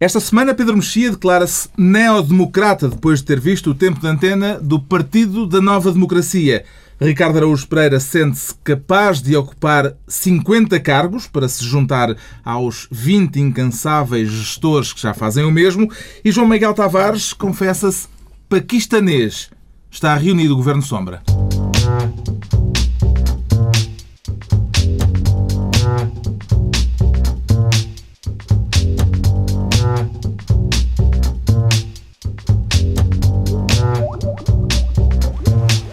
Esta 0.00 0.20
semana, 0.20 0.54
Pedro 0.54 0.76
Mexia 0.76 1.10
declara-se 1.10 1.68
neodemocrata 1.76 2.88
depois 2.88 3.18
de 3.18 3.24
ter 3.24 3.40
visto 3.40 3.70
o 3.70 3.74
tempo 3.74 3.98
de 3.98 4.06
antena 4.06 4.56
do 4.60 4.78
Partido 4.78 5.44
da 5.44 5.60
Nova 5.60 5.90
Democracia. 5.90 6.64
Ricardo 7.00 7.38
Araújo 7.38 7.66
Pereira 7.66 7.98
sente-se 7.98 8.54
capaz 8.62 9.20
de 9.20 9.34
ocupar 9.34 9.94
50 10.06 10.78
cargos 10.78 11.26
para 11.26 11.48
se 11.48 11.64
juntar 11.64 12.16
aos 12.44 12.86
20 12.92 13.40
incansáveis 13.40 14.30
gestores 14.30 14.92
que 14.92 15.02
já 15.02 15.12
fazem 15.12 15.44
o 15.44 15.50
mesmo. 15.50 15.90
E 16.24 16.30
João 16.30 16.46
Miguel 16.46 16.74
Tavares 16.74 17.32
confessa-se 17.32 18.06
paquistanês. 18.48 19.50
Está 19.90 20.14
reunido 20.14 20.54
o 20.54 20.58
Governo 20.58 20.82
Sombra. 20.82 21.24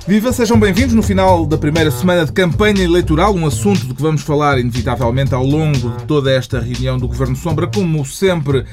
Viva, 0.08 0.32
sejam 0.32 0.60
bem-vindos 0.60 0.94
no 0.94 1.02
final 1.02 1.48
da 1.48 1.58
primeira 1.58 1.90
semana 1.90 2.26
de 2.26 2.32
campanha 2.32 2.84
eleitoral, 2.84 3.34
um 3.34 3.48
assunto 3.48 3.88
de 3.88 3.94
que 3.96 4.02
vamos 4.04 4.22
falar 4.22 4.60
inevitavelmente 4.60 5.34
ao 5.34 5.44
longo 5.44 5.90
de 5.98 6.04
toda 6.06 6.32
esta 6.32 6.60
reunião 6.60 7.00
do 7.00 7.08
Governo 7.08 7.36
Sombra, 7.36 7.66
como 7.66 8.06
sempre, 8.06 8.66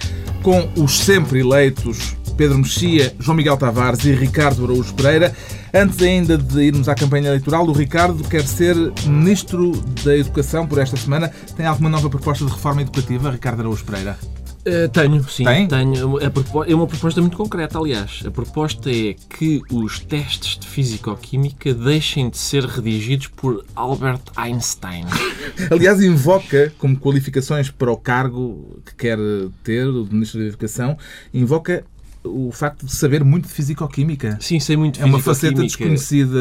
com 0.42 0.68
os 0.76 0.98
sempre 0.98 1.40
eleitos 1.40 2.14
Pedro 2.36 2.58
Mexia, 2.58 3.14
João 3.18 3.34
Miguel 3.34 3.56
Tavares 3.56 4.04
e 4.04 4.12
Ricardo 4.12 4.64
Araújo 4.64 4.92
Pereira. 4.92 5.34
Antes 5.72 6.02
ainda 6.02 6.36
de 6.36 6.64
irmos 6.64 6.86
à 6.86 6.94
campanha 6.94 7.28
eleitoral, 7.28 7.66
o 7.66 7.72
Ricardo 7.72 8.22
quer 8.24 8.46
ser 8.46 8.76
Ministro 9.06 9.72
da 10.04 10.14
Educação 10.14 10.66
por 10.66 10.78
esta 10.78 10.98
semana. 10.98 11.30
Tem 11.56 11.64
alguma 11.64 11.88
nova 11.88 12.10
proposta 12.10 12.44
de 12.44 12.50
reforma 12.50 12.82
educativa, 12.82 13.30
Ricardo 13.30 13.60
Araújo 13.60 13.86
Pereira? 13.86 14.18
Uh, 14.64 14.88
tenho, 14.90 15.28
sim. 15.28 15.44
Tem? 15.44 15.66
Tenho. 15.66 16.18
É 16.20 16.74
uma 16.74 16.86
proposta 16.86 17.20
muito 17.20 17.36
concreta, 17.36 17.78
aliás. 17.78 18.22
A 18.24 18.30
proposta 18.30 18.90
é 18.90 19.14
que 19.28 19.60
os 19.70 19.98
testes 19.98 20.56
de 20.56 20.68
Físico-Química 20.68 21.74
deixem 21.74 22.30
de 22.30 22.38
ser 22.38 22.64
redigidos 22.64 23.26
por 23.26 23.64
Albert 23.74 24.22
Einstein. 24.36 25.04
aliás, 25.70 26.00
invoca 26.00 26.72
como 26.78 26.96
qualificações 26.96 27.70
para 27.70 27.90
o 27.90 27.96
cargo 27.96 28.80
que 28.86 28.94
quer 28.94 29.18
ter, 29.64 29.88
o 29.88 30.06
Ministro 30.06 30.40
da 30.40 30.46
Educação, 30.46 30.96
invoca 31.34 31.84
o 32.24 32.52
facto 32.52 32.86
de 32.86 32.94
saber 32.94 33.24
muito 33.24 33.48
de 33.48 33.54
fisicoquímica. 33.54 34.38
Sim, 34.40 34.60
sei 34.60 34.76
muito 34.76 34.96
de 34.96 35.02
É 35.02 35.04
uma 35.04 35.18
faceta 35.18 35.62
desconhecida 35.62 36.38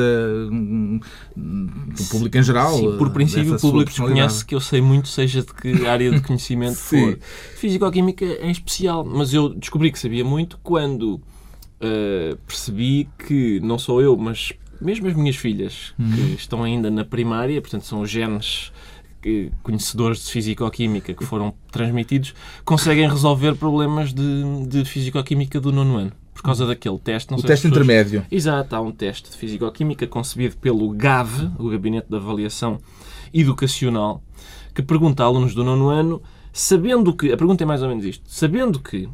hum, 0.52 1.00
do 1.36 2.04
público 2.06 2.38
em 2.38 2.44
geral. 2.44 2.78
Sim, 2.78 2.98
por 2.98 3.10
princípio 3.12 3.56
o 3.56 3.60
público 3.60 3.90
desconhece 3.90 4.46
que 4.46 4.54
eu 4.54 4.60
sei 4.60 4.82
muito, 4.82 5.08
seja 5.08 5.42
de 5.42 5.54
que 5.54 5.88
área 5.88 6.12
de 6.12 6.22
conhecimento 6.26 6.78
for. 6.78 7.18
Fisicoquímica 7.56 8.26
em 8.26 8.52
especial, 8.52 9.04
mas 9.04 9.34
eu 9.34 9.50
descobri 9.50 9.92
que 9.92 10.00
sabia 10.00 10.24
muito 10.24 10.60
quando 10.62 11.16
uh, 11.16 12.38
percebi 12.46 13.10
que 13.28 13.60
não 13.62 13.80
sou 13.80 14.02
eu, 14.02 14.16
mas 14.16 14.54
mesmo 14.80 15.08
as 15.08 15.16
minhas 15.16 15.36
filhas, 15.36 15.94
hum. 16.00 16.12
que 16.12 16.22
estão 16.36 16.64
ainda 16.64 16.90
na 16.92 17.06
primária, 17.06 17.60
portanto 17.62 17.86
são 17.86 18.06
genes 18.06 18.72
conhecedores 19.64 20.26
de 20.26 20.32
fisicoquímica 20.32 21.14
que 21.14 21.26
foram 21.26 21.54
transmitidos 21.72 22.34
conseguem 22.66 23.08
resolver 23.08 23.56
problemas 23.56 24.14
de, 24.14 24.66
de 24.68 24.86
fisicoquímica 24.86 25.60
do 25.60 25.72
nono 25.72 25.98
ano 25.98 26.12
por 26.34 26.44
causa 26.44 26.66
daquele 26.66 26.98
teste. 26.98 27.34
o 27.34 27.38
teste 27.38 27.68
pessoas... 27.68 27.72
intermédio. 27.72 28.26
Exato, 28.32 28.76
há 28.76 28.82
um 28.82 28.92
teste 28.92 29.30
de 29.30 29.38
fisicoquímica 29.38 30.08
concebido 30.08 30.58
pelo 30.58 30.90
GAV, 30.90 31.52
o 31.60 31.70
Gabinete 31.70 32.08
de 32.10 32.16
Avaliação 32.16 32.80
Educacional, 33.32 34.24
que 34.74 34.82
pergunta 34.82 35.24
a 35.24 35.28
alunos 35.28 35.54
do 35.54 35.64
nono 35.64 35.90
ano, 35.90 36.22
sabendo 36.52 37.14
que, 37.14 37.32
a 37.32 37.38
pergunta 37.38 37.64
é 37.64 37.68
mais 37.68 37.84
ou 37.84 37.90
menos 37.90 38.06
isto, 38.06 38.24
sabendo 38.28 38.80
que 38.80 39.08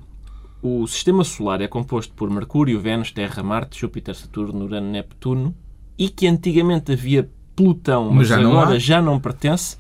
o 0.62 0.88
sistema 0.88 1.24
solar 1.24 1.62
é 1.62 1.68
composto 1.68 2.14
por 2.14 2.30
Mercúrio, 2.30 2.80
Vênus, 2.80 3.12
Terra, 3.12 3.44
Marte, 3.44 3.80
Júpiter, 3.80 4.16
Saturno, 4.16 4.66
Urano, 4.66 4.90
Neptuno 4.90 5.54
e 5.98 6.10
que 6.10 6.28
antigamente 6.28 6.92
havia 6.94 7.30
Plutão, 7.56 8.06
mas, 8.06 8.16
mas 8.16 8.28
já 8.28 8.38
agora 8.38 8.70
não 8.70 8.80
já 8.80 9.02
não 9.02 9.20
pertence, 9.20 9.78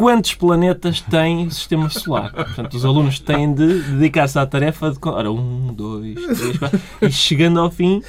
quantos 0.00 0.32
planetas 0.32 1.02
tem 1.02 1.46
o 1.46 1.50
sistema 1.50 1.90
solar. 1.90 2.32
Portanto, 2.32 2.72
os 2.72 2.86
alunos 2.86 3.20
têm 3.20 3.52
de 3.52 3.82
dedicar-se 3.82 4.38
à 4.38 4.46
tarefa 4.46 4.90
de. 4.90 4.98
Ora, 5.02 5.30
um, 5.30 5.74
dois, 5.74 6.14
três, 6.14 6.58
quatro. 6.58 6.80
E 7.02 7.12
chegando 7.12 7.60
ao 7.60 7.70
fim, 7.70 8.02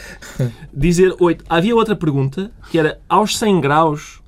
dizer 0.73 1.13
oito. 1.19 1.43
Havia 1.49 1.75
outra 1.75 1.93
pergunta 1.93 2.49
que 2.69 2.79
era: 2.79 3.01
aos 3.09 3.37
100 3.37 3.59
graus, 3.59 4.21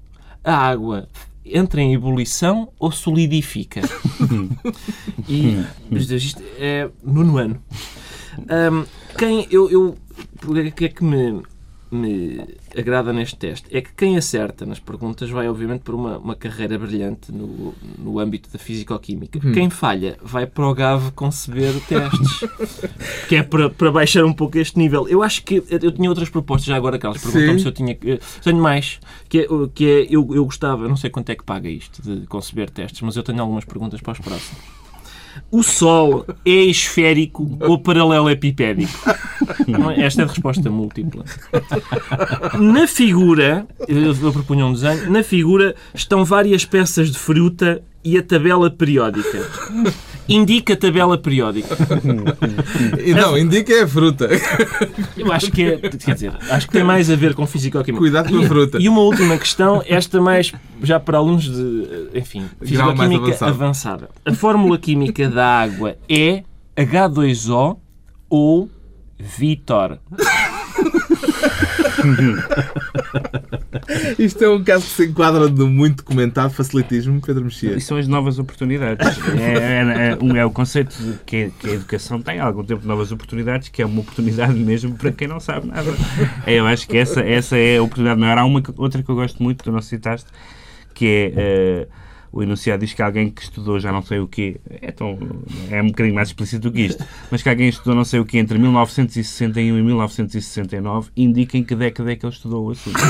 a 0.43 0.53
água 0.53 1.07
entra 1.45 1.79
em 1.79 1.93
ebulição 1.93 2.67
ou 2.77 2.91
solidifica? 2.91 3.79
e 5.29 5.63
isto 5.89 6.43
é 6.59 6.89
no 7.01 7.37
ano. 7.37 7.63
Um, 8.39 8.83
quem 9.17 9.47
eu, 9.49 9.71
eu. 9.71 9.97
O 10.45 10.71
que 10.73 10.83
é 10.83 10.89
que 10.89 11.01
me 11.01 11.41
me 11.93 12.45
agrada 12.77 13.13
neste 13.13 13.35
teste 13.35 13.67
é 13.71 13.81
que 13.81 13.93
quem 13.93 14.17
acerta 14.17 14.65
nas 14.65 14.79
perguntas 14.79 15.29
vai, 15.29 15.47
obviamente, 15.47 15.81
para 15.81 15.95
uma, 15.95 16.17
uma 16.17 16.35
carreira 16.35 16.77
brilhante 16.77 17.31
no, 17.31 17.73
no 17.97 18.19
âmbito 18.19 18.49
da 18.51 18.59
físico-química. 18.59 19.39
Hum. 19.43 19.51
Quem 19.51 19.69
falha 19.69 20.17
vai 20.21 20.45
para 20.45 20.67
o 20.67 20.73
GAV 20.73 21.11
conceber 21.11 21.73
testes, 21.87 22.49
que 23.29 23.35
é 23.35 23.43
para, 23.43 23.69
para 23.69 23.91
baixar 23.91 24.25
um 24.25 24.33
pouco 24.33 24.57
este 24.57 24.77
nível. 24.77 25.07
Eu 25.07 25.23
acho 25.23 25.43
que 25.43 25.63
eu 25.69 25.91
tinha 25.91 26.09
outras 26.09 26.29
propostas 26.29 26.65
já 26.65 26.75
agora, 26.75 26.97
Carlos. 26.97 27.21
Perguntou-me 27.21 27.59
se 27.59 27.65
eu 27.65 27.71
tinha. 27.71 27.97
Tenho 28.43 28.61
mais, 28.61 28.99
que 29.29 29.39
é, 29.39 29.47
que 29.73 29.85
é 29.85 30.07
eu, 30.09 30.27
eu 30.33 30.45
gostava, 30.45 30.87
não 30.87 30.97
sei 30.97 31.09
quanto 31.09 31.29
é 31.29 31.35
que 31.35 31.43
paga 31.43 31.69
isto 31.69 32.01
de 32.01 32.25
conceber 32.27 32.69
testes, 32.69 33.01
mas 33.01 33.15
eu 33.15 33.23
tenho 33.23 33.41
algumas 33.41 33.65
perguntas 33.65 34.01
para 34.01 34.13
os 34.13 34.19
próximos. 34.19 34.82
O 35.51 35.63
Sol 35.63 36.25
é 36.45 36.63
esférico 36.65 37.57
ou 37.61 37.77
paralelepipédico? 37.77 38.91
Esta 39.97 40.21
é 40.21 40.25
a 40.25 40.27
resposta 40.27 40.69
múltipla. 40.69 41.23
Na 42.59 42.87
figura, 42.87 43.67
eu 43.87 44.31
propunha 44.31 44.65
um 44.65 44.73
desenho, 44.73 45.11
na 45.11 45.23
figura 45.23 45.75
estão 45.93 46.23
várias 46.25 46.65
peças 46.65 47.11
de 47.11 47.17
fruta 47.17 47.83
e 48.03 48.17
a 48.17 48.23
tabela 48.23 48.69
periódica. 48.69 49.47
Indica 50.27 50.73
a 50.73 50.77
tabela 50.77 51.17
periódica. 51.17 51.75
Não, 53.15 53.37
indica 53.37 53.73
é 53.73 53.83
a 53.83 53.87
fruta. 53.87 54.29
Eu 55.17 55.31
acho 55.31 55.51
que 55.51 55.63
é, 55.63 55.77
quer 55.77 56.13
dizer, 56.13 56.33
acho 56.49 56.67
que 56.67 56.73
tem 56.73 56.83
mais 56.83 57.09
a 57.09 57.15
ver 57.15 57.33
com 57.33 57.45
físico-química. 57.45 57.99
Cuidado 57.99 58.29
com 58.29 58.39
a 58.39 58.47
fruta. 58.47 58.77
E 58.79 58.87
uma 58.87 59.01
última 59.01 59.37
questão, 59.37 59.83
esta 59.85 60.21
mais 60.21 60.53
já 60.81 60.99
para 60.99 61.17
alunos 61.17 61.43
de, 61.43 62.09
enfim, 62.13 62.45
físico-química 62.61 63.45
avançada. 63.45 64.09
A 64.25 64.33
fórmula 64.33 64.77
química 64.77 65.29
da 65.29 65.61
água 65.61 65.97
é 66.07 66.43
H2O 66.77 67.77
ou 68.29 68.69
Vitor. 69.19 69.99
Isto 74.17 74.43
é 74.43 74.49
um 74.49 74.63
caso 74.63 74.85
que 74.85 74.91
se 74.91 75.05
enquadra 75.05 75.47
no 75.47 75.69
muito 75.69 76.03
comentado 76.03 76.51
facilitismo, 76.51 77.21
Pedro 77.21 77.45
Mexia. 77.45 77.75
E 77.75 77.81
são 77.81 77.97
as 77.97 78.07
novas 78.07 78.39
oportunidades. 78.39 79.05
É, 79.39 79.53
é, 79.53 80.17
é, 80.35 80.37
é 80.37 80.45
o 80.45 80.51
conceito 80.51 80.95
que, 81.25 81.51
que, 81.59 81.69
a 81.69 81.73
educação 81.73 82.21
tem 82.21 82.39
há 82.39 82.45
algum 82.45 82.63
tempo 82.63 82.81
de 82.81 82.87
novas 82.87 83.11
oportunidades, 83.11 83.69
que 83.69 83.81
é 83.81 83.85
uma 83.85 84.01
oportunidade 84.01 84.53
mesmo 84.53 84.95
para 84.95 85.11
quem 85.11 85.27
não 85.27 85.39
sabe 85.39 85.67
nada. 85.67 85.91
É, 86.45 86.55
eu 86.55 86.65
acho 86.65 86.87
que 86.87 86.97
essa, 86.97 87.21
essa 87.21 87.57
é 87.57 87.77
a 87.77 87.83
oportunidade 87.83 88.19
maior. 88.19 88.37
Há 88.37 88.45
uma 88.45 88.61
outra 88.77 89.01
que 89.01 89.09
eu 89.09 89.15
gosto 89.15 89.41
muito, 89.41 89.63
que 89.63 89.69
não 89.69 89.81
citaste, 89.81 90.29
que 90.93 91.33
é. 91.35 91.87
Uh, 91.89 92.03
o 92.33 92.41
enunciado 92.41 92.83
diz 92.83 92.93
que 92.95 93.01
alguém 93.01 93.29
que 93.29 93.43
estudou 93.43 93.79
já 93.79 93.91
não 93.91 94.01
sei 94.01 94.17
o 94.17 94.27
quê, 94.27 94.59
é, 94.81 94.91
tão, 94.91 95.19
é 95.69 95.79
um 95.79 95.87
bocadinho 95.87 96.15
mais 96.15 96.29
explícito 96.29 96.67
do 96.67 96.73
que 96.73 96.81
isto, 96.81 97.05
mas 97.29 97.43
que 97.43 97.49
alguém 97.49 97.69
estudou 97.69 97.93
não 97.93 98.03
sei 98.03 98.19
o 98.19 98.25
quê 98.25 98.39
entre 98.39 98.57
1961 98.57 99.77
e 99.77 99.83
1969 99.83 101.11
indica 101.15 101.59
em 101.59 101.63
que 101.63 101.75
década 101.75 102.11
é 102.11 102.15
que 102.15 102.25
ele 102.25 102.33
estudou 102.33 102.65
o 102.65 102.71
assunto. 102.71 102.97
uh, 102.97 103.03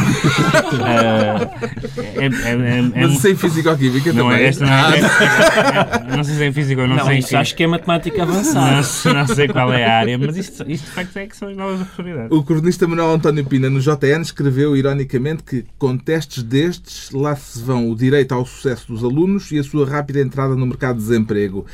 é, 2.19 2.25
é, 2.25 2.79
é, 2.79 2.81
mas 2.81 3.17
sem 3.19 3.34
físico-química 3.34 4.11
não 4.11 4.25
também. 4.25 4.44
É 4.44 4.47
esta, 4.47 4.66
não, 4.66 4.73
é, 4.73 5.00
é, 5.00 6.17
não 6.17 6.23
sei 6.25 6.35
se 6.35 6.44
é 6.44 6.47
em 6.47 6.51
físico 6.51 6.81
ou 6.81 6.88
não, 6.88 6.97
não 6.97 7.05
sei. 7.05 7.19
Isso 7.19 7.38
acho 7.38 7.55
que 7.55 7.63
é 7.63 7.67
matemática 7.67 8.23
avançada. 8.23 8.84
Não, 9.05 9.13
não, 9.13 9.28
sei 9.28 9.47
qual 9.47 9.72
é 9.72 9.85
a 9.85 9.99
área, 9.99 10.17
mas 10.17 10.35
isto, 10.35 10.70
isto 10.70 10.85
de 10.85 10.91
facto 10.91 11.17
é 11.17 11.28
que 11.28 11.35
são 11.35 11.47
as 11.47 11.55
novas 11.55 11.81
oportunidades. 11.81 12.31
O 12.31 12.43
cronista 12.43 12.87
Manuel 12.87 13.11
António 13.11 13.46
Pina, 13.46 13.70
no 13.70 13.79
JN, 13.79 14.22
escreveu 14.22 14.75
ironicamente 14.75 15.43
que 15.43 15.66
com 15.78 15.97
testes 15.97 16.43
destes 16.43 17.11
lá 17.11 17.35
se 17.35 17.61
vão 17.61 17.90
o 17.90 17.96
direito 17.96 18.34
ao 18.34 18.46
sucesso 18.46 18.87
dos 18.87 19.03
alunos 19.03 19.12
alunos 19.13 19.51
e 19.51 19.59
a 19.59 19.63
sua 19.63 19.87
rápida 19.87 20.19
entrada 20.19 20.55
no 20.55 20.65
mercado 20.65 20.97
de 20.97 21.03
desemprego. 21.03 21.65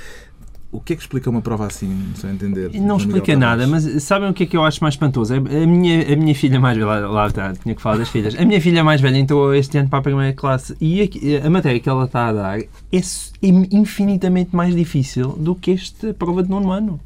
O 0.71 0.79
que 0.79 0.93
é 0.93 0.95
que 0.95 1.01
explica 1.01 1.27
uma 1.31 1.41
prova 1.41 1.65
assim, 1.65 2.11
sem 2.13 2.29
entender? 2.29 2.69
Não 2.75 2.97
explica 2.97 3.35
nada, 3.35 3.65
mas 3.65 4.03
sabem 4.03 4.29
o 4.29 4.33
que 4.33 4.43
é 4.43 4.45
que 4.45 4.55
eu 4.55 4.63
acho 4.63 4.83
mais 4.83 4.93
espantoso? 4.93 5.33
A 5.33 5.39
minha, 5.39 6.13
a 6.13 6.15
minha 6.15 6.35
filha 6.35 6.59
mais 6.59 6.77
velha, 6.77 6.85
lá, 6.85 7.09
lá 7.09 7.27
está, 7.27 7.53
tinha 7.53 7.73
que 7.73 7.81
falar 7.81 7.97
das 7.97 8.09
filhas. 8.09 8.35
A 8.35 8.45
minha 8.45 8.61
filha 8.61 8.83
mais 8.83 9.01
velha 9.01 9.17
entrou 9.17 9.51
este 9.55 9.79
ano 9.79 9.89
para 9.89 9.97
a 9.97 10.01
primeira 10.03 10.33
classe 10.33 10.77
e 10.79 11.01
a, 11.41 11.47
a 11.47 11.49
matéria 11.49 11.79
que 11.79 11.89
ela 11.89 12.05
está 12.05 12.27
a 12.27 12.33
dar 12.33 12.59
é, 12.59 12.67
é 12.91 12.99
infinitamente 13.41 14.55
mais 14.55 14.75
difícil 14.75 15.29
do 15.29 15.55
que 15.55 15.71
esta 15.71 16.13
prova 16.13 16.43
de 16.43 16.51
nono 16.51 16.69
ano. 16.71 16.99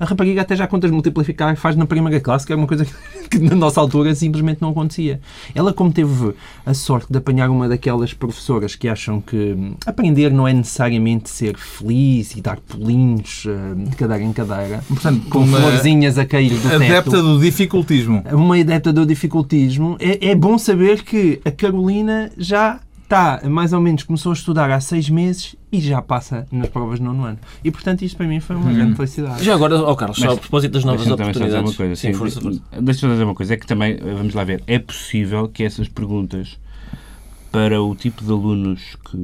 A 0.00 0.06
rapariga 0.06 0.40
até 0.40 0.56
já 0.56 0.66
contas 0.66 0.90
multiplicar 0.90 1.54
faz 1.56 1.76
na 1.76 1.84
primeira 1.84 2.18
classe, 2.20 2.46
que 2.46 2.54
é 2.54 2.56
uma 2.56 2.66
coisa 2.66 2.86
que 3.30 3.38
na 3.38 3.54
nossa 3.54 3.78
altura 3.78 4.14
simplesmente 4.14 4.62
não 4.62 4.70
acontecia. 4.70 5.20
Ela, 5.54 5.74
como 5.74 5.92
teve 5.92 6.32
a 6.64 6.72
sorte 6.72 7.12
de 7.12 7.18
apanhar 7.18 7.50
uma 7.50 7.68
daquelas 7.68 8.14
professoras 8.14 8.74
que 8.74 8.88
acham 8.88 9.20
que 9.20 9.36
hum, 9.36 9.74
aprender 9.84 10.32
não 10.32 10.48
é 10.48 10.54
necessariamente 10.54 11.28
ser 11.28 11.58
feliz 11.58 12.34
e 12.34 12.40
dar 12.40 12.58
pulinhos 12.60 13.44
hum, 13.46 13.84
de 13.84 13.94
cadeira 13.94 14.24
em 14.24 14.32
cadeira, 14.32 14.82
portanto, 14.88 15.28
com 15.28 15.46
florzinhas 15.46 16.16
a 16.16 16.24
cair 16.24 16.48
do 16.48 16.62
teto. 16.62 16.76
Adepta 16.76 17.22
do 17.22 17.38
dificultismo. 17.38 18.24
Uma 18.32 18.58
adepta 18.58 18.94
do 18.94 19.04
dificultismo. 19.04 19.98
É, 20.00 20.30
é 20.30 20.34
bom 20.34 20.56
saber 20.56 21.02
que 21.02 21.42
a 21.44 21.50
Carolina 21.50 22.32
já 22.38 22.80
está, 23.10 23.40
mais 23.48 23.72
ou 23.72 23.80
menos, 23.80 24.04
começou 24.04 24.30
a 24.30 24.34
estudar 24.34 24.70
há 24.70 24.80
seis 24.80 25.10
meses 25.10 25.56
e 25.72 25.80
já 25.80 26.00
passa 26.00 26.46
nas 26.52 26.68
provas 26.68 27.00
de 27.00 27.04
nono 27.04 27.24
ano. 27.24 27.38
E, 27.64 27.70
portanto, 27.70 28.02
isto 28.02 28.16
para 28.16 28.26
mim 28.26 28.38
foi 28.38 28.54
uma 28.54 28.72
grande 28.72 28.94
felicidade. 28.94 29.42
Já 29.44 29.54
agora, 29.54 29.82
ó 29.82 29.94
Carlos, 29.96 30.16
só 30.18 30.32
a 30.32 30.36
propósito 30.36 30.72
das 30.72 30.84
novas 30.84 31.06
oportunidades. 31.06 31.54
uma 31.54 31.74
coisa. 31.74 31.96
Sim, 31.96 32.12
sim, 32.12 32.14
força, 32.14 32.40
força. 32.40 32.60
Deixa-me 32.80 33.12
dizer 33.12 33.24
uma 33.24 33.34
coisa. 33.34 33.54
É 33.54 33.56
que 33.56 33.66
também, 33.66 33.96
vamos 33.96 34.32
lá 34.32 34.44
ver, 34.44 34.62
é 34.66 34.78
possível 34.78 35.48
que 35.48 35.64
essas 35.64 35.88
perguntas 35.88 36.58
para 37.50 37.82
o 37.82 37.94
tipo 37.94 38.24
de 38.24 38.30
alunos 38.30 38.96
que, 39.10 39.16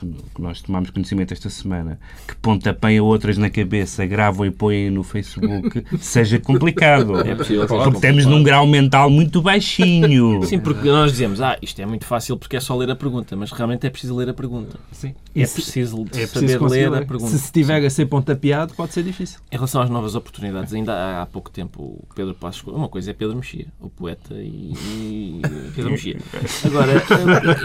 que- 0.00 0.14
nós 0.42 0.60
tomamos 0.60 0.90
conhecimento 0.90 1.32
esta 1.32 1.48
semana, 1.50 1.98
que 2.26 2.34
pontapeiam 2.36 3.04
outras 3.06 3.38
na 3.38 3.48
cabeça, 3.50 4.04
gravam 4.06 4.44
e 4.46 4.50
põem 4.50 4.90
no 4.90 5.02
Facebook, 5.02 5.84
seja 6.00 6.38
complicado. 6.38 7.18
É 7.20 7.34
possível. 7.34 7.66
Porque 7.66 7.96
estamos 7.96 8.26
num 8.26 8.42
grau 8.42 8.66
mental 8.66 9.08
muito 9.10 9.40
baixinho. 9.40 10.42
Sim, 10.44 10.58
porque 10.58 10.88
nós 10.88 11.12
dizemos, 11.12 11.40
ah, 11.40 11.56
isto 11.62 11.80
é 11.80 11.86
muito 11.86 12.04
fácil 12.04 12.36
porque 12.36 12.56
é 12.56 12.60
só 12.60 12.76
ler 12.76 12.90
a 12.90 12.96
pergunta, 12.96 13.36
mas 13.36 13.52
realmente 13.52 13.86
é 13.86 13.90
preciso 13.90 14.16
ler 14.16 14.28
a 14.28 14.34
pergunta. 14.34 14.78
Sim. 14.92 15.14
É 15.34 15.46
se- 15.46 15.54
preciso, 15.54 16.02
é 16.12 16.26
saber 16.26 16.28
preciso 16.28 16.58
conseguir 16.58 16.80
ler 16.80 16.86
a 16.86 16.90
ler. 17.00 17.06
pergunta. 17.06 17.30
Se 17.30 17.36
estiver 17.44 17.84
a 17.84 17.90
ser 17.90 18.06
pontapeado, 18.06 18.74
pode 18.74 18.92
ser 18.92 19.02
difícil. 19.04 19.38
Em 19.50 19.54
relação 19.56 19.80
às 19.82 19.90
novas 19.90 20.14
oportunidades, 20.14 20.74
ainda 20.74 20.92
há, 20.92 21.22
há 21.22 21.26
pouco 21.26 21.50
tempo 21.50 21.82
o 21.82 22.04
Pedro 22.14 22.34
Passos 22.34 22.62
uma 22.66 22.88
coisa 22.88 23.10
é 23.10 23.14
Pedro 23.14 23.36
Mexia, 23.36 23.66
o 23.80 23.88
poeta 23.88 24.34
e, 24.34 24.72
e 24.74 25.40
Pedro 25.74 25.92
Mexia. 25.92 26.16
Agora, 26.64 26.92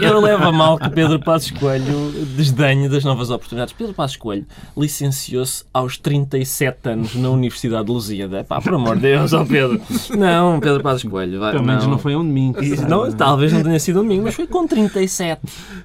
ele 0.00 0.20
leva 0.20 0.46
a 0.46 0.52
mal 0.52 0.78
que 0.78 0.88
Pedro 0.90 1.18
Passos 1.20 1.50
Coelho 1.50 2.12
desdenhe 2.36 2.88
das 2.88 3.04
novas 3.04 3.30
oportunidades. 3.30 3.74
Pedro 3.74 3.94
Passos 3.94 4.16
Coelho 4.16 4.46
licenciou-se 4.76 5.64
aos 5.72 5.98
37 5.98 6.88
anos 6.88 7.14
na 7.14 7.30
Universidade 7.30 7.86
de 7.86 7.92
Lusíada. 7.92 8.44
Pá, 8.44 8.60
por 8.60 8.74
amor 8.74 8.96
de 8.96 9.02
Deus, 9.02 9.32
ó 9.32 9.44
Pedro. 9.44 9.80
Não, 10.16 10.60
Pedro 10.60 10.82
Passos 10.82 11.08
Coelho. 11.08 11.40
Vai, 11.40 11.52
Pelo 11.52 11.64
menos 11.64 11.86
não, 11.86 11.98
foi 11.98 12.14
um 12.16 12.24
domingo. 12.24 12.58
Não, 12.88 13.10
talvez 13.12 13.52
não 13.52 13.62
tenha 13.62 13.78
sido 13.78 14.00
um 14.00 14.02
domingo, 14.02 14.24
mas 14.24 14.34
foi 14.34 14.46
com 14.46 14.66
37. 14.66 15.40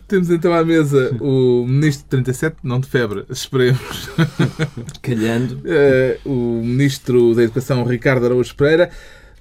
Temos 0.08 0.30
então 0.30 0.54
à 0.54 0.64
mesa 0.64 1.16
o 1.20 1.66
Ministro 1.68 2.04
de 2.04 2.10
37, 2.10 2.58
não 2.64 2.80
de 2.80 2.88
febre, 2.88 3.26
esperemos. 3.30 4.10
Calhando. 5.02 5.60
Eh, 5.66 6.18
o 6.26 6.62
Ministro 6.64 7.34
da 7.36 7.44
Educação, 7.44 7.84
Ricardo 7.84 8.26
Araújo 8.26 8.56
Pereira. 8.56 8.90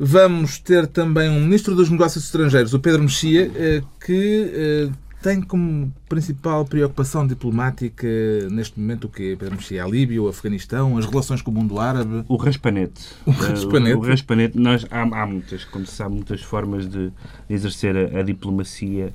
Vamos 0.02 0.58
ter 0.58 0.86
também 0.86 1.28
um 1.28 1.40
Ministro 1.44 1.74
dos 1.74 1.90
Negócios 1.90 2.24
Estrangeiros, 2.24 2.72
o 2.72 2.80
Pedro 2.80 3.02
Mexia, 3.02 3.50
eh, 3.54 3.82
que 4.02 4.50
eh, 4.54 4.88
tem 5.22 5.42
como 5.42 5.92
principal 6.08 6.64
preocupação 6.64 7.26
diplomática 7.26 8.06
neste 8.50 8.80
momento 8.80 9.04
o 9.04 9.08
quê? 9.10 9.36
Pedro 9.38 9.56
Mexia, 9.56 9.84
a 9.84 9.86
Líbia, 9.86 10.22
o 10.22 10.28
Afeganistão, 10.28 10.96
as 10.96 11.04
relações 11.04 11.42
com 11.42 11.50
o 11.50 11.54
mundo 11.54 11.78
árabe. 11.78 12.24
O 12.28 12.36
raspanete. 12.36 13.02
O 13.26 13.30
raspanete. 13.30 13.96
Uh, 13.96 13.98
O, 13.98 14.02
raspanete, 14.06 14.58
nós, 14.58 14.86
há, 14.90 15.02
há 15.02 15.26
muitas, 15.26 15.64
como 15.66 15.84
se 15.84 15.92
sabe, 15.94 16.14
muitas 16.14 16.40
formas 16.40 16.88
de 16.88 17.12
exercer 17.50 17.94
a, 17.94 18.20
a 18.20 18.22
diplomacia. 18.22 19.12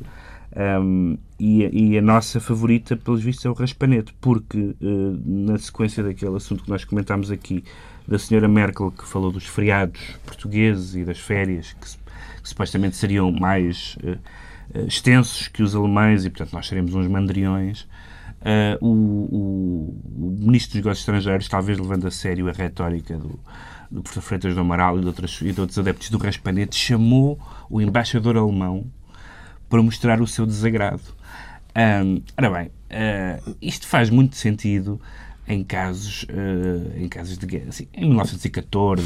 um, 0.55 1.17
e, 1.39 1.65
a- 1.65 1.69
e 1.73 1.97
a 1.97 2.01
nossa 2.03 2.39
favorita, 2.39 2.95
pelos 2.95 3.23
vistos, 3.23 3.43
é 3.43 3.49
o 3.49 3.53
raspanete, 3.53 4.13
porque 4.21 4.59
uh, 4.59 5.19
na 5.25 5.57
sequência 5.57 6.03
daquele 6.03 6.35
assunto 6.35 6.63
que 6.63 6.69
nós 6.69 6.85
comentámos 6.85 7.31
aqui, 7.31 7.63
da 8.07 8.17
senhora 8.19 8.47
Merkel, 8.47 8.91
que 8.91 9.05
falou 9.07 9.31
dos 9.31 9.45
feriados 9.45 10.01
portugueses 10.25 10.95
e 10.95 11.03
das 11.03 11.19
férias, 11.19 11.73
que, 11.73 12.41
que 12.41 12.49
supostamente 12.49 12.95
seriam 12.95 13.31
mais 13.31 13.97
uh, 14.03 14.11
uh, 14.79 14.87
extensos 14.87 15.47
que 15.47 15.63
os 15.63 15.75
alemães, 15.75 16.25
e 16.25 16.29
portanto 16.29 16.53
nós 16.53 16.67
seremos 16.67 16.93
uns 16.93 17.07
mandriões, 17.07 17.87
Uh, 18.41 18.77
o, 18.85 18.89
o- 19.35 20.01
o 20.27 20.37
Ministro 20.39 20.73
dos 20.73 20.75
Negócios 20.85 20.99
Estrangeiros, 20.99 21.47
talvez 21.47 21.79
levando 21.79 22.05
a 22.05 22.11
sério 22.11 22.47
a 22.47 22.51
retórica 22.51 23.17
do, 23.17 23.39
do 23.89 24.03
professor 24.03 24.21
Freitas 24.21 24.53
do 24.53 24.61
Amaral 24.61 24.99
e 24.99 25.01
de, 25.01 25.07
outras, 25.07 25.41
e 25.41 25.51
de 25.51 25.59
outros 25.59 25.79
adeptos 25.79 26.11
do 26.11 26.19
Raspanete, 26.19 26.75
chamou 26.75 27.39
o 27.67 27.81
embaixador 27.81 28.37
alemão 28.37 28.85
para 29.67 29.81
mostrar 29.81 30.21
o 30.21 30.27
seu 30.27 30.45
desagrado. 30.45 31.01
Ahm, 31.73 32.21
ora 32.37 32.51
bem, 32.51 32.71
ah, 32.91 33.39
isto 33.59 33.87
faz 33.87 34.11
muito 34.11 34.35
sentido 34.35 35.01
em 35.47 35.63
casos, 35.63 36.25
ah, 36.29 36.97
em 36.97 37.07
casos 37.07 37.37
de 37.37 37.45
guerra, 37.45 37.65
assim, 37.69 37.87
em 37.93 38.05
1914, 38.07 39.03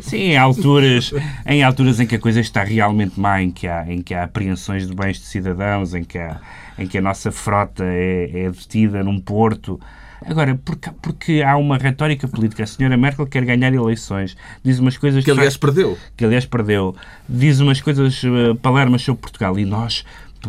sim, 0.00 0.16
em 0.16 0.36
alturas, 0.36 1.12
em 1.46 1.62
alturas 1.62 2.00
em 2.00 2.06
que 2.06 2.14
a 2.14 2.18
coisa 2.18 2.40
está 2.40 2.64
realmente 2.64 3.20
má, 3.20 3.42
em 3.42 3.50
que 3.50 3.66
há, 3.66 3.84
em 3.90 4.00
que 4.00 4.14
há 4.14 4.24
apreensões 4.24 4.86
de 4.86 4.94
bens 4.94 5.18
de 5.18 5.26
cidadãos, 5.26 5.94
em 5.94 6.02
que, 6.04 6.18
há, 6.18 6.40
em 6.78 6.86
que 6.86 6.98
a 6.98 7.02
nossa 7.02 7.30
frota 7.30 7.84
é, 7.84 8.44
é 8.44 8.50
detida 8.50 9.02
num 9.02 9.20
porto. 9.20 9.78
Agora, 10.26 10.58
porque, 10.64 10.90
porque 11.02 11.42
há 11.42 11.54
uma 11.56 11.76
retórica 11.76 12.26
política, 12.26 12.62
a 12.62 12.66
senhora 12.66 12.96
Merkel 12.96 13.26
quer 13.26 13.44
ganhar 13.44 13.74
eleições, 13.74 14.34
diz 14.62 14.78
umas 14.78 14.96
coisas 14.96 15.22
Que 15.22 15.30
aliás 15.30 15.56
perdeu. 15.58 15.98
que 16.16 16.24
aliás 16.24 16.46
perdeu, 16.46 16.96
diz 17.28 17.60
umas 17.60 17.80
coisas 17.82 18.22
uh, 18.24 18.54
palermas 18.62 19.02
sobre 19.02 19.20
Portugal 19.20 19.58
e 19.58 19.66
nós, 19.66 20.02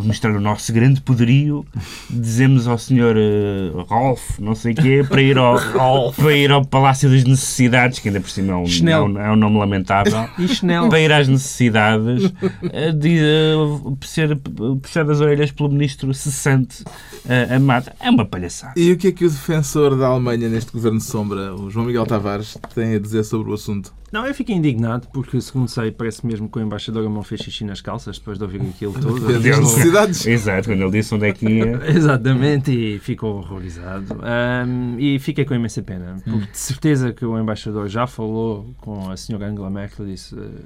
mostrar 0.03 0.31
o 0.31 0.39
nosso 0.39 0.71
grande 0.73 1.01
poderio, 1.01 1.65
dizemos 2.09 2.67
ao 2.67 2.77
senhor 2.77 3.15
uh, 3.15 3.81
Rolf, 3.87 4.39
não 4.39 4.55
sei 4.55 4.73
o 4.73 4.75
quê, 4.75 5.05
para 5.07 5.21
ir, 5.21 5.37
ao, 5.37 5.57
para 6.13 6.33
ir 6.35 6.51
ao 6.51 6.65
Palácio 6.65 7.09
das 7.09 7.23
Necessidades, 7.23 7.99
que 7.99 8.09
ainda 8.09 8.19
por 8.19 8.29
cima 8.29 8.53
é 8.53 8.55
um, 8.55 8.65
é 8.65 9.01
um, 9.01 9.19
é 9.19 9.31
um 9.31 9.35
nome 9.35 9.57
lamentável, 9.57 10.27
E 10.37 10.89
para 10.89 10.99
ir 10.99 11.11
às 11.11 11.27
necessidades, 11.27 12.25
uh, 12.25 12.93
de, 12.97 13.19
uh, 13.55 13.97
ser 14.03 14.37
puxar 14.81 15.09
as 15.09 15.19
orelhas 15.19 15.51
pelo 15.51 15.69
ministro 15.69 16.13
cessante 16.13 16.83
uh, 16.83 17.55
Amado. 17.55 17.91
É 17.99 18.09
uma 18.09 18.25
palhaçada. 18.25 18.73
E 18.75 18.91
o 18.91 18.97
que 18.97 19.07
é 19.07 19.11
que 19.11 19.25
o 19.25 19.29
defensor 19.29 19.97
da 19.97 20.07
Alemanha 20.07 20.49
neste 20.49 20.71
governo 20.71 20.99
de 20.99 21.05
sombra, 21.05 21.55
o 21.55 21.69
João 21.69 21.85
Miguel 21.85 22.05
Tavares, 22.05 22.57
tem 22.73 22.95
a 22.95 22.99
dizer 22.99 23.23
sobre 23.23 23.51
o 23.51 23.53
assunto? 23.53 23.93
Não, 24.15 24.25
eu 24.25 24.33
fiquei 24.33 24.55
indignado 24.55 25.09
porque, 25.11 25.41
segundo 25.41 25.67
sei, 25.67 25.91
parece 25.91 26.25
mesmo 26.25 26.47
que 26.47 26.57
o 26.57 26.61
embaixador 26.61 27.01
alemão 27.01 27.21
fez 27.21 27.41
xixi 27.41 27.65
nas 27.65 27.81
calças 27.81 28.17
depois 28.17 28.37
de 28.37 28.45
ouvir 28.45 28.61
aquilo 28.61 28.93
tudo. 28.97 29.39
Deus. 29.41 29.59
necessidades. 29.59 30.25
Exato, 30.25 30.69
quando 30.69 30.83
ele 30.83 30.91
disse 30.91 31.13
onde 31.13 31.27
é 31.27 31.33
que 31.33 31.45
ia. 31.45 31.81
Exatamente, 31.93 32.71
e 32.71 32.97
ficou 32.97 33.35
horrorizado. 33.39 34.17
Ahm, 34.23 34.97
e 34.97 35.19
fiquei 35.19 35.43
com 35.43 35.53
imensa 35.53 35.83
pena, 35.83 36.15
porque 36.23 36.49
de 36.49 36.57
certeza 36.57 37.11
que 37.11 37.25
o 37.25 37.37
embaixador 37.37 37.89
já 37.89 38.07
falou 38.07 38.73
com 38.77 39.11
a 39.11 39.17
senhora 39.17 39.47
Angela 39.47 39.69
Merkel 39.69 40.07
e 40.07 40.11
disse: 40.13 40.33
eh, 40.33 40.61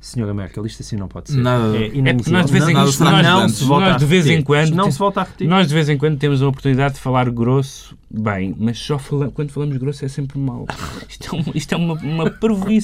Senhora 0.00 0.32
Merkel, 0.32 0.64
isto 0.66 0.82
assim 0.82 0.96
não 0.96 1.08
pode 1.08 1.30
ser. 1.32 1.38
Nada. 1.38 1.76
É 1.76 1.86
É 1.86 2.12
nós 2.30 2.46
de 2.46 2.52
vez 2.52 2.68
em 2.68 2.72
nós, 2.72 2.98
nós 2.98 3.96
de 3.96 4.06
vez 4.06 4.26
em 4.26 4.42
quando 4.42 4.74
Não 4.74 4.90
se 4.90 4.98
volta 4.98 5.20
a 5.20 5.24
repetir. 5.24 5.48
Nós 5.48 5.68
de 5.68 5.74
vez 5.74 5.88
em 5.88 5.98
quando 5.98 6.18
temos 6.18 6.42
a 6.42 6.48
oportunidade 6.48 6.94
de 6.94 7.00
falar 7.00 7.30
grosso, 7.30 7.96
bem, 8.10 8.54
mas 8.58 8.78
só 8.78 8.98
fala- 8.98 9.30
quando 9.30 9.50
falamos 9.50 9.76
grosso 9.76 10.04
é 10.04 10.08
sempre 10.08 10.38
mau. 10.38 10.66
Isto 11.08 11.34
é, 11.34 11.38
uma, 11.38 11.52
isto 11.54 11.72
é 11.72 11.76
uma, 11.76 11.94
uma 11.94 12.24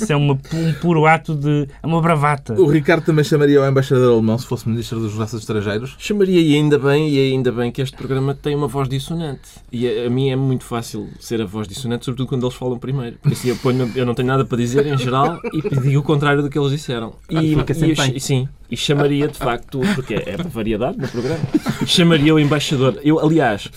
é 0.08 0.16
uma, 0.16 0.34
um 0.34 0.72
puro 0.80 1.06
ato 1.06 1.34
de. 1.34 1.68
é 1.82 1.86
uma 1.86 2.00
bravata. 2.00 2.54
O 2.60 2.66
Ricardo 2.66 3.04
também 3.04 3.24
chamaria 3.24 3.60
o 3.60 3.66
embaixador 3.66 4.12
alemão 4.12 4.36
se 4.38 4.46
fosse 4.46 4.68
Ministro 4.68 5.00
dos 5.00 5.12
Negócios 5.12 5.40
Estrangeiros. 5.42 5.94
Chamaria 5.98 6.40
e 6.40 6.54
ainda 6.54 6.78
bem, 6.78 7.08
e 7.10 7.32
ainda 7.32 7.52
bem 7.52 7.70
que 7.70 7.80
este 7.80 7.96
programa 7.96 8.34
tem 8.34 8.54
uma 8.54 8.66
voz 8.66 8.88
dissonante. 8.88 9.42
E 9.70 9.86
a, 9.88 10.06
a 10.06 10.10
mim 10.10 10.30
é 10.30 10.36
muito 10.36 10.64
fácil 10.64 11.08
ser 11.20 11.40
a 11.40 11.46
voz 11.46 11.68
dissonante, 11.68 12.04
sobretudo 12.04 12.28
quando 12.28 12.44
eles 12.44 12.54
falam 12.54 12.78
primeiro. 12.78 13.16
Porque 13.20 13.34
assim 13.34 13.48
eu, 13.48 13.56
ponho, 13.56 13.90
eu 13.94 14.04
não 14.04 14.14
tenho 14.14 14.28
nada 14.28 14.44
para 14.44 14.58
dizer 14.58 14.86
em 14.86 14.96
geral 14.98 15.40
e 15.52 15.80
digo 15.80 16.00
o 16.00 16.02
contrário 16.02 16.42
do 16.42 16.50
que 16.50 16.58
eles 16.58 16.70
disseram. 16.70 17.03
E, 17.28 17.54
fica 17.56 17.72
e 17.86 17.96
ch- 17.96 18.22
sim, 18.22 18.48
e 18.70 18.76
chamaria 18.76 19.28
de 19.28 19.38
facto, 19.38 19.80
porque 19.94 20.14
é 20.14 20.36
variedade 20.36 20.98
no 20.98 21.08
programa, 21.08 21.40
chamaria 21.86 22.34
o 22.34 22.38
embaixador. 22.38 22.98
Eu, 23.04 23.18
aliás. 23.18 23.68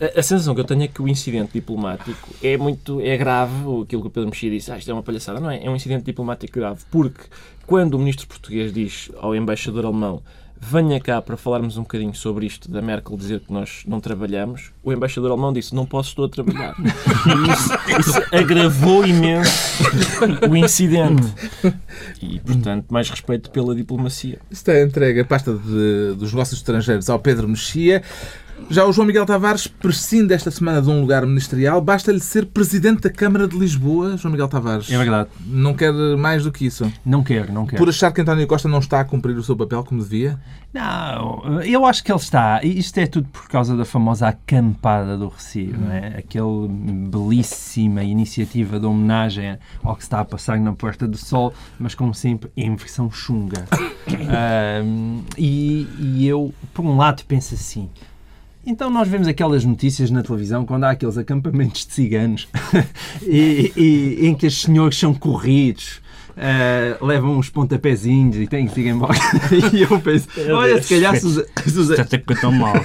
A, 0.00 0.18
a 0.18 0.22
sensação 0.22 0.54
que 0.54 0.60
eu 0.60 0.64
tenho 0.64 0.82
é 0.82 0.88
que 0.88 1.00
o 1.00 1.06
incidente 1.06 1.52
diplomático 1.52 2.28
é 2.42 2.56
muito 2.56 3.00
é 3.00 3.16
grave, 3.16 3.52
aquilo 3.82 4.02
que 4.02 4.08
o 4.08 4.10
Pedro 4.10 4.30
Mexia 4.30 4.50
disse, 4.50 4.72
ah, 4.72 4.78
isto 4.78 4.90
é 4.90 4.94
uma 4.94 5.02
palhaçada, 5.02 5.38
não 5.38 5.50
é? 5.50 5.64
É 5.64 5.70
um 5.70 5.76
incidente 5.76 6.04
diplomático 6.04 6.58
grave, 6.58 6.80
porque 6.90 7.22
quando 7.66 7.94
o 7.94 7.98
ministro 7.98 8.26
português 8.26 8.72
diz 8.72 9.10
ao 9.18 9.36
embaixador 9.36 9.84
alemão 9.84 10.22
venha 10.64 11.00
cá 11.00 11.20
para 11.20 11.36
falarmos 11.36 11.76
um 11.76 11.82
bocadinho 11.82 12.14
sobre 12.14 12.46
isto 12.46 12.70
da 12.70 12.80
Merkel 12.80 13.16
dizer 13.16 13.40
que 13.40 13.52
nós 13.52 13.82
não 13.86 13.98
trabalhamos, 14.00 14.70
o 14.82 14.92
embaixador 14.92 15.32
alemão 15.32 15.52
disse 15.52 15.74
não 15.74 15.84
posso, 15.84 16.10
estou 16.10 16.24
a 16.24 16.28
trabalhar. 16.28 16.74
E 16.78 17.50
isso, 17.52 18.10
isso 18.10 18.22
agravou 18.34 19.04
imenso 19.04 19.50
o 20.48 20.56
incidente. 20.56 21.26
E, 22.22 22.38
portanto, 22.40 22.86
mais 22.90 23.10
respeito 23.10 23.50
pela 23.50 23.74
diplomacia. 23.74 24.38
Está 24.50 24.80
entregue 24.80 25.20
a 25.20 25.24
pasta 25.24 25.52
de- 25.52 26.14
dos 26.16 26.32
negócios 26.32 26.58
estrangeiros 26.60 27.10
ao 27.10 27.18
Pedro 27.18 27.48
Mexia. 27.48 28.02
Já 28.70 28.84
o 28.84 28.92
João 28.92 29.06
Miguel 29.06 29.26
Tavares 29.26 29.66
prescinde 29.66 30.32
esta 30.32 30.50
semana 30.50 30.80
de 30.80 30.88
um 30.88 31.00
lugar 31.00 31.26
ministerial. 31.26 31.80
Basta-lhe 31.80 32.20
ser 32.20 32.46
presidente 32.46 33.02
da 33.02 33.10
Câmara 33.10 33.46
de 33.46 33.56
Lisboa, 33.58 34.16
João 34.16 34.32
Miguel 34.32 34.48
Tavares. 34.48 34.90
É 34.90 34.96
verdade. 34.96 35.28
Não 35.46 35.74
quer 35.74 35.92
mais 36.16 36.44
do 36.44 36.52
que 36.52 36.66
isso. 36.66 36.90
Não 37.04 37.22
quero, 37.22 37.52
não 37.52 37.66
quero. 37.66 37.78
Por 37.78 37.88
achar 37.88 38.12
que 38.12 38.20
António 38.20 38.46
Costa 38.46 38.68
não 38.68 38.78
está 38.78 39.00
a 39.00 39.04
cumprir 39.04 39.36
o 39.36 39.42
seu 39.42 39.56
papel 39.56 39.84
como 39.84 40.02
devia? 40.02 40.38
Não, 40.72 41.60
eu 41.62 41.84
acho 41.84 42.02
que 42.02 42.10
ele 42.10 42.18
está. 42.18 42.60
Isto 42.62 42.98
é 42.98 43.06
tudo 43.06 43.28
por 43.28 43.46
causa 43.46 43.76
da 43.76 43.84
famosa 43.84 44.28
acampada 44.28 45.18
do 45.18 45.28
Recio, 45.28 45.76
não 45.78 45.92
é? 45.92 46.18
Aquela 46.18 46.66
belíssima 46.68 48.02
iniciativa 48.02 48.80
de 48.80 48.86
homenagem 48.86 49.58
ao 49.82 49.94
que 49.94 50.02
está 50.02 50.20
a 50.20 50.24
passar 50.24 50.58
na 50.58 50.72
Porta 50.72 51.06
do 51.06 51.18
Sol, 51.18 51.52
mas 51.78 51.94
como 51.94 52.14
sempre 52.14 52.50
em 52.56 52.74
versão 52.74 53.10
chunga. 53.10 53.66
Ahm, 54.32 55.20
e, 55.36 55.86
e 55.98 56.26
eu, 56.26 56.52
por 56.72 56.84
um 56.84 56.96
lado, 56.96 57.22
penso 57.26 57.54
assim. 57.54 57.88
Então 58.64 58.90
nós 58.90 59.08
vemos 59.08 59.26
aquelas 59.26 59.64
notícias 59.64 60.10
na 60.10 60.22
televisão 60.22 60.64
quando 60.64 60.84
há 60.84 60.90
aqueles 60.90 61.18
acampamentos 61.18 61.86
de 61.86 61.92
ciganos 61.94 62.48
e, 63.26 63.72
e- 63.76 64.26
em 64.26 64.34
que 64.34 64.46
os 64.46 64.60
senhores 64.62 64.98
são 64.98 65.14
corridos, 65.14 66.00
ah, 66.36 66.96
levam 67.04 67.38
uns 67.38 67.48
pontapézinhos 67.50 68.36
e 68.36 68.46
têm 68.46 68.66
que 68.66 68.80
ir 68.80 68.88
embora. 68.88 69.18
E 69.72 69.82
eu 69.82 70.00
penso, 70.00 70.28
olha, 70.50 70.82
se 70.82 70.94
calhar 70.94 71.14
se 71.16 71.20
se 71.20 71.78
os- 71.78 71.90
Está 71.90 72.02
até 72.02 72.18
tão 72.18 72.52
mal. 72.52 72.74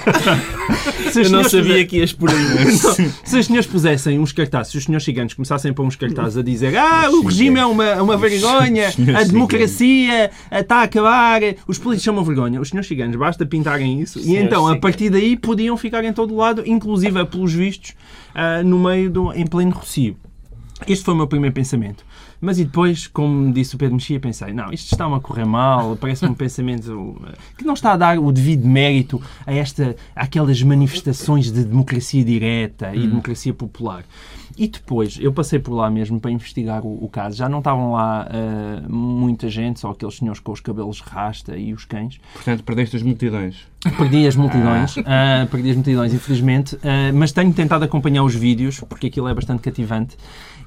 Eu 1.08 1.30
não 1.30 1.42
senhores 1.42 1.50
sabia 1.50 1.62
puser- 1.72 1.86
que 1.88 1.96
ias 1.96 2.12
por 2.12 2.30
aí. 2.30 2.36
Não, 2.36 3.10
se 3.24 3.38
os 3.38 3.46
senhores 3.46 3.66
pusessem 3.66 4.18
uns 4.18 4.30
cartazes, 4.30 4.72
se 4.72 4.78
os 4.78 4.84
senhores 4.84 5.04
ciganos 5.04 5.34
começassem 5.34 5.70
a 5.70 5.74
pôr 5.74 5.84
uns 5.84 5.96
cartazes 5.96 6.36
a 6.36 6.42
dizer 6.42 6.76
ah, 6.76 7.10
o 7.10 7.22
regime 7.24 7.58
é 7.58 7.64
uma, 7.66 8.02
uma 8.02 8.16
vergonha, 8.16 8.88
a 9.18 9.24
democracia 9.24 10.30
está 10.52 10.76
a 10.76 10.82
acabar, 10.82 11.40
os 11.66 11.78
políticos 11.78 12.04
são 12.04 12.14
uma 12.14 12.22
vergonha, 12.22 12.60
os 12.60 12.68
senhores 12.68 12.86
ciganos 12.86 13.16
basta 13.16 13.44
pintarem 13.46 14.00
isso 14.00 14.18
e 14.20 14.36
então 14.36 14.66
a 14.68 14.76
partir 14.76 15.10
daí 15.10 15.36
podiam 15.36 15.76
ficar 15.76 16.04
em 16.04 16.12
todo 16.12 16.34
lado, 16.36 16.62
inclusive 16.66 17.24
pelos 17.26 17.52
vistos, 17.52 17.94
ah, 18.34 18.62
no 18.62 18.78
meio 18.78 19.10
do, 19.10 19.32
em 19.32 19.46
pleno 19.46 19.72
Rocio. 19.72 20.16
Este 20.86 21.04
foi 21.04 21.14
o 21.14 21.16
meu 21.16 21.26
primeiro 21.26 21.54
pensamento. 21.54 22.04
Mas 22.40 22.58
e 22.58 22.64
depois, 22.64 23.06
como 23.06 23.52
disse 23.52 23.74
o 23.74 23.78
Pedro 23.78 23.96
Mexia, 23.96 24.20
pensei, 24.20 24.52
não, 24.52 24.72
isto 24.72 24.92
está-me 24.92 25.16
a 25.16 25.20
correr 25.20 25.44
mal, 25.44 25.96
parece-me 25.96 26.30
um 26.30 26.34
pensamento 26.34 27.20
eh, 27.26 27.32
que 27.56 27.64
não 27.64 27.74
está 27.74 27.92
a 27.92 27.96
dar 27.96 28.18
o 28.18 28.30
devido 28.30 28.66
mérito 28.66 29.20
a 29.44 29.52
esta, 29.52 29.96
àquelas 30.14 30.62
manifestações 30.62 31.50
de 31.50 31.64
democracia 31.64 32.24
direta 32.24 32.94
e 32.94 33.06
democracia 33.06 33.52
popular. 33.52 34.04
E 34.56 34.66
depois, 34.66 35.16
eu 35.20 35.32
passei 35.32 35.60
por 35.60 35.72
lá 35.72 35.88
mesmo 35.88 36.18
para 36.18 36.32
investigar 36.32 36.84
o, 36.84 37.04
o 37.04 37.08
caso. 37.08 37.36
Já 37.36 37.48
não 37.48 37.58
estavam 37.58 37.92
lá 37.92 38.28
eh, 38.28 38.82
muita 38.88 39.48
gente, 39.48 39.78
só 39.78 39.90
aqueles 39.90 40.16
senhores 40.16 40.40
com 40.40 40.50
os 40.50 40.60
cabelos 40.60 41.00
rasta 41.00 41.56
e 41.56 41.72
os 41.72 41.84
cães. 41.84 42.20
Portanto, 42.32 42.64
perdeste 42.64 42.96
as 42.96 43.02
multidões. 43.02 43.68
Perdi 43.96 44.26
as 44.26 44.34
multidões, 44.34 44.96
ah, 45.06 45.46
perdi 45.48 45.70
as 45.70 45.76
multidões, 45.76 46.12
infelizmente, 46.12 46.76
ah, 46.82 47.12
mas 47.14 47.30
tenho 47.30 47.52
tentado 47.52 47.84
acompanhar 47.84 48.24
os 48.24 48.34
vídeos, 48.34 48.80
porque 48.80 49.06
aquilo 49.06 49.28
é 49.28 49.34
bastante 49.34 49.62
cativante 49.62 50.16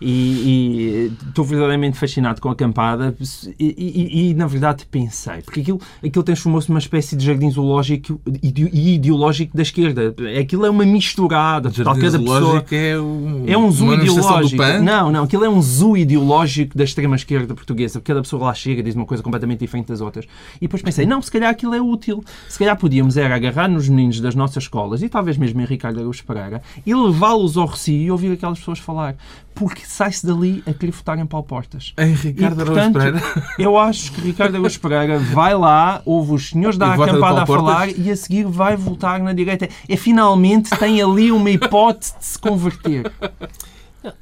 e, 0.01 1.11
e 1.11 1.11
estou 1.27 1.45
verdadeiramente 1.45 1.97
fascinado 1.97 2.41
com 2.41 2.49
a 2.49 2.53
acampada 2.53 3.15
e, 3.59 3.65
e- 3.77 4.29
e, 4.29 4.33
na 4.33 4.47
verdade 4.47 4.85
pensei, 4.89 5.41
porque 5.43 5.61
aquilo, 5.61 5.79
aquilo 6.03 6.23
transformou-se 6.23 6.69
numa 6.69 6.79
espécie 6.79 7.15
de 7.15 7.25
jardim 7.25 7.49
zoológico 7.51 8.19
e 8.41 8.95
ideológico 8.95 9.55
da 9.55 9.61
esquerda. 9.63 10.13
Aquilo 10.39 10.65
é 10.65 10.69
uma 10.69 10.85
misturada, 10.85 11.69
total, 11.69 11.93
cada 11.95 12.17
pessoa... 12.19 12.65
É, 12.71 12.99
um, 12.99 13.43
É 13.47 13.57
um 13.57 13.71
zoo 13.71 13.87
ideológico. 13.93 14.57
Não, 14.81 15.11
não, 15.11 15.23
aquilo 15.23 15.45
é 15.45 15.49
um 15.49 15.61
zoo 15.61 15.95
ideológico 15.97 16.77
da 16.77 16.83
extrema-esquerda 16.83 17.53
portuguesa. 17.53 18.01
Cada 18.01 18.21
pessoa 18.21 18.45
lá 18.45 18.53
chega 18.53 18.79
e 18.79 18.83
diz 18.83 18.95
uma 18.95 19.05
coisa 19.05 19.21
completamente 19.21 19.59
diferente 19.59 19.87
das 19.87 20.01
outras. 20.01 20.25
E 20.57 20.61
depois 20.61 20.81
pensei, 20.81 21.05
não, 21.05 21.21
se 21.21 21.31
calhar 21.31 21.49
aquilo 21.51 21.73
é 21.75 21.81
útil. 21.81 22.23
Se 22.49 22.57
calhar 22.57 22.77
podíamos 22.77 23.17
era 23.17 23.35
agarrar 23.35 23.67
nos 23.67 23.87
meninos 23.87 24.19
das 24.19 24.35
nossas 24.35 24.63
escolas 24.63 25.01
e 25.03 25.09
talvez 25.09 25.37
mesmo 25.37 25.61
em 25.61 25.65
Ricardo 25.65 25.99
Araújo 25.99 26.23
Pereira 26.25 26.61
e 26.85 26.93
levá-los 26.95 27.57
ao 27.57 27.67
Recio 27.67 27.93
e 28.01 28.11
ouvir 28.11 28.31
aquelas 28.31 28.59
pessoas 28.59 28.79
falar. 28.79 29.15
Porque 29.53 29.81
sai-se 29.91 30.25
dali 30.25 30.63
a 30.65 30.73
querer 30.73 30.91
votar 30.91 31.19
em 31.19 31.25
Paulo 31.25 31.45
Portas. 31.45 31.93
Em 31.97 32.13
Ricardo 32.13 32.59
E, 32.59 32.61
Araújo 32.61 32.65
portanto, 32.65 32.93
Pereira. 32.93 33.21
Eu 33.59 33.77
acho 33.77 34.11
que 34.11 34.21
Ricardo 34.21 34.55
Araújo 34.55 34.79
Pereira 34.79 35.19
vai 35.19 35.53
lá, 35.53 36.01
ouve 36.05 36.33
os 36.33 36.49
senhores 36.49 36.77
da 36.77 36.87
E 36.87 37.01
acampada 37.01 37.43
a 37.43 37.45
falar 37.45 37.87
Portas? 37.87 38.05
e 38.05 38.09
a 38.09 38.15
seguir 38.15 38.45
vai 38.45 38.75
votar 38.75 39.19
na 39.21 39.33
direita. 39.33 39.67
E 39.87 39.97
finalmente 39.97 40.69
tem 40.77 41.01
ali 41.01 41.31
uma 41.31 41.49
hipótese 41.49 42.17
de 42.17 42.25
se 42.25 42.39
converter. 42.39 43.11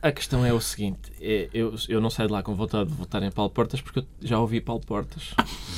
A 0.01 0.11
questão 0.11 0.45
é 0.45 0.51
o 0.51 0.59
seguinte: 0.59 1.09
é, 1.21 1.47
eu, 1.53 1.73
eu 1.87 2.01
não 2.01 2.09
saio 2.09 2.27
de 2.27 2.33
lá 2.33 2.43
com 2.43 2.53
vontade 2.53 2.89
de 2.89 2.95
votar 2.95 3.23
em 3.23 3.31
Paulo 3.31 3.49
Portas 3.49 3.79
porque 3.79 3.99
eu 3.99 4.05
já 4.21 4.37
ouvi 4.37 4.59
Paulo 4.59 4.81
Portas. 4.85 5.33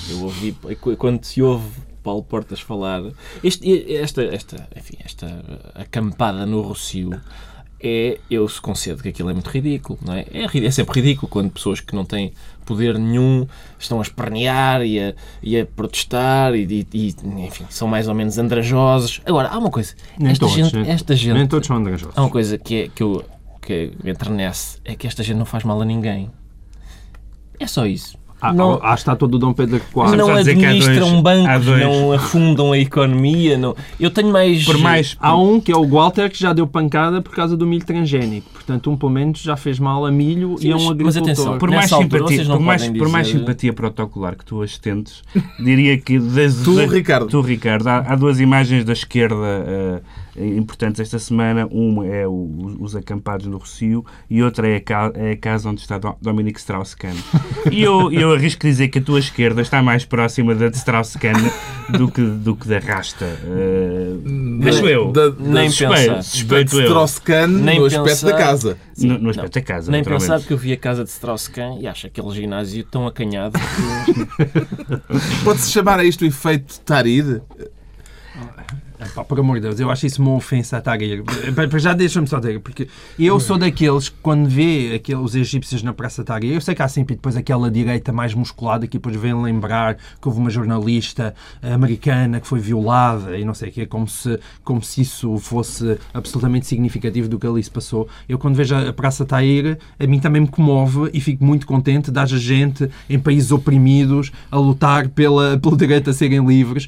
Eu 0.10 0.24
ouvi, 0.24 0.58
quando 0.98 1.24
se 1.24 1.40
ouve 1.40 1.70
Paulo 2.02 2.24
Portas 2.24 2.60
falar. 2.60 3.04
Este, 3.44 3.94
esta, 3.96 4.24
esta, 4.24 4.68
enfim, 4.76 4.98
esta 5.06 5.28
acampada 5.76 6.48
no 6.48 6.62
Rocio 6.62 7.12
é. 7.84 8.20
Eu 8.30 8.48
se 8.48 8.60
concedo 8.62 9.02
que 9.04 9.10
aquilo 9.10 9.30
é 9.30 9.34
muito 9.34 9.50
ridículo, 9.50 9.98
não 10.06 10.14
é? 10.14 10.26
É, 10.32 10.66
é 10.66 10.72
sempre 10.72 11.02
ridículo 11.02 11.28
quando 11.28 11.50
pessoas 11.52 11.80
que 11.80 11.96
não 11.96 12.06
têm 12.06 12.34
poder 12.66 12.98
nenhum 12.98 13.48
estão 13.80 14.00
a 14.00 14.02
espernear 14.02 14.82
e 14.84 15.00
a, 15.00 15.14
e 15.42 15.60
a 15.60 15.66
protestar 15.66 16.54
e, 16.56 16.64
e- 16.64 16.88
e, 16.94 17.16
enfim, 17.46 17.66
são 17.70 17.88
mais 17.88 18.08
ou 18.08 18.14
menos 18.14 18.38
andrajosos. 18.38 19.20
Agora, 19.26 19.50
há 19.50 19.58
uma 19.58 19.70
coisa. 19.72 19.94
Nem 20.18 20.32
esta 20.32 20.46
todos, 20.46 20.56
gente, 20.56 20.76
nem- 20.78 20.90
esta 20.92 21.16
gente 21.16 21.34
Nem 21.34 21.48
todos 21.48 21.68
são 21.68 21.76
andrajosos. 21.78 22.14
Há 22.18 22.22
uma 22.22 22.30
coisa 22.30 22.58
que, 22.58 22.76
é, 22.84 22.88
que, 22.88 23.04
eu, 23.04 23.26
que 23.62 23.92
me 24.04 24.12
enternece, 24.12 24.78
é 24.86 24.96
que 24.96 25.08
esta 25.08 25.24
gente 25.24 25.38
não 25.38 25.46
faz 25.46 25.64
mal 25.64 25.82
a 25.82 25.86
ninguém. 25.86 26.30
É 27.60 27.68
só 27.68 27.86
isso. 27.86 28.18
Ah, 28.42 28.52
não- 28.52 28.80
ah, 28.82 28.96
está 28.96 29.16
todo 29.16 29.36
o 29.36 29.40
Dom 29.40 29.54
Pedro 29.54 29.76
IV. 29.78 29.84
Mas 29.96 30.12
não 30.14 30.26
só 30.26 30.38
dizer 30.40 30.58
que 30.58 30.66
há 30.66 30.70
administram 30.70 31.22
dois- 31.22 31.46
há 31.46 31.60
bancos, 31.60 31.68
não 31.80 32.12
afundam 32.12 32.72
a 32.72 32.78
economia. 32.78 33.58
Não... 33.58 33.76
Eu 34.00 34.10
tenho 34.10 34.32
mais... 34.32 34.64
Por 34.66 34.78
mais. 34.80 35.16
Há 35.20 35.38
um 35.38 35.60
que 35.62 35.72
é 35.72 35.76
o 35.78 35.88
Walter 35.88 36.30
que 36.30 36.40
já 36.40 36.52
deu 36.52 36.66
pancada 36.66 37.22
por 37.22 37.34
causa 37.36 37.56
do 37.56 37.68
milho 37.68 37.86
transgénico. 37.86 38.50
Portanto, 38.52 38.90
um 38.90 38.98
pelo 38.98 39.12
menos 39.12 39.40
já 39.42 39.56
fez 39.56 39.78
mal 39.80 40.06
a 40.06 40.12
milho 40.12 40.58
Sim, 40.58 40.68
e 40.68 40.72
é 40.72 40.74
mas- 40.74 40.82
um 40.82 40.86
mas 40.86 40.92
agricultor. 40.94 41.24
atenção, 41.24 41.58
Por 41.58 41.70
mais, 41.70 41.92
altura, 41.94 42.10
simpatia, 42.20 42.36
vocês 42.38 42.48
não 42.48 42.58
por, 42.58 42.64
mais, 42.66 42.88
por 42.90 43.10
mais 43.10 43.28
dizer- 43.28 43.40
simpatia 43.40 43.74
protocolar 43.74 44.36
que 44.36 44.46
tu 44.46 44.62
astentes, 44.62 45.22
diria 45.60 45.98
que 45.98 46.18
das, 46.20 46.56
Tu, 46.64 46.86
Ricardo. 46.88 47.28
tu, 47.28 47.42
Ricardo, 47.42 47.88
há, 47.88 47.98
há 48.00 48.16
duas 48.16 48.40
imagens 48.40 48.84
da 48.86 48.94
esquerda 48.94 49.36
eh, 49.46 50.02
importantes 50.38 51.00
esta 51.02 51.20
semana. 51.20 51.68
Uma 51.72 52.06
é 52.08 52.28
o- 52.28 52.78
os 52.80 52.96
acampados 52.96 53.46
no 53.48 53.58
Rocio 53.58 54.06
e 54.30 54.42
outra 54.42 54.68
é 54.68 54.76
a, 54.78 54.82
ca- 54.82 55.12
é 55.16 55.32
a 55.32 55.38
casa 55.38 55.70
onde 55.70 55.82
está 55.82 55.98
Dom- 55.98 56.18
Dominique 56.22 56.60
Strauss-Kahn. 56.60 57.16
E 57.72 57.82
eu, 57.82 58.12
eu 58.12 58.34
arrisco 58.34 58.62
dizer 58.62 58.88
que 58.90 59.00
a 59.00 59.02
tua 59.02 59.20
esquerda 59.20 59.62
está 59.62 59.82
mais 59.82 60.06
próxima 60.06 60.56
da 60.56 60.70
de 60.70 60.78
Strauss-Kahn 60.78 61.34
do 61.98 62.10
que, 62.10 62.22
do 62.22 62.56
que 62.56 62.68
da 62.68 62.80
Rasta. 62.80 63.26
Eh, 63.26 64.70
acho 64.70 64.88
eu. 64.88 65.12
Da, 65.12 65.30
da, 65.30 65.36
Nem 65.40 65.70
suspeito, 65.70 65.94
pensar. 65.96 66.24
suspeito. 66.24 66.82
Strauss-Kahn 66.82 67.48
Nem 67.48 67.80
no 67.80 67.86
aspecto 67.86 68.06
pensar. 68.08 68.28
da 68.32 68.38
casa. 68.38 68.78
No, 68.98 69.18
no 69.18 69.30
aspecto 69.32 69.54
da 69.56 69.62
casa, 69.62 69.92
Nem 69.92 70.04
pensar 70.04 70.40
que 70.42 70.54
eu 70.54 70.58
vi 70.58 70.72
a 70.74 70.78
casa 70.78 71.04
de 71.04 71.10
Strauss-Kahn 71.10 71.80
e 71.80 71.88
acho 71.88 72.08
aquele 72.08 72.30
ginásio 72.32 72.84
tão 72.86 73.06
acanhado 73.08 73.58
que... 73.60 74.42
Pode-se 75.44 75.72
chamar 75.72 76.00
a 76.00 76.04
isto 76.04 76.22
o 76.22 76.26
efeito 76.28 76.80
Tarir? 76.82 77.42
Epá, 79.04 79.24
por 79.24 79.40
amor 79.40 79.56
de 79.56 79.62
Deus, 79.62 79.80
eu 79.80 79.90
acho 79.90 80.06
isso 80.06 80.22
uma 80.22 80.36
ofensa 80.36 80.78
a 80.78 80.82
Tahrir. 80.82 81.24
Já 81.80 81.94
deixa-me 81.94 82.28
só 82.28 82.40
dizer, 82.40 82.60
porque 82.60 82.88
eu 83.18 83.40
sou 83.40 83.58
daqueles 83.58 84.10
que 84.10 84.16
quando 84.22 84.48
vê 84.48 84.94
aqueles, 84.96 85.20
os 85.20 85.36
egípcios 85.36 85.82
na 85.82 85.92
Praça 85.92 86.24
Tahrir, 86.24 86.54
eu 86.54 86.62
sei 86.62 86.76
que 86.76 86.84
há 86.84 86.88
sempre 86.88 87.16
depois 87.16 87.36
aquela 87.36 87.72
direita 87.72 88.14
mais 88.14 88.36
musculada 88.36 88.86
que 88.86 89.00
depois 89.00 89.16
vem 89.16 89.34
lembrar 89.34 89.96
que 89.96 90.28
houve 90.28 90.40
uma 90.40 90.52
jornalista 90.52 91.34
americana 91.64 92.40
que 92.40 92.48
foi 92.48 92.60
violada 92.60 93.36
e 93.40 93.44
não 93.44 93.56
sei 93.56 93.70
o 93.70 93.72
quê, 93.72 93.86
como 93.88 94.08
se, 94.08 94.40
como 94.64 94.84
se 94.84 95.02
isso 95.02 95.36
fosse 95.40 95.98
absolutamente 96.14 96.68
significativo 96.68 97.28
do 97.28 97.40
que 97.40 97.48
ali 97.48 97.64
se 97.64 97.72
passou. 97.72 98.08
Eu 98.30 98.38
quando 98.38 98.56
vejo 98.56 98.76
a 98.76 98.94
Praça 98.94 99.26
Tahrir, 99.26 99.80
a 100.00 100.06
mim 100.06 100.20
também 100.20 100.44
me 100.44 100.48
comove 100.48 101.10
e 101.12 101.20
fico 101.20 101.44
muito 101.44 101.66
contente 101.66 102.12
de 102.12 102.20
haja 102.20 102.38
gente 102.38 102.88
em 103.10 103.20
países 103.20 103.52
oprimidos 103.52 104.32
a 104.52 104.58
lutar 104.58 105.10
pela, 105.10 105.58
pelo 105.58 105.76
direito 105.76 106.12
a 106.12 106.14
serem 106.14 106.46
livres. 106.46 106.88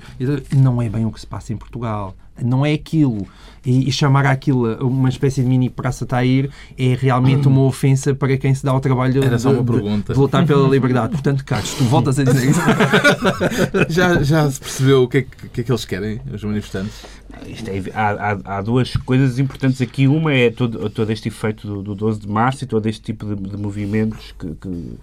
Não 0.56 0.80
é 0.80 0.88
bem 0.88 1.08
o 1.08 1.12
que 1.12 1.20
se 1.20 1.26
passa 1.26 1.52
em 1.52 1.58
Portugal. 1.58 2.03
well 2.04 2.16
Não 2.44 2.66
é 2.66 2.74
aquilo. 2.74 3.26
E, 3.66 3.88
e 3.88 3.92
chamar 3.94 4.26
aquilo 4.26 4.76
uma 4.86 5.08
espécie 5.08 5.42
de 5.42 5.48
mini 5.48 5.70
Praça 5.70 6.06
Tahrir 6.06 6.50
é 6.78 6.98
realmente 7.00 7.48
uma 7.48 7.62
ofensa 7.62 8.14
para 8.14 8.36
quem 8.38 8.54
se 8.54 8.62
dá 8.66 8.72
ao 8.72 8.82
trabalho 8.82 9.24
Era 9.24 9.38
de, 9.38 9.42
só 9.42 9.52
uma 9.54 9.64
de- 9.64 9.72
pergunta. 9.72 10.14
de 10.14 10.20
lutar 10.20 10.46
pela 10.46 10.68
liberdade. 10.68 11.14
Portanto, 11.14 11.46
Carlos, 11.46 11.74
tu 11.76 11.86
voltas 11.86 12.20
a 12.20 12.24
dizer 12.26 12.50
isso. 12.50 12.60
Já, 13.90 14.22
já 14.24 14.50
se 14.52 14.60
percebeu 14.60 15.04
o 15.04 15.08
que 15.08 15.20
é 15.20 15.22
que, 15.22 15.46
o 15.46 15.50
que 15.50 15.62
é 15.62 15.64
que 15.64 15.72
eles 15.72 15.86
querem, 15.86 16.20
os 16.34 16.44
manifestantes? 16.44 17.06
Isto 17.48 17.70
é- 17.70 17.84
há, 17.94 18.32
há- 18.34 18.58
há 18.58 18.62
duas 18.62 18.96
coisas 18.98 19.40
importantes 19.40 19.82
aqui. 19.82 20.08
Uma 20.08 20.34
é 20.34 20.50
todo, 20.52 20.90
todo 20.90 21.10
este 21.12 21.30
efeito 21.30 21.66
do, 21.68 21.82
do 21.82 21.96
12 21.96 22.20
de 22.20 22.28
março 22.28 22.64
e 22.64 22.68
todo 22.68 22.86
este 22.88 23.02
tipo 23.02 23.26
de, 23.26 23.50
de 23.50 23.58
movimentos, 23.58 24.34
que, 24.38 24.54
que- 24.56 24.98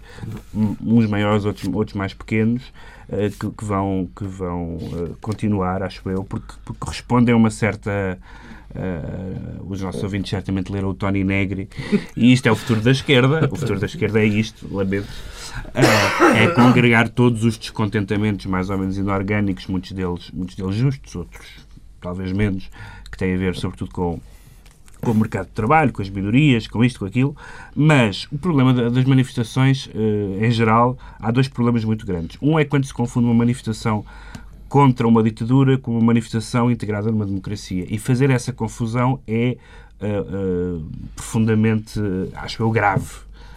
uns 0.85 1.07
maiores, 1.07 1.45
outros, 1.45 1.67
outros 1.73 1.95
mais 1.95 2.13
pequenos, 2.13 2.61
eh, 3.09 3.29
que, 3.37 3.49
que 3.49 3.65
vão, 3.65 4.07
que 4.15 4.23
vão 4.25 4.77
eh, 4.79 5.11
continuar, 5.19 5.83
acho 5.83 6.07
eu, 6.09 6.23
porque, 6.23 6.53
porque 6.63 6.87
respondem 6.89 7.30
a 7.31 7.35
uma 7.35 7.49
certa. 7.49 8.17
eh, 8.73 9.59
os 9.67 9.81
nossos 9.81 10.01
ouvintes 10.03 10.29
certamente 10.29 10.71
leram 10.71 10.89
o 10.89 10.93
Tony 10.93 11.23
Negri 11.23 11.67
e 12.15 12.31
isto 12.31 12.47
é 12.47 12.51
o 12.51 12.55
futuro 12.55 12.81
da 12.81 12.91
esquerda. 12.91 13.49
O 13.51 13.55
futuro 13.55 13.79
da 13.79 13.85
esquerda 13.85 14.19
é 14.21 14.25
isto, 14.25 14.67
lamento. 14.73 15.07
Eh, 15.73 16.43
é 16.43 16.47
congregar 16.47 17.09
todos 17.09 17.43
os 17.43 17.57
descontentamentos 17.57 18.45
mais 18.45 18.69
ou 18.69 18.77
menos 18.77 18.97
inorgânicos, 18.97 19.67
muitos 19.67 19.91
deles, 19.91 20.31
muitos 20.33 20.55
deles 20.55 20.75
justos, 20.75 21.15
outros 21.15 21.47
talvez 21.99 22.31
menos, 22.31 22.69
que 23.11 23.17
tem 23.17 23.35
a 23.35 23.37
ver 23.37 23.55
sobretudo 23.55 23.91
com 23.91 24.19
com 25.01 25.11
o 25.11 25.15
mercado 25.15 25.47
de 25.47 25.53
trabalho, 25.53 25.91
com 25.91 25.99
as 26.03 26.09
minorias, 26.11 26.67
com 26.67 26.85
isto, 26.85 26.99
com 26.99 27.05
aquilo, 27.05 27.35
mas 27.75 28.27
o 28.31 28.37
problema 28.37 28.71
das 28.71 29.03
manifestações, 29.05 29.89
eh, 29.95 30.45
em 30.45 30.51
geral, 30.51 30.95
há 31.19 31.31
dois 31.31 31.47
problemas 31.47 31.83
muito 31.83 32.05
grandes. 32.05 32.37
Um 32.39 32.59
é 32.59 32.63
quando 32.65 32.85
se 32.85 32.93
confunde 32.93 33.25
uma 33.25 33.33
manifestação 33.33 34.05
contra 34.71 35.05
uma 35.05 35.21
ditadura 35.21 35.77
com 35.77 35.91
uma 35.91 35.99
manifestação 35.99 36.71
integrada 36.71 37.11
numa 37.11 37.25
democracia. 37.25 37.85
E 37.89 37.97
fazer 37.97 38.29
essa 38.29 38.53
confusão 38.53 39.19
é 39.27 39.57
uh, 39.99 40.77
uh, 40.77 40.91
profundamente, 41.13 41.99
acho 42.35 42.63
eu, 42.63 42.71
grave. 42.71 43.05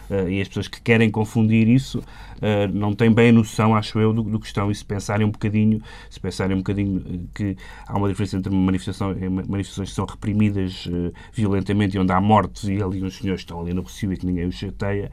Uh, 0.09 0.29
e 0.29 0.41
as 0.41 0.47
pessoas 0.47 0.67
que 0.67 0.81
querem 0.81 1.09
confundir 1.09 1.67
isso 1.67 1.99
uh, 1.99 2.71
não 2.73 2.93
têm 2.93 3.11
bem 3.11 3.31
noção, 3.31 3.75
acho 3.75 3.99
eu, 3.99 4.13
do, 4.13 4.23
do, 4.23 4.39
que 4.39 4.47
estão. 4.47 4.69
E 4.69 4.75
se 4.75 4.85
pensarem 4.85 5.25
um 5.25 5.31
bocadinho, 5.31 5.81
se 6.09 6.19
pensarem 6.19 6.55
um 6.55 6.59
bocadinho 6.59 7.27
que 7.33 7.55
há 7.87 7.97
uma 7.97 8.07
diferença 8.07 8.37
entre 8.37 8.51
uma 8.51 8.61
manifestação, 8.61 9.15
manifestações 9.47 9.89
que 9.89 9.95
são 9.95 10.05
reprimidas 10.05 10.85
uh, 10.87 11.13
violentamente 11.33 11.97
e 11.97 11.99
onde 11.99 12.11
há 12.11 12.21
mortes 12.21 12.65
e 12.65 12.81
ali 12.81 13.03
uns 13.03 13.17
senhores 13.17 13.41
estão 13.41 13.61
ali 13.61 13.73
no 13.73 13.81
Recio 13.81 14.11
e 14.13 14.17
que 14.17 14.25
ninguém 14.25 14.47
os 14.47 14.55
chateia, 14.55 15.11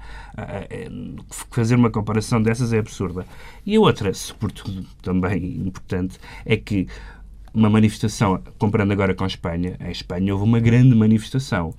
fazer 1.51 1.75
uma 1.75 1.91
comparação 1.91 2.43
dessas 2.43 2.73
é 2.73 2.79
absurda. 2.79 3.27
E 3.67 3.77
a 3.77 3.81
outra, 3.81 4.13
sobretudo 4.15 4.85
também 5.03 5.57
importante, 5.57 6.19
é 6.45 6.57
que 6.57 6.87
uma 7.55 7.69
manifestação, 7.69 8.43
comparando 8.59 8.93
agora 8.93 9.15
com 9.15 9.25
a 9.25 9.27
Espanha, 9.27 9.77
em 9.81 9.91
Espanha 9.91 10.33
houve 10.33 10.45
uma 10.45 10.59
grande 10.59 10.95
manifestação 10.95 11.75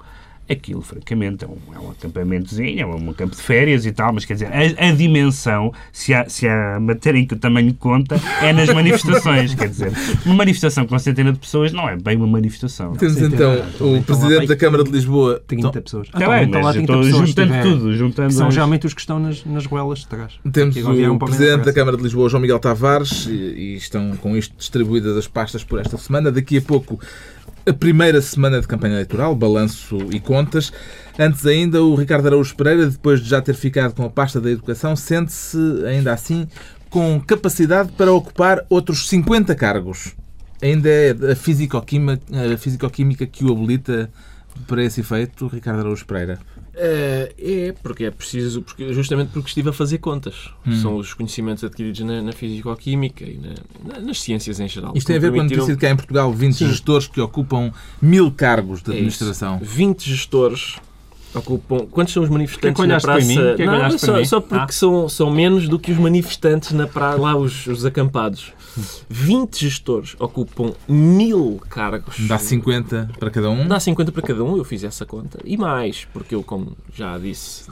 aquilo, 0.53 0.81
francamente, 0.81 1.45
é 1.45 1.47
um, 1.47 1.57
é 1.75 1.79
um 1.79 1.91
acampamentozinho, 1.91 2.81
é 2.81 2.85
um 2.85 3.13
campo 3.13 3.35
de 3.35 3.41
férias 3.41 3.85
e 3.85 3.91
tal, 3.91 4.13
mas 4.13 4.25
quer 4.25 4.33
dizer, 4.33 4.47
a, 4.47 4.87
a 4.87 4.91
dimensão, 4.91 5.73
se 5.91 6.13
há, 6.13 6.27
se 6.29 6.47
há 6.47 6.79
matéria 6.79 7.19
em 7.19 7.25
que 7.25 7.33
o 7.33 7.37
tamanho 7.37 7.73
conta, 7.73 8.19
é 8.41 8.53
nas 8.53 8.69
manifestações. 8.73 9.53
quer 9.53 9.69
dizer, 9.69 9.91
uma 10.25 10.35
manifestação 10.35 10.85
com 10.85 10.97
centena 10.99 11.31
de 11.31 11.39
pessoas 11.39 11.71
não 11.71 11.87
é 11.87 11.97
bem 11.97 12.17
uma 12.17 12.27
manifestação. 12.27 12.93
Temos 12.93 13.17
então 13.17 13.63
o 13.79 14.01
Presidente 14.01 14.47
da 14.47 14.55
Câmara 14.55 14.83
de 14.83 14.91
Lisboa. 14.91 15.41
30 15.45 15.67
então, 15.67 15.81
pessoas. 15.81 16.07
Ah, 16.13 16.19
bem, 16.19 16.43
então, 16.45 16.61
lá 16.61 16.71
30 16.71 16.97
pessoas 16.97 17.29
juntando 17.29 17.53
tudo. 17.61 17.95
Juntando 17.95 18.33
são 18.33 18.47
as... 18.47 18.53
geralmente 18.53 18.87
os 18.87 18.93
que 18.93 19.01
estão 19.01 19.19
nas, 19.19 19.43
nas 19.45 19.65
goelas 19.65 19.99
de 19.99 20.07
trás. 20.07 20.33
Temos 20.51 20.75
o 20.77 21.17
Presidente 21.19 21.65
da 21.65 21.73
Câmara 21.73 21.97
de 21.97 22.03
Lisboa, 22.03 22.29
João 22.29 22.41
Miguel 22.41 22.59
Tavares, 22.59 23.27
e, 23.27 23.31
e 23.31 23.75
estão 23.75 24.15
com 24.17 24.35
isto 24.35 24.55
distribuídas 24.57 25.17
as 25.17 25.27
pastas 25.27 25.63
por 25.63 25.79
esta 25.79 25.97
semana. 25.97 26.31
Daqui 26.31 26.57
a 26.57 26.61
pouco 26.61 26.99
a 27.65 27.73
primeira 27.73 28.21
semana 28.21 28.59
de 28.59 28.67
campanha 28.67 28.95
eleitoral, 28.95 29.35
balanço 29.35 29.97
e 30.11 30.19
contas. 30.19 30.71
Antes 31.17 31.45
ainda, 31.45 31.81
o 31.81 31.95
Ricardo 31.95 32.27
Araújo 32.27 32.55
Pereira, 32.55 32.87
depois 32.87 33.21
de 33.21 33.29
já 33.29 33.41
ter 33.41 33.53
ficado 33.55 33.93
com 33.93 34.03
a 34.03 34.09
pasta 34.09 34.41
da 34.41 34.51
educação, 34.51 34.95
sente-se 34.95 35.57
ainda 35.87 36.11
assim 36.11 36.47
com 36.89 37.19
capacidade 37.21 37.91
para 37.93 38.11
ocupar 38.11 38.65
outros 38.69 39.07
50 39.07 39.55
cargos. 39.55 40.13
Ainda 40.61 40.89
é 40.89 41.11
a 41.31 41.35
físico-química 41.35 42.21
físico 42.57 42.91
que 43.27 43.43
o 43.45 43.51
habilita 43.51 44.09
para 44.67 44.83
esse 44.83 45.01
efeito, 45.01 45.47
Ricardo 45.47 45.79
Araújo 45.79 46.05
Pereira? 46.05 46.39
Uh, 46.73 47.29
é, 47.37 47.75
porque 47.83 48.05
é 48.05 48.09
preciso, 48.11 48.63
porque, 48.63 48.91
justamente 48.93 49.29
porque 49.29 49.47
estive 49.47 49.69
a 49.69 49.73
fazer 49.73 49.99
contas. 49.99 50.49
Hum. 50.65 50.75
São 50.81 50.97
os 50.97 51.13
conhecimentos 51.13 51.63
adquiridos 51.63 51.99
na, 52.01 52.19
na 52.19 52.31
físico-química 52.31 53.23
e 53.23 53.37
na, 53.37 53.93
na, 53.93 53.99
nas 53.99 54.19
ciências 54.19 54.59
em 54.59 54.67
geral. 54.67 54.91
Isto 54.95 55.07
tem 55.07 55.17
a 55.17 55.19
ver 55.19 55.31
com 55.31 55.39
a 55.39 55.43
notícia 55.43 55.73
de 55.73 55.79
que 55.79 55.85
há 55.85 55.91
em 55.91 55.95
Portugal 55.95 56.33
20 56.33 56.53
Sim. 56.53 56.67
gestores 56.69 57.07
que 57.07 57.21
ocupam 57.21 57.71
mil 58.01 58.31
cargos 58.31 58.81
de 58.81 58.89
é 58.89 58.93
administração. 58.95 59.59
Isso. 59.61 59.71
20 59.71 60.09
gestores 60.09 60.77
ocupam. 61.35 61.85
Quantos 61.91 62.11
são 62.11 62.23
os 62.23 62.29
manifestantes 62.29 62.75
que 62.75 62.81
é 62.81 62.85
que 62.85 62.91
na 62.91 62.99
praça? 62.99 63.55
Para 63.55 63.57
mim? 63.57 63.65
não, 63.65 63.97
só, 63.97 64.23
só, 64.23 64.41
porque 64.41 64.63
ah. 64.63 64.67
são, 64.71 65.07
são 65.07 65.29
menos 65.29 65.67
do 65.69 65.77
que 65.77 65.91
os 65.91 65.97
manifestantes 65.99 66.71
na 66.71 66.87
praça, 66.87 67.21
lá 67.21 67.35
os, 67.35 67.67
os 67.67 67.85
acampados. 67.85 68.51
20 69.09 69.59
gestores 69.59 70.15
ocupam 70.19 70.73
mil 70.87 71.61
cargos. 71.69 72.27
Dá 72.27 72.37
50 72.37 73.11
para 73.19 73.29
cada 73.29 73.49
um? 73.49 73.67
Dá 73.67 73.79
50 73.79 74.11
para 74.11 74.21
cada 74.21 74.43
um, 74.43 74.57
eu 74.57 74.63
fiz 74.63 74.83
essa 74.83 75.05
conta. 75.05 75.39
E 75.43 75.57
mais, 75.57 76.05
porque 76.13 76.35
eu, 76.35 76.43
como 76.43 76.75
já 76.93 77.17
disse, 77.17 77.65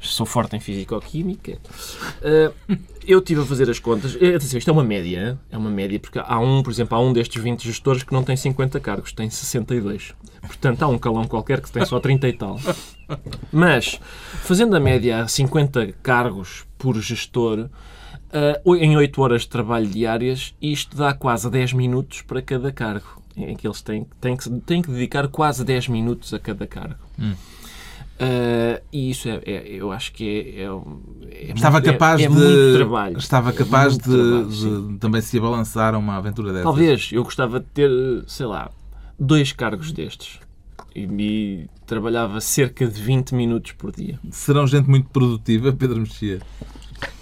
sou 0.00 0.26
forte 0.26 0.56
em 0.56 0.60
físico-química. 0.60 1.58
Uh, 2.20 2.76
eu 3.06 3.18
estive 3.18 3.42
a 3.42 3.44
fazer 3.44 3.68
as 3.70 3.78
contas. 3.78 4.16
Eh, 4.20 4.34
atenção, 4.34 4.58
isto 4.58 4.68
é 4.68 4.72
uma 4.72 4.84
média. 4.84 5.38
É 5.50 5.58
uma 5.58 5.70
média, 5.70 5.98
porque 5.98 6.18
há 6.18 6.38
um, 6.38 6.62
por 6.62 6.70
exemplo, 6.70 6.96
há 6.96 7.00
um 7.00 7.12
destes 7.12 7.42
20 7.42 7.64
gestores 7.64 8.02
que 8.02 8.12
não 8.12 8.22
tem 8.22 8.36
50 8.36 8.80
cargos, 8.80 9.12
tem 9.12 9.28
62. 9.28 10.14
Portanto, 10.42 10.82
há 10.82 10.88
um 10.88 10.98
calão 10.98 11.24
qualquer 11.24 11.60
que 11.60 11.70
tem 11.70 11.84
só 11.84 12.00
30 12.00 12.28
e 12.28 12.32
tal. 12.32 12.58
Mas, 13.52 14.00
fazendo 14.42 14.76
a 14.76 14.80
média 14.80 15.22
a 15.22 15.28
50 15.28 15.92
cargos 16.02 16.64
por 16.78 16.98
gestor, 17.00 17.68
uh, 18.64 18.76
em 18.76 18.96
8 18.96 19.22
horas 19.22 19.42
de 19.42 19.48
trabalho 19.48 19.86
diárias, 19.86 20.54
isto 20.60 20.96
dá 20.96 21.14
quase 21.14 21.48
10 21.48 21.72
minutos 21.72 22.22
para 22.22 22.42
cada 22.42 22.72
cargo. 22.72 23.22
Em 23.36 23.56
que 23.56 23.66
eles 23.66 23.82
têm, 23.82 24.06
têm, 24.20 24.36
que, 24.36 24.48
têm 24.60 24.80
que 24.80 24.90
dedicar 24.90 25.26
quase 25.26 25.64
10 25.64 25.88
minutos 25.88 26.32
a 26.32 26.38
cada 26.38 26.66
cargo. 26.66 27.02
Hum. 27.18 27.34
Uh, 28.14 28.80
e 28.92 29.10
isso 29.10 29.28
é, 29.28 29.40
é, 29.44 29.66
eu 29.66 29.90
acho 29.90 30.12
que 30.12 30.54
é, 30.56 30.62
é, 30.62 31.48
é 31.48 31.52
estava 31.52 31.80
muito, 31.80 31.92
capaz 31.92 32.20
é, 32.20 32.28
de 32.28 32.32
muito 32.32 32.76
trabalho. 32.76 33.18
estava 33.18 33.52
capaz 33.52 33.98
de, 33.98 34.04
trabalho, 34.04 34.88
de 34.92 34.98
também 34.98 35.20
se 35.20 35.36
abalançar 35.36 35.96
a 35.96 35.98
uma 35.98 36.16
aventura 36.16 36.50
dessas. 36.50 36.62
Talvez 36.62 37.10
eu 37.12 37.24
gostava 37.24 37.58
de 37.58 37.66
ter, 37.66 37.90
sei 38.28 38.46
lá, 38.46 38.70
dois 39.18 39.50
cargos 39.50 39.90
destes 39.90 40.38
e, 40.94 41.00
e 41.00 41.68
trabalhava 41.86 42.40
cerca 42.40 42.86
de 42.86 43.02
20 43.02 43.34
minutos 43.34 43.72
por 43.72 43.90
dia. 43.90 44.20
Serão 44.30 44.64
gente 44.64 44.88
muito 44.88 45.10
produtiva, 45.10 45.72
Pedro 45.72 45.98
Mexia? 45.98 46.40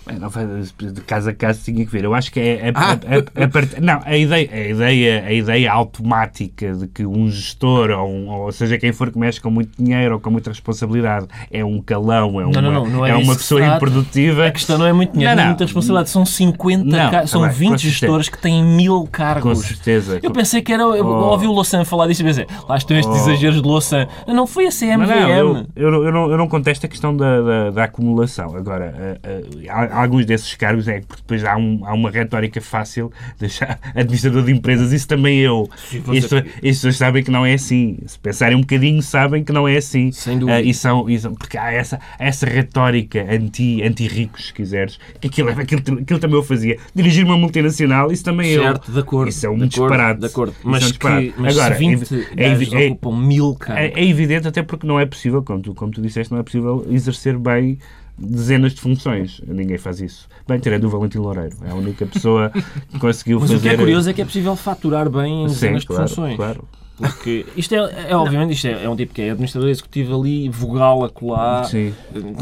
Não 0.06 0.92
de 0.92 1.00
casa 1.02 1.30
a 1.30 1.34
casa 1.34 1.60
tinha 1.64 1.84
que 1.84 1.92
ver. 1.92 2.04
Eu 2.04 2.14
acho 2.14 2.32
que 2.32 2.40
é 2.40 2.72
a, 2.74 2.80
ah. 2.80 2.92
a, 2.92 3.44
a, 3.44 3.48
part... 3.48 3.80
não, 3.80 4.00
a 4.04 4.16
ideia, 4.16 4.48
a 4.52 4.68
ideia, 4.68 5.24
a 5.24 5.32
ideia 5.32 5.72
automática 5.72 6.72
de 6.72 6.88
que 6.88 7.06
um 7.06 7.28
gestor 7.28 7.90
ou, 7.90 8.08
um, 8.08 8.28
ou 8.28 8.52
seja 8.52 8.78
quem 8.78 8.92
for 8.92 9.12
que 9.12 9.18
mexe 9.18 9.40
com 9.40 9.50
muito 9.50 9.70
dinheiro 9.80 10.14
ou 10.14 10.20
com 10.20 10.30
muita 10.30 10.50
responsabilidade 10.50 11.26
é 11.50 11.64
um 11.64 11.80
calão, 11.80 12.40
é 12.40 12.46
uma, 12.46 12.60
não, 12.60 12.72
não, 12.72 12.86
não 12.86 13.06
é, 13.06 13.10
é 13.10 13.14
uma 13.14 13.36
pessoa 13.36 13.64
improdutiva. 13.64 14.46
A 14.46 14.50
questão 14.50 14.76
não 14.76 14.86
é 14.86 14.92
muito 14.92 15.12
dinheiro, 15.12 15.36
não, 15.36 15.42
é 15.42 15.46
muita 15.46 15.64
responsabilidade. 15.64 16.10
São 16.10 16.26
50, 16.26 17.10
ca... 17.10 17.26
são 17.26 17.48
20 17.48 17.78
gestores 17.78 18.28
que 18.28 18.38
têm 18.38 18.64
mil 18.64 19.06
cargos. 19.10 19.42
Com 19.42 19.54
certeza. 19.54 20.18
Eu 20.22 20.32
pensei 20.32 20.62
que 20.62 20.72
era. 20.72 20.82
Eu 20.82 21.06
oh. 21.06 21.30
ouvi 21.30 21.46
o 21.46 21.52
Louçan 21.52 21.84
falar 21.84 22.08
disso 22.08 22.22
e 22.22 22.24
pensei, 22.24 22.46
lá 22.68 22.76
estão 22.76 22.96
estes 22.96 23.14
oh. 23.14 23.30
exageros 23.30 23.62
de 23.62 23.68
Louçan. 23.68 24.08
Não 24.26 24.46
foi 24.46 24.66
a 24.66 24.70
CMVM. 24.70 25.06
Não, 25.06 25.28
eu, 25.28 25.66
eu, 25.76 26.04
eu, 26.04 26.12
não, 26.12 26.30
eu 26.30 26.36
não 26.36 26.48
contesto 26.48 26.86
a 26.86 26.88
questão 26.88 27.16
da, 27.16 27.40
da, 27.40 27.70
da 27.70 27.84
acumulação. 27.84 28.56
Agora, 28.56 29.18
uh, 29.24 29.58
uh, 29.68 29.91
alguns 29.92 30.26
desses 30.26 30.54
cargos 30.54 30.88
é 30.88 31.00
porque 31.00 31.22
depois 31.22 31.44
há, 31.44 31.56
um, 31.56 31.80
há 31.84 31.92
uma 31.92 32.10
retórica 32.10 32.60
fácil 32.60 33.12
de 33.38 33.46
achar 33.46 33.78
administrador 33.94 34.42
de 34.42 34.52
empresas, 34.52 34.92
isso 34.92 35.06
também 35.06 35.38
eu. 35.38 35.68
Isso, 36.12 36.36
as 36.36 36.42
pessoas 36.60 36.96
sabem 36.96 37.22
que 37.22 37.30
não 37.30 37.44
é 37.44 37.54
assim. 37.54 37.98
Se 38.06 38.18
pensarem 38.18 38.56
um 38.56 38.60
bocadinho, 38.60 39.02
sabem 39.02 39.44
que 39.44 39.52
não 39.52 39.68
é 39.68 39.76
assim. 39.76 40.10
Sem 40.12 40.38
dúvida. 40.38 40.58
Uh, 40.58 40.64
e 40.64 40.74
são, 40.74 41.08
e 41.08 41.18
são, 41.18 41.34
porque 41.34 41.58
há 41.58 41.72
essa, 41.72 42.00
essa 42.18 42.46
retórica 42.46 43.26
anti, 43.30 43.82
anti-ricos, 43.82 44.46
se 44.46 44.54
quiseres, 44.54 44.98
que 45.20 45.28
aquilo, 45.28 45.50
aquilo, 45.50 46.00
aquilo 46.00 46.18
também 46.18 46.36
eu 46.36 46.42
fazia. 46.42 46.78
Dirigir 46.94 47.24
uma 47.24 47.36
multinacional, 47.36 48.10
isso 48.10 48.24
também 48.24 48.52
certo, 48.52 48.58
eu. 48.58 48.72
Certo, 48.72 48.92
de 48.92 48.98
acordo. 48.98 49.28
Isso 49.28 49.46
é 49.46 49.50
um 49.50 49.58
de 49.58 49.68
disparate. 49.68 50.20
De 50.20 50.26
acordo. 50.26 50.54
Mas, 50.62 50.82
é 50.82 50.86
um 50.86 50.90
que, 50.90 51.34
mas 51.36 51.58
Agora, 51.58 51.74
20 51.74 52.28
é, 52.36 52.84
é, 52.84 52.86
ocupam 52.88 53.16
mil 53.16 53.54
cargos. 53.54 53.84
É, 53.84 54.00
é 54.00 54.06
evidente, 54.06 54.48
até 54.48 54.62
porque 54.62 54.86
não 54.86 54.98
é 54.98 55.06
possível, 55.06 55.42
como 55.42 55.60
tu, 55.60 55.74
como 55.74 55.92
tu 55.92 56.00
disseste, 56.00 56.32
não 56.32 56.40
é 56.40 56.42
possível 56.42 56.86
exercer 56.90 57.38
bem 57.38 57.78
dezenas 58.18 58.74
de 58.74 58.80
funções. 58.80 59.40
Ninguém 59.46 59.78
faz 59.78 60.00
isso. 60.00 60.28
Bem, 60.46 60.58
tirando 60.58 60.84
o 60.84 60.88
Valentim 60.88 61.18
Loureiro. 61.18 61.56
É 61.64 61.70
a 61.70 61.74
única 61.74 62.06
pessoa 62.06 62.50
que 62.90 62.98
conseguiu 62.98 63.40
Mas 63.40 63.50
fazer... 63.50 63.58
o 63.58 63.70
que 63.70 63.74
é 63.74 63.76
curioso 63.76 64.10
é 64.10 64.12
que 64.12 64.22
é 64.22 64.24
possível 64.24 64.54
faturar 64.56 65.08
bem 65.10 65.44
em 65.44 65.46
dezenas 65.46 65.82
Sim, 65.82 65.88
claro, 65.88 66.04
de 66.04 66.10
funções. 66.10 66.36
claro. 66.36 66.68
Porque 66.96 67.46
isto 67.56 67.74
é, 67.74 68.10
é 68.10 68.16
obviamente, 68.16 68.52
isto 68.52 68.66
é, 68.66 68.84
é, 68.84 68.88
um 68.88 68.94
tipo 68.94 69.14
que 69.14 69.22
é 69.22 69.30
administrador 69.30 69.68
executivo 69.68 70.20
ali, 70.20 70.48
vogal 70.48 71.04
a 71.04 71.10
colar, 71.10 71.64
Sim. 71.64 71.92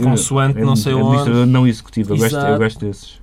consoante, 0.02 0.58
é, 0.58 0.64
não 0.64 0.76
sei 0.76 0.92
onde. 0.92 1.04
Administrador 1.04 1.46
não 1.46 1.66
executivo, 1.66 2.14
eu 2.14 2.18
gosto, 2.18 2.36
eu 2.36 2.58
gosto 2.58 2.86
desses. 2.86 3.19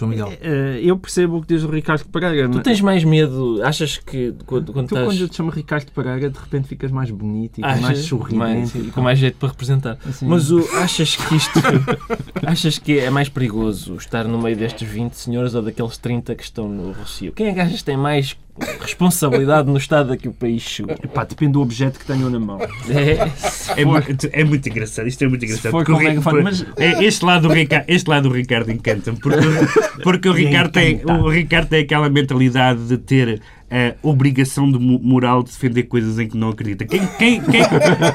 João 0.00 0.10
Miguel? 0.10 0.32
Eh, 0.40 0.80
eu 0.82 0.96
percebo 0.96 1.36
o 1.36 1.42
que 1.42 1.48
diz 1.48 1.62
o 1.62 1.68
Ricardo 1.68 2.04
Pereira. 2.06 2.48
Tu 2.48 2.60
tens 2.60 2.80
mais 2.80 3.04
medo, 3.04 3.60
achas 3.62 3.98
que 3.98 4.34
quando, 4.46 4.72
quando 4.72 4.88
tu, 4.88 4.94
estás... 4.94 5.06
quando 5.06 5.20
eu 5.20 5.28
te 5.28 5.36
chamo 5.36 5.50
Ricardo 5.50 5.90
Pereira, 5.92 6.30
de 6.30 6.38
repente 6.38 6.68
ficas 6.68 6.90
mais 6.90 7.10
bonito 7.10 7.60
e 7.60 7.64
achas, 7.64 7.80
mais 7.80 7.98
sorridente. 7.98 8.78
e 8.78 8.90
com 8.90 9.02
mais 9.02 9.18
jeito 9.18 9.36
para 9.36 9.50
representar. 9.50 9.98
Assim. 10.08 10.26
Mas 10.26 10.50
o, 10.50 10.60
achas 10.76 11.16
que 11.16 11.36
isto. 11.36 11.60
achas 12.46 12.78
que 12.78 12.98
é 12.98 13.10
mais 13.10 13.28
perigoso 13.28 13.96
estar 13.96 14.26
no 14.26 14.40
meio 14.40 14.56
destes 14.56 14.88
20 14.88 15.12
senhores 15.12 15.54
ou 15.54 15.62
daqueles 15.62 15.98
30 15.98 16.34
que 16.34 16.42
estão 16.42 16.68
no 16.68 16.92
Rocio? 16.92 17.32
Quem 17.32 17.48
é 17.48 17.52
que 17.52 17.60
achas 17.60 17.78
que 17.78 17.84
tem 17.84 17.96
mais 17.96 18.36
responsabilidade 18.80 19.68
no 19.68 19.76
estado 19.76 20.12
a 20.12 20.16
que 20.16 20.28
o 20.28 20.32
país 20.32 20.62
chegou. 20.62 20.94
Epá, 21.02 21.24
depende 21.24 21.52
do 21.52 21.60
objeto 21.60 21.98
que 21.98 22.06
tenham 22.06 22.30
na 22.30 22.38
mão. 22.38 22.58
É, 22.60 23.80
é, 23.80 23.84
muito, 23.84 24.28
é 24.32 24.44
muito 24.44 24.68
engraçado, 24.68 25.06
isto 25.06 25.22
é 25.22 25.28
muito 25.28 25.44
engraçado. 25.44 25.72
Porque 25.72 25.92
o, 25.92 26.22
for, 26.22 26.42
mas... 26.42 26.64
É, 26.76 27.04
este, 27.04 27.24
lado 27.24 27.48
do 27.48 27.54
Ricardo, 27.54 27.84
este 27.88 28.08
lado 28.08 28.28
do 28.28 28.34
Ricardo 28.34 28.70
encanta-me, 28.70 29.18
porque, 29.18 29.38
porque 30.02 30.28
o, 30.28 30.32
Ricardo 30.32 30.72
tem, 30.72 31.00
o 31.04 31.28
Ricardo 31.28 31.68
tem 31.68 31.82
aquela 31.82 32.08
mentalidade 32.08 32.86
de 32.86 32.98
ter 32.98 33.40
a 33.70 33.94
obrigação 34.02 34.70
de 34.70 34.78
moral 34.78 35.42
de 35.42 35.50
defender 35.50 35.84
coisas 35.84 36.18
em 36.18 36.28
que 36.28 36.36
não 36.36 36.48
acredita. 36.48 36.84
Quem, 36.84 37.06
quem, 37.18 37.40
quem, 37.40 37.62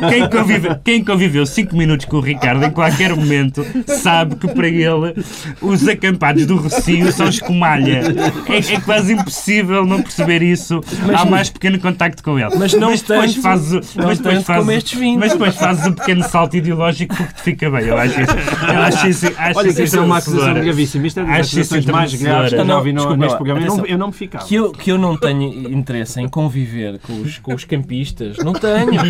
quem, 0.09 0.29
convive, 0.29 0.75
quem 0.83 1.03
conviveu 1.03 1.45
5 1.45 1.75
minutos 1.75 2.05
com 2.05 2.17
o 2.17 2.19
Ricardo 2.19 2.65
em 2.65 2.71
qualquer 2.71 3.15
momento 3.15 3.65
sabe 3.87 4.35
que 4.35 4.47
para 4.49 4.67
ele 4.67 5.15
os 5.61 5.87
acampados 5.87 6.45
do 6.45 6.57
Rocio 6.57 7.11
são 7.13 7.29
escumalha. 7.29 8.03
É, 8.47 8.73
é 8.73 8.79
quase 8.81 9.13
impossível 9.13 9.85
não 9.85 10.01
perceber 10.01 10.41
isso 10.41 10.81
mas, 11.05 11.21
há 11.21 11.25
mais 11.25 11.49
pequeno 11.49 11.79
contacto 11.79 12.21
com 12.21 12.37
ele. 12.37 12.53
Mas 12.57 12.73
não 12.73 12.89
mas 12.89 13.01
depois 13.01 13.31
tanto, 13.33 13.41
faz, 13.41 13.71
não 13.71 14.07
mas 14.07 14.19
depois. 14.19 15.35
Mas 15.39 15.55
fazes 15.55 15.87
um 15.87 15.93
pequeno 15.93 16.23
salto 16.23 16.57
ideológico 16.57 17.15
porque 17.15 17.33
te 17.33 17.41
fica 17.41 17.69
bem. 17.69 17.85
Eu 17.85 17.97
acho 17.97 18.21
isso. 18.21 18.31
Eu 18.67 18.81
acho 18.81 19.07
isso, 19.07 19.27
acho 19.37 19.59
Olha, 19.59 19.69
isso, 19.69 19.83
isso 19.83 19.97
é 19.97 20.01
uma 20.01 20.17
acusação 20.17 20.53
gravíssima. 20.53 21.07
Isto 21.07 21.19
é 21.21 21.23
das 21.23 21.47
acusações 21.47 21.85
mais 21.85 22.13
graves 22.13 22.53
que 22.53 22.59
eu 22.59 22.65
não 22.65 22.83
vi 22.83 22.91
neste 22.91 23.35
programa. 23.35 23.61
Eu 23.61 23.77
não, 23.77 23.85
eu 23.85 23.97
não 23.97 24.07
me 24.07 24.13
ficava. 24.13 24.45
Que 24.45 24.55
eu, 24.55 24.71
que 24.71 24.91
eu 24.91 24.97
não 24.97 25.17
tenho 25.17 25.44
interesse 25.45 26.19
em 26.19 26.27
conviver 26.27 26.99
com 26.99 27.21
os, 27.21 27.37
com 27.39 27.53
os 27.53 27.63
campistas. 27.63 28.37
Não 28.37 28.53
tenho. 28.53 29.01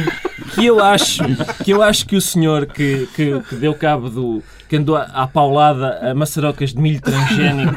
Que 0.53 0.65
eu 0.65 0.83
acho 0.83 1.23
que, 1.63 1.71
eu 1.71 1.81
acho 1.81 2.05
que 2.05 2.15
o 2.15 2.21
senhor 2.21 2.65
que, 2.65 3.07
que, 3.15 3.39
que 3.41 3.55
deu 3.55 3.73
cabo 3.73 4.09
do. 4.09 4.43
que 4.69 4.77
andou 4.77 4.95
à 4.95 5.27
paulada 5.27 6.11
a 6.11 6.13
maçarocas 6.13 6.73
de 6.73 6.79
milho 6.79 7.01
transgénico 7.01 7.75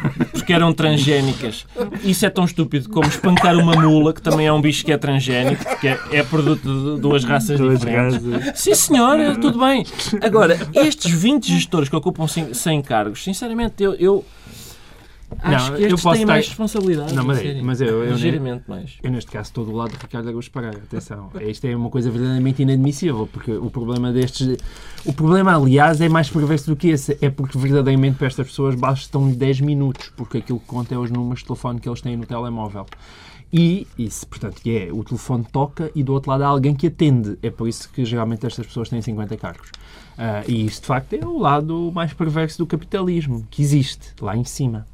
porque 0.49 0.55
eram 0.55 0.73
transgénicas. 0.73 1.67
Isso 2.03 2.25
é 2.25 2.31
tão 2.31 2.47
estúpido 2.47 2.89
como 2.89 3.07
espancar 3.07 3.55
uma 3.59 3.75
mula, 3.77 4.15
que 4.15 4.23
também 4.23 4.47
é 4.47 4.53
um 4.53 4.63
bicho 4.63 4.83
que 4.83 4.91
é 4.91 4.97
transgénico, 4.97 5.63
porque 5.63 5.89
é, 5.89 5.99
é 6.11 6.23
produto 6.23 6.63
de 6.63 7.01
duas 7.03 7.23
raças 7.23 7.61
duas 7.61 7.79
diferentes. 7.79 8.25
Raças. 8.25 8.59
Sim, 8.59 8.75
senhor, 8.75 9.37
tudo 9.37 9.59
bem. 9.59 9.85
Agora, 10.23 10.59
estes 10.75 11.13
20 11.13 11.47
gestores 11.47 11.91
que 11.91 11.97
ocupam 11.97 12.27
100 12.27 12.81
cargos, 12.81 13.23
sinceramente, 13.23 13.83
eu, 13.83 13.95
eu 13.97 14.25
Acho 15.41 15.71
não, 15.71 15.77
que 15.77 15.85
eu 15.85 15.91
posso 15.91 16.13
têm 16.13 16.27
mais 16.27 16.49
responsabilidade. 16.49 17.15
Não, 17.15 17.25
mas, 17.25 17.39
é, 17.39 17.63
mas 17.63 17.81
eu, 17.81 18.05
eu, 18.05 18.13
ligeiramente 18.13 18.65
eu, 18.67 18.75
mais. 18.75 18.99
Eu, 19.03 19.11
neste 19.11 19.31
caso, 19.31 19.49
estou 19.49 19.65
do 19.65 19.73
lado 19.73 19.91
de 19.91 19.97
Ricardo 19.97 20.29
Araújo 20.29 20.51
Pereira. 20.51 20.79
Atenção, 20.79 21.31
isto 21.41 21.65
é 21.67 21.77
uma 21.77 21.91
coisa 21.91 22.11
verdadeiramente 22.11 22.63
inadmissível, 22.63 23.29
porque 23.33 23.53
o 23.53 23.71
problema 23.71 24.13
destes. 24.13 24.57
O 25.05 25.13
problema, 25.13 25.57
aliás, 25.57 26.01
é 26.01 26.09
mais 26.09 26.29
perverso 26.29 26.71
do 26.71 26.77
que 26.77 26.89
esse. 26.89 27.17
É 27.21 27.31
porque 27.31 27.57
verdadeiramente 27.57 28.19
para 28.19 28.27
estas 28.27 28.49
pessoas 28.49 28.75
bastam 28.75 29.31
10 29.31 29.61
minutos, 29.61 30.13
porque 30.17 30.39
aquilo 30.39 30.59
que 30.59 30.67
conta 30.67 30.95
é 30.95 30.99
os 30.99 31.11
números 31.11 31.41
de 31.41 31.47
telefone 31.47 31.81
que 31.81 31.89
eles 31.89 32.01
têm 32.01 32.17
no 32.17 32.27
telemóvel. 32.27 32.87
E 33.53 33.87
isso, 33.97 34.27
portanto, 34.27 34.61
é 34.67 34.91
o 34.93 35.03
telefone 35.03 35.45
toca 35.51 35.91
e 35.95 36.03
do 36.03 36.13
outro 36.13 36.31
lado 36.31 36.43
há 36.43 36.49
alguém 36.49 36.75
que 36.75 36.89
atende. 36.89 37.39
É 37.43 37.51
por 37.51 37.67
isso 37.67 37.89
que 37.91 38.05
geralmente 38.05 38.47
estas 38.47 38.67
pessoas 38.67 38.89
têm 38.89 39.01
50 39.01 39.37
cargos. 39.37 39.69
Uh, 40.19 40.45
e 40.47 40.67
isso, 40.67 40.83
de 40.83 40.87
facto, 40.87 41.15
é 41.15 41.25
o 41.25 41.39
lado 41.39 41.91
mais 41.95 42.13
perverso 42.13 42.59
do 42.59 42.67
capitalismo 42.67 43.47
que 43.51 43.63
existe 43.63 44.13
lá 44.21 44.37
em 44.37 44.45
cima. 44.45 44.87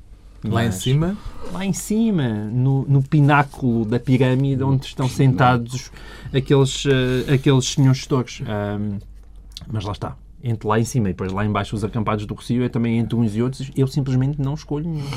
Lá 0.45 0.65
em 0.65 0.73
cima? 0.73 1.17
Lá 1.53 1.65
em 1.65 1.73
cima, 1.73 2.29
no, 2.29 2.85
no 2.87 3.03
pináculo 3.03 3.85
da 3.85 3.99
pirâmide 3.99 4.63
onde 4.63 4.87
estão 4.87 5.09
sentados 5.09 5.91
aqueles, 6.35 6.85
uh, 6.85 7.33
aqueles 7.33 7.65
senhores 7.65 7.99
gestores. 7.99 8.43
Um, 8.43 8.99
mas 9.67 9.85
lá 9.85 9.93
está. 9.93 10.17
Entre 10.43 10.69
lá 10.69 10.79
em 10.79 10.85
cima 10.85 11.09
e 11.09 11.13
depois 11.13 11.33
lá 11.33 11.45
embaixo 11.45 11.75
os 11.75 11.83
acampados 11.83 12.27
do 12.27 12.35
Rocio 12.35 12.63
é 12.63 12.69
também 12.69 12.99
entre 12.99 13.17
uns 13.17 13.35
e 13.35 13.43
outros. 13.43 13.71
Eu 13.75 13.87
simplesmente 13.87 14.41
não 14.41 14.53
escolho 14.53 14.87
nenhum. 14.87 15.09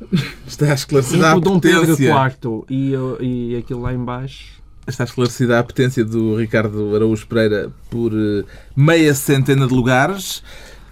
Está 0.46 0.72
esclarecida 0.72 1.32
a 1.32 1.38
Dom 1.38 1.58
Pedro 1.58 1.92
IV 1.92 2.64
e, 2.70 2.92
e 3.20 3.56
aquilo 3.56 3.80
lá 3.80 3.92
embaixo 3.92 4.60
está 4.86 5.04
esclarecida 5.04 5.56
a 5.56 5.60
apetência 5.60 6.04
do 6.04 6.36
Ricardo 6.36 6.94
Araújo 6.96 7.26
Pereira 7.26 7.70
por 7.88 8.12
uh, 8.12 8.44
meia 8.74 9.14
centena 9.14 9.66
de 9.66 9.72
lugares 9.72 10.42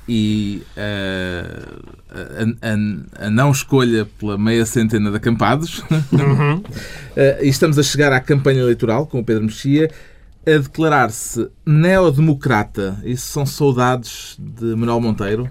e 0.09 0.63
uh, 0.77 1.93
a, 2.11 3.23
a, 3.23 3.27
a, 3.27 3.31
não 3.31 3.51
escolha 3.51 4.07
pela 4.19 4.39
meia 4.39 4.65
centena 4.65 5.11
de 5.11 5.17
acampados. 5.17 5.83
Uhum. 6.11 6.57
uh, 6.57 7.43
e 7.43 7.49
estamos 7.49 7.79
a 7.79 7.83
chegar 7.83 8.13
à 8.13 8.21
campanha 8.21 8.61
eleitoral 8.61 9.07
com 9.07 9.21
o 9.21 9.25
Pedro 9.25 9.45
Mexia 9.45 9.91
a 10.47 10.59
declarar-se 10.59 11.49
neodemocrata. 11.67 12.99
Isso 13.05 13.27
são 13.31 13.45
saudades 13.45 14.37
de 14.39 14.75
Manuel 14.75 15.01
Monteiro? 15.01 15.51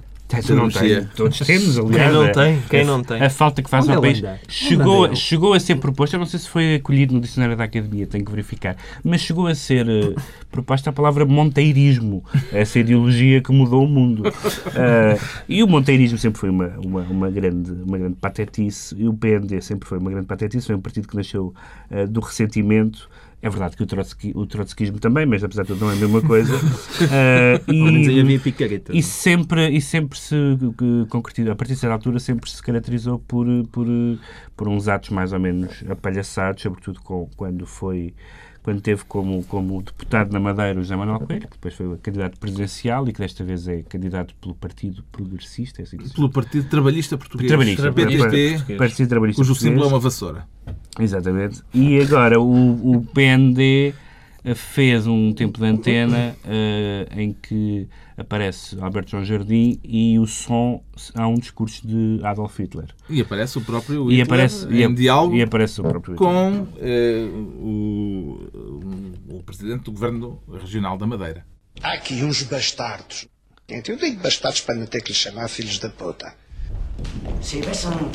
Não 0.50 0.70
tem. 0.70 1.06
Todos 1.16 1.40
temos, 1.40 1.78
aliás. 1.78 2.04
Quem 2.04 2.12
não 2.12 2.32
tem? 2.32 2.62
Quem 2.70 2.86
não 2.86 3.04
tem? 3.04 3.22
A 3.22 3.30
falta 3.30 3.62
que 3.62 3.70
faz 3.70 3.88
ao 3.88 4.02
país. 4.02 4.22
Chegou, 4.50 5.16
chegou 5.16 5.54
a 5.54 5.60
ser 5.60 5.78
proposta, 5.78 6.16
eu 6.16 6.20
não 6.20 6.28
sei 6.28 6.40
se 6.40 6.50
foi 6.50 6.76
acolhido 6.76 7.14
no 7.14 7.22
dicionário 7.22 7.56
da 7.56 7.64
Academia, 7.64 8.06
tenho 8.06 8.26
que 8.26 8.32
verificar, 8.32 8.76
mas 9.04 9.22
chegou 9.22 9.48
a 9.48 9.56
ser 9.56 9.88
uh, 9.88 10.16
proposta 10.52 10.90
a 10.90 10.94
palavra 10.94 11.26
monteirismo, 11.26 12.24
essa 12.52 12.80
ideologia 12.80 13.42
que 13.42 13.52
mudou 13.52 13.84
o 13.86 13.88
mundo. 13.88 14.28
Uh, 14.28 15.20
e 15.48 15.64
o 15.64 15.68
monteirismo 15.68 16.18
sempre 16.18 16.40
foi 16.40 16.50
uma, 16.50 16.68
uma, 16.84 17.02
uma, 17.04 17.32
grande, 17.32 17.72
uma 17.72 17.98
grande 17.98 18.16
patetice, 18.16 18.96
e 18.98 19.08
o 19.08 19.14
PND 19.14 19.62
sempre 19.62 19.88
foi 19.88 19.98
uma 19.98 20.12
grande 20.12 20.28
patetice, 20.28 20.68
foi 20.68 20.76
um 20.76 20.82
partido 20.82 21.08
que 21.08 21.16
nasceu 21.16 21.54
uh, 21.90 22.08
do 22.08 22.20
ressentimento 22.20 23.10
é 23.40 23.50
verdade 23.50 23.78
que 23.78 23.84
o, 23.84 24.40
o 24.40 24.46
trotskismo 24.48 25.00
também, 25.00 25.26
mas 25.26 25.44
apesar 25.44 25.62
de 25.62 25.70
tudo 25.70 25.82
não 25.82 25.92
é 25.92 25.94
a 25.94 25.98
mesma 25.98 26.22
coisa. 26.22 26.56
uh, 26.56 27.72
e, 27.72 28.20
havia 28.20 28.40
picareta. 28.40 28.96
E 28.96 29.04
sempre, 29.04 29.70
e 29.70 29.80
sempre 29.80 30.18
se 30.18 30.36
concretizou, 31.10 31.54
a 31.54 31.56
partir 31.56 31.74
dessa 31.74 31.92
altura, 31.92 32.20
sempre 32.20 32.50
se 32.50 32.62
caracterizou 32.64 33.20
por, 33.20 33.46
por, 33.72 33.86
por 34.56 34.68
uns 34.68 34.88
atos 34.88 35.12
mais 35.12 35.34
ou 35.34 35.40
menos 35.40 35.84
apalhaçados, 35.88 36.64
sobretudo 36.64 37.00
com, 37.02 37.30
quando 37.36 37.68
foi 37.68 38.14
quando 38.68 38.82
teve 38.82 39.06
como, 39.06 39.42
como 39.46 39.82
deputado 39.82 40.34
na 40.34 40.42
Madeira 40.42 40.78
o 40.78 40.84
José 40.84 40.94
Manuel 40.94 41.22
Coelho, 41.22 41.48
que 41.48 41.54
depois 41.54 41.74
foi 41.74 41.98
candidato 42.00 42.38
presidencial 42.38 43.08
e 43.08 43.14
que 43.14 43.20
desta 43.22 43.42
vez 43.42 43.66
é 43.66 43.82
candidato 43.82 44.36
pelo 44.42 44.54
Partido 44.54 45.02
Progressista. 45.10 45.82
É 45.82 45.84
assim 45.84 45.96
pelo 45.96 46.30
Partido 46.30 46.68
Trabalhista 46.68 47.18
Português. 47.18 47.48
Trabalhista. 47.50 47.94
PTT, 47.94 48.76
Partido 48.76 49.08
Trabalhista 49.08 49.42
cujo 49.42 49.56
símbolo 49.56 49.86
é 49.86 49.88
uma 49.88 50.00
vassoura. 50.02 50.46
Exatamente. 51.00 51.64
E 51.74 51.98
agora 52.02 52.42
o, 52.42 52.98
o 52.98 53.06
PND 53.06 53.94
fez 54.56 55.08
um 55.08 55.34
tempo 55.34 55.60
de 55.60 55.66
antena 55.66 56.36
uh, 56.46 57.20
em 57.20 57.34
que 57.34 57.88
aparece 58.16 58.78
Alberto 58.80 59.12
João 59.12 59.26
Jardim 59.26 59.80
e 59.84 60.18
o 60.20 60.26
som 60.26 60.84
há 61.14 61.28
um 61.28 61.36
discurso 61.36 61.86
de 61.86 62.20
Adolf 62.24 62.58
Hitler. 62.60 62.88
E 63.10 63.22
aparece 63.22 63.58
o 63.58 63.62
próprio 63.62 64.04
Hitler 64.04 64.18
e 64.18 64.22
aparece, 64.22 64.66
em 64.68 64.92
e, 64.92 64.96
diálogo 64.96 65.36
e 65.36 65.42
aparece 65.42 65.82
o 65.82 65.84
próprio 65.84 66.16
com 66.16 66.62
uh, 66.62 66.68
o, 67.60 68.50
o 69.30 69.44
presidente 69.44 69.84
do 69.84 69.92
Governo 69.92 70.42
Regional 70.52 70.98
da 70.98 71.06
Madeira. 71.06 71.46
Há 71.82 71.94
aqui 71.94 72.24
uns 72.24 72.44
bastardos. 72.44 73.28
Eu 73.68 73.82
digo 73.82 74.22
bastardos 74.22 74.62
para 74.62 74.76
não 74.76 74.86
ter 74.86 75.02
que 75.02 75.10
lhes 75.10 75.18
chamar 75.18 75.50
filhos 75.50 75.78
da 75.78 75.90
puta 75.90 76.34
Se 77.42 77.60
tivesse 77.60 77.86
um 77.88 78.10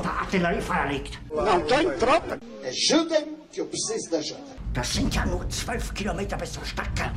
da 0.00 0.10
artilharia 0.10 0.60
verlegt. 0.60 1.18
Não 1.30 1.60
tenho 1.66 1.96
tropa. 1.98 2.40
Ajudem-me, 2.64 3.36
que 3.52 3.60
eu 3.60 3.66
preciso 3.66 4.10
de 4.10 4.16
ajuda. 4.16 4.55
Das 4.76 4.92
sind 4.92 5.14
ja 5.14 5.24
nur 5.24 5.48
zwölf 5.48 5.94
Kilometer 5.94 6.36
bis 6.36 6.52
zur 6.52 6.62
Stadtkern. 6.66 7.10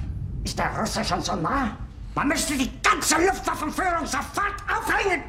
Ist 0.45 0.57
der 0.57 0.79
Russe 0.79 1.03
schon 1.03 1.21
so 1.21 1.35
nah? 1.35 1.77
Man 2.15 2.29
müsste 2.29 2.57
die 2.57 2.69
ganze 2.81 3.15
Luftwaffenführung 3.15 4.05
sofort 4.05 4.55
aufhängen. 4.65 5.23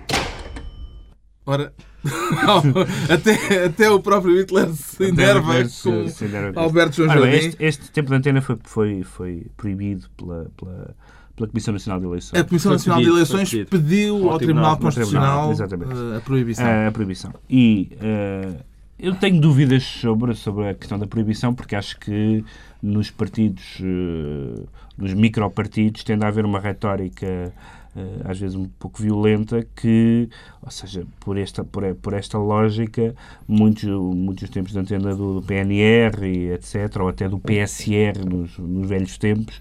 Ora, 1.45 1.73
até, 3.09 3.64
até 3.64 3.90
o 3.90 3.99
próprio 3.99 4.38
Hitler 4.38 4.69
se 4.75 5.09
enerva 5.09 5.55
com 5.64 6.09
se, 6.09 6.25
Alberto 6.55 6.95
João 6.99 7.09
Jardim. 7.09 7.37
Este, 7.37 7.64
este 7.64 7.90
tempo 7.90 8.11
de 8.11 8.14
antena 8.14 8.40
foi, 8.40 8.59
foi, 8.62 9.03
foi 9.03 9.47
proibido 9.57 10.09
pela, 10.16 10.49
pela 10.57 10.95
pela 11.35 11.49
Comissão 11.49 11.73
Nacional 11.73 12.01
de 12.01 12.07
Eleições. 12.07 12.40
A 12.40 12.45
Comissão 12.45 12.73
Nacional 12.73 12.99
pedido, 12.99 13.14
de 13.14 13.19
Eleições 13.19 13.69
pediu 13.69 14.31
ao, 14.31 14.38
Tribunal, 14.38 14.38
Tribunal 14.38 14.77
Constitucional 14.77 15.57
Tribunal, 15.57 16.12
eh, 16.12 16.16
a 16.16 16.21
proibição. 16.21 16.66
A, 16.66 16.87
a 16.87 16.93
proibição. 16.93 17.35
E 17.49 17.90
uh, 17.97 18.69
eu 19.02 19.14
tenho 19.14 19.40
dúvidas 19.40 19.82
sobre, 19.82 20.34
sobre 20.34 20.68
a 20.68 20.74
questão 20.74 20.98
da 20.98 21.06
proibição, 21.06 21.54
porque 21.54 21.74
acho 21.74 21.98
que 21.98 22.44
nos 22.82 23.10
partidos, 23.10 23.78
uh, 23.80 24.68
nos 24.96 25.14
micropartidos, 25.14 26.04
tende 26.04 26.24
a 26.24 26.28
haver 26.28 26.44
uma 26.44 26.60
retórica 26.60 27.52
Uh, 27.92 28.22
às 28.24 28.38
vezes 28.38 28.54
um 28.54 28.66
pouco 28.78 29.02
violenta, 29.02 29.66
que, 29.74 30.28
ou 30.62 30.70
seja, 30.70 31.04
por 31.18 31.36
esta, 31.36 31.64
por, 31.64 31.82
por 31.96 32.12
esta 32.12 32.38
lógica, 32.38 33.16
muitos, 33.48 33.82
muitos 33.82 34.48
tempos 34.48 34.70
de 34.72 34.78
antena 34.78 35.12
do, 35.12 35.40
do 35.40 35.42
PNR, 35.42 36.24
e 36.24 36.52
etc., 36.52 37.00
ou 37.00 37.08
até 37.08 37.28
do 37.28 37.40
PSR 37.40 38.24
nos, 38.24 38.56
nos 38.58 38.88
velhos 38.88 39.18
tempos, 39.18 39.60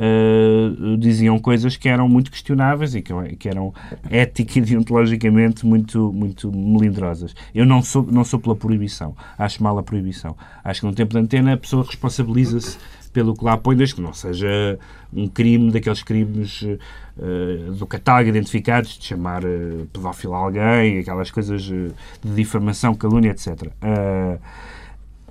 uh, 0.00 0.96
diziam 0.96 1.38
coisas 1.38 1.76
que 1.76 1.88
eram 1.88 2.08
muito 2.08 2.30
questionáveis 2.30 2.94
e 2.94 3.02
que, 3.02 3.12
que 3.36 3.48
eram 3.48 3.74
ética 4.10 4.58
e 4.58 4.62
deontologicamente 4.62 5.66
muito, 5.66 6.12
muito 6.12 6.50
melindrosas. 6.50 7.34
Eu 7.54 7.66
não 7.66 7.82
sou, 7.82 8.06
não 8.10 8.24
sou 8.24 8.40
pela 8.40 8.56
proibição. 8.56 9.14
Acho 9.38 9.62
mal 9.62 9.78
a 9.78 9.82
proibição. 9.82 10.36
Acho 10.64 10.80
que 10.80 10.86
no 10.86 10.94
tempo 10.94 11.12
de 11.12 11.20
antena 11.20 11.52
a 11.52 11.56
pessoa 11.56 11.84
responsabiliza-se 11.84 12.78
pelo 13.12 13.34
que 13.34 13.44
lá 13.44 13.56
põe, 13.56 13.76
desde 13.76 13.96
que 13.96 14.00
não 14.00 14.12
seja 14.12 14.78
um 15.12 15.26
crime 15.26 15.72
daqueles 15.72 16.02
crimes 16.02 16.62
uh, 16.62 17.72
do 17.72 17.84
catálogo 17.84 18.28
identificados, 18.28 18.96
de 18.96 19.04
chamar 19.04 19.44
uh, 19.44 19.86
pedófilo 19.92 20.34
a 20.34 20.38
alguém, 20.38 21.00
aquelas 21.00 21.30
coisas 21.30 21.68
uh, 21.68 21.92
de 22.22 22.34
difamação, 22.34 22.94
calúnia, 22.94 23.30
etc. 23.30 23.48
Uh, 23.82 24.38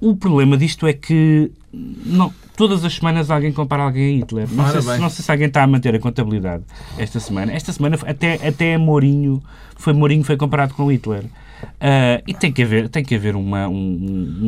o 0.02 0.16
problema 0.16 0.58
disto 0.58 0.88
é 0.88 0.94
que 0.94 1.52
não, 1.72 2.34
todas 2.58 2.84
as 2.84 2.96
semanas 2.96 3.30
alguém 3.30 3.52
compara 3.54 3.84
alguém 3.84 4.16
a 4.16 4.18
Hitler. 4.20 4.48
Não, 4.52 4.68
sei, 4.70 4.82
se, 4.82 4.98
não 4.98 5.10
sei 5.10 5.24
se 5.26 5.32
alguém 5.32 5.48
está 5.48 5.64
a 5.64 5.68
manter 5.68 5.94
a 5.96 6.00
contabilidade 6.00 6.64
esta 6.98 7.20
semana. 7.20 7.54
Esta 7.54 7.72
semana 7.72 7.98
até, 8.06 8.36
até 8.48 8.78
Mourinho 8.78 9.42
foi, 9.76 9.94
Mourinho 9.94 10.24
foi 10.24 10.38
comparado 10.38 10.74
com 10.74 10.92
Hitler. 10.92 11.26
Ah, 11.80 12.22
e 12.26 12.34
tem 12.34 12.52
que 12.52 12.64
haver, 12.64 12.90
tem 12.90 13.04
que 13.04 13.16
haver 13.16 13.36
uma, 13.36 13.68
um, 13.68 13.74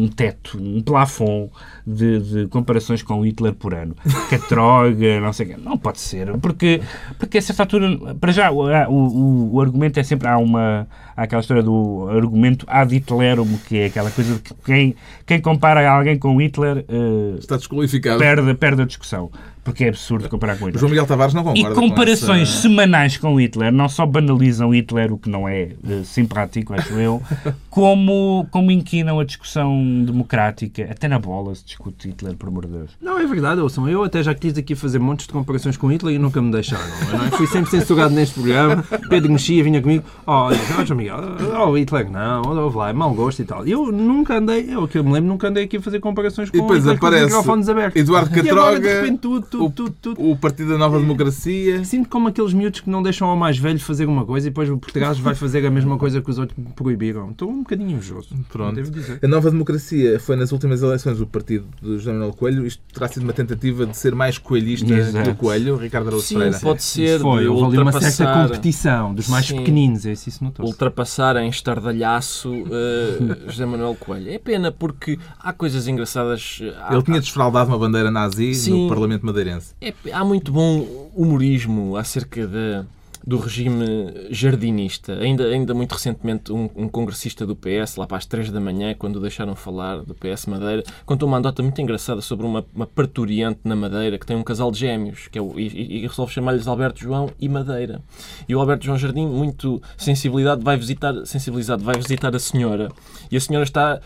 um- 0.03 0.07
teto, 0.07 0.57
um 0.57 0.81
plafond 0.81 1.49
de, 1.85 2.19
de 2.19 2.47
comparações 2.47 3.03
com 3.03 3.25
Hitler 3.25 3.53
por 3.53 3.73
ano. 3.73 3.95
Catroga, 4.29 5.19
não 5.19 5.33
sei 5.33 5.45
o 5.45 5.49
quê. 5.49 5.55
Não 5.61 5.77
pode 5.77 5.99
ser, 5.99 6.37
porque, 6.39 6.81
porque 7.19 7.37
a 7.37 7.41
certa 7.41 7.63
altura, 7.63 8.15
para 8.15 8.31
já, 8.31 8.49
o, 8.51 8.61
o, 8.89 9.55
o 9.55 9.61
argumento 9.61 9.99
é 9.99 10.03
sempre, 10.03 10.27
há 10.27 10.37
uma, 10.37 10.87
há 11.21 11.23
aquela 11.23 11.41
história 11.41 11.61
do 11.63 12.07
argumento 12.09 12.65
ad 12.67 12.93
Hitlerum, 12.95 13.57
que 13.67 13.77
é 13.77 13.85
aquela 13.85 14.09
coisa 14.11 14.33
de 14.35 14.39
que 14.41 14.53
quem, 14.65 14.95
quem 15.25 15.39
compara 15.39 15.87
alguém 15.89 16.17
com 16.17 16.41
Hitler 16.41 16.83
eh, 16.89 17.37
Está 17.39 17.57
desqualificado. 17.57 18.19
perde, 18.19 18.53
perde 18.55 18.81
a 18.81 18.85
discussão, 18.85 19.29
porque 19.63 19.83
é 19.85 19.89
absurdo 19.89 20.27
comparar 20.29 20.57
com 20.57 20.65
Hitler. 20.65 20.79
João 20.79 20.89
Miguel 20.89 21.05
Tavares 21.05 21.33
não 21.33 21.41
E 21.41 21.45
concorda 21.45 21.75
com 21.75 21.89
comparações 21.89 22.49
essa- 22.49 22.61
semanais 22.63 23.17
com 23.17 23.39
Hitler 23.39 23.71
não 23.71 23.87
só 23.87 24.05
banalizam 24.05 24.73
Hitler, 24.73 25.13
o 25.13 25.17
que 25.17 25.29
não 25.29 25.47
é 25.47 25.69
eh, 25.87 26.01
simpático, 26.03 26.73
acho 26.73 26.93
eu, 26.93 27.21
como, 27.69 28.47
como 28.51 28.71
inquinam 28.71 29.19
a 29.19 29.23
discussão 29.23 30.03
democrática. 30.03 30.87
Até 30.89 31.07
na 31.07 31.19
bola 31.19 31.53
se 31.55 31.63
discute 31.65 32.09
Hitler, 32.09 32.35
por 32.35 32.49
amor 32.49 32.65
de 32.65 32.71
Deus. 32.73 32.91
Não, 33.01 33.19
é 33.19 33.25
verdade, 33.25 33.61
ouçam. 33.61 33.87
Eu 33.87 34.03
até 34.03 34.21
já 34.23 34.33
quis 34.33 34.57
aqui 34.57 34.75
fazer 34.75 34.99
montes 34.99 35.27
de 35.27 35.33
comparações 35.33 35.77
com 35.77 35.87
Hitler 35.91 36.15
e 36.15 36.19
nunca 36.19 36.41
me 36.41 36.51
deixaram. 36.51 36.83
É? 37.27 37.31
Fui 37.37 37.47
sempre 37.47 37.69
censurado 37.69 38.13
neste 38.13 38.33
programa. 38.35 38.83
Pedro 39.09 39.31
Mexia 39.31 39.63
vinha 39.63 39.81
comigo. 39.81 40.03
Oh, 40.25 40.49
oh 40.79 40.85
João 40.85 40.97
Miguel, 40.97 41.10
oh, 41.15 41.77
Hitler 41.77 42.09
não, 42.09 42.41
ouve 42.63 42.77
lá, 42.77 42.89
é 42.89 42.93
mau 42.93 43.13
gosto 43.13 43.41
e 43.41 43.45
tal. 43.45 43.65
Eu 43.67 43.91
nunca 43.91 44.37
andei, 44.37 44.65
eu 44.73 44.87
que 44.87 44.97
eu 44.97 45.03
me 45.03 45.11
lembro, 45.11 45.29
nunca 45.29 45.47
andei 45.47 45.65
aqui 45.65 45.77
a 45.77 45.81
fazer 45.81 45.99
comparações 45.99 46.49
com 46.49 46.57
E 46.57 46.61
depois 46.61 46.79
Hitler 46.79 46.99
com 46.99 47.05
os 47.05 47.11
aparece 47.13 47.25
microfones 47.35 47.69
abertos. 47.69 48.01
Eduardo 48.01 48.29
E 48.35 48.39
agora, 48.39 48.43
de 48.43 48.81
Catroga, 48.81 49.01
repente, 49.01 49.19
tudo, 49.19 49.45
tudo, 49.47 49.65
o- 49.65 49.69
tudo, 49.71 49.95
tudo. 50.01 50.29
O 50.31 50.35
Partido 50.37 50.69
da 50.71 50.77
Nova 50.77 50.99
Democracia. 50.99 51.83
Sinto 51.85 52.09
como 52.09 52.27
aqueles 52.27 52.53
miúdos 52.53 52.79
que 52.81 52.89
não 52.89 53.01
deixam 53.03 53.27
ao 53.27 53.35
mais 53.37 53.57
velho 53.57 53.79
fazer 53.79 54.05
uma 54.05 54.25
coisa 54.25 54.47
e 54.47 54.49
depois 54.49 54.69
o 54.69 54.77
Portugal 54.77 55.13
vai 55.15 55.35
fazer 55.35 55.65
a 55.65 55.71
mesma 55.71 55.97
coisa 55.97 56.21
que 56.21 56.29
os 56.29 56.37
outros 56.37 56.57
proibiram. 56.75 57.31
Estou 57.31 57.49
um 57.49 57.59
bocadinho 57.59 57.91
invejoso. 57.91 58.29
Pronto. 58.51 58.75
Devo 58.75 58.91
dizer. 58.91 59.19
A 59.23 59.27
Nova 59.27 59.49
Democracia 59.51 60.19
foi 60.19 60.35
nas 60.35 60.51
últimas 60.51 60.81
eleições 60.81 61.19
o 61.19 61.25
partido 61.25 61.65
de 61.81 61.93
José 61.97 62.11
Manuel 62.11 62.33
Coelho. 62.33 62.65
Isto 62.65 62.81
terá 62.93 63.07
sido 63.07 63.23
uma 63.23 63.33
tentativa 63.33 63.85
de 63.85 63.97
ser 63.97 64.15
mais 64.15 64.37
coelhista 64.37 64.91
Exato. 64.93 65.23
que 65.25 65.31
o 65.31 65.35
Coelho, 65.35 65.75
Ricardo 65.75 66.07
Araújo 66.07 66.25
Sim, 66.25 66.39
pode 66.61 66.83
ser 66.83 67.19
Foi, 67.19 67.47
houve 67.47 67.77
ali 67.77 67.77
uma 67.77 67.91
certa 67.99 68.47
competição 68.47 69.13
dos 69.13 69.27
mais 69.27 69.45
Sim. 69.47 69.57
pequeninos, 69.57 70.05
é 70.05 70.11
isso 70.13 70.25
que 70.25 70.31
se 70.31 70.43
notou. 70.43 70.65
Ultrapassar 70.95 71.37
em 71.37 71.49
estardalhaço 71.49 72.53
eh, 72.69 73.49
José 73.49 73.65
Manuel 73.65 73.95
Coelho. 73.99 74.29
É 74.29 74.37
pena 74.37 74.71
porque 74.71 75.17
há 75.39 75.53
coisas 75.53 75.87
engraçadas. 75.87 76.59
eh, 76.61 76.73
há- 76.81 76.93
Ele 76.93 77.01
tinha 77.03 77.19
desfraldado 77.19 77.69
uma 77.69 77.79
bandeira 77.79 78.11
nazi 78.11 78.53
Sim. 78.53 78.83
no 78.83 78.89
Parlamento 78.89 79.25
madeirense. 79.25 79.73
É- 79.81 79.93
há 80.11 80.23
muito 80.23 80.51
bom 80.51 81.09
humorismo 81.15 81.95
acerca 81.95 82.45
da- 82.45 82.85
do 83.25 83.37
regime 83.37 83.85
jardinista. 84.29 85.13
Ainda, 85.13 85.45
ainda 85.45 85.73
muito 85.73 85.93
recentemente, 85.93 86.51
um, 86.51 86.69
um 86.75 86.87
congressista 86.87 87.45
do 87.45 87.55
PS, 87.55 87.95
lá 87.97 88.07
para 88.07 88.17
as 88.17 88.25
3 88.25 88.51
da 88.51 88.59
manhã, 88.59 88.95
quando 88.97 89.19
deixaram 89.19 89.55
falar 89.55 90.01
do 90.01 90.13
PS 90.13 90.45
Madeira, 90.47 90.83
contou 91.05 91.27
uma 91.27 91.37
anedota 91.37 91.61
muito 91.61 91.79
engraçada 91.81 92.21
sobre 92.21 92.45
uma, 92.45 92.65
uma 92.73 92.87
parturiente 92.87 93.59
na 93.63 93.75
Madeira 93.75 94.17
que 94.17 94.25
tem 94.25 94.35
um 94.35 94.43
casal 94.43 94.71
de 94.71 94.79
gêmeos 94.79 95.27
que 95.27 95.37
é 95.37 95.41
o, 95.41 95.59
e, 95.59 96.03
e- 96.03 96.07
resolve 96.07 96.33
chamar-lhes 96.33 96.67
Alberto 96.67 96.99
João 96.99 97.29
e 97.39 97.47
Madeira. 97.47 98.01
E 98.47 98.55
o 98.55 98.59
Alberto 98.59 98.85
João 98.85 98.97
Jardim, 98.97 99.25
muito 99.25 99.81
sensibilidade, 99.97 100.63
vai 100.63 100.77
visitar, 100.77 101.13
sensibilizado, 101.25 101.83
vai 101.83 101.95
visitar 101.95 102.35
a 102.35 102.39
senhora. 102.39 102.89
E 103.31 103.37
a 103.37 103.41
senhora 103.41 103.63
está. 103.63 103.99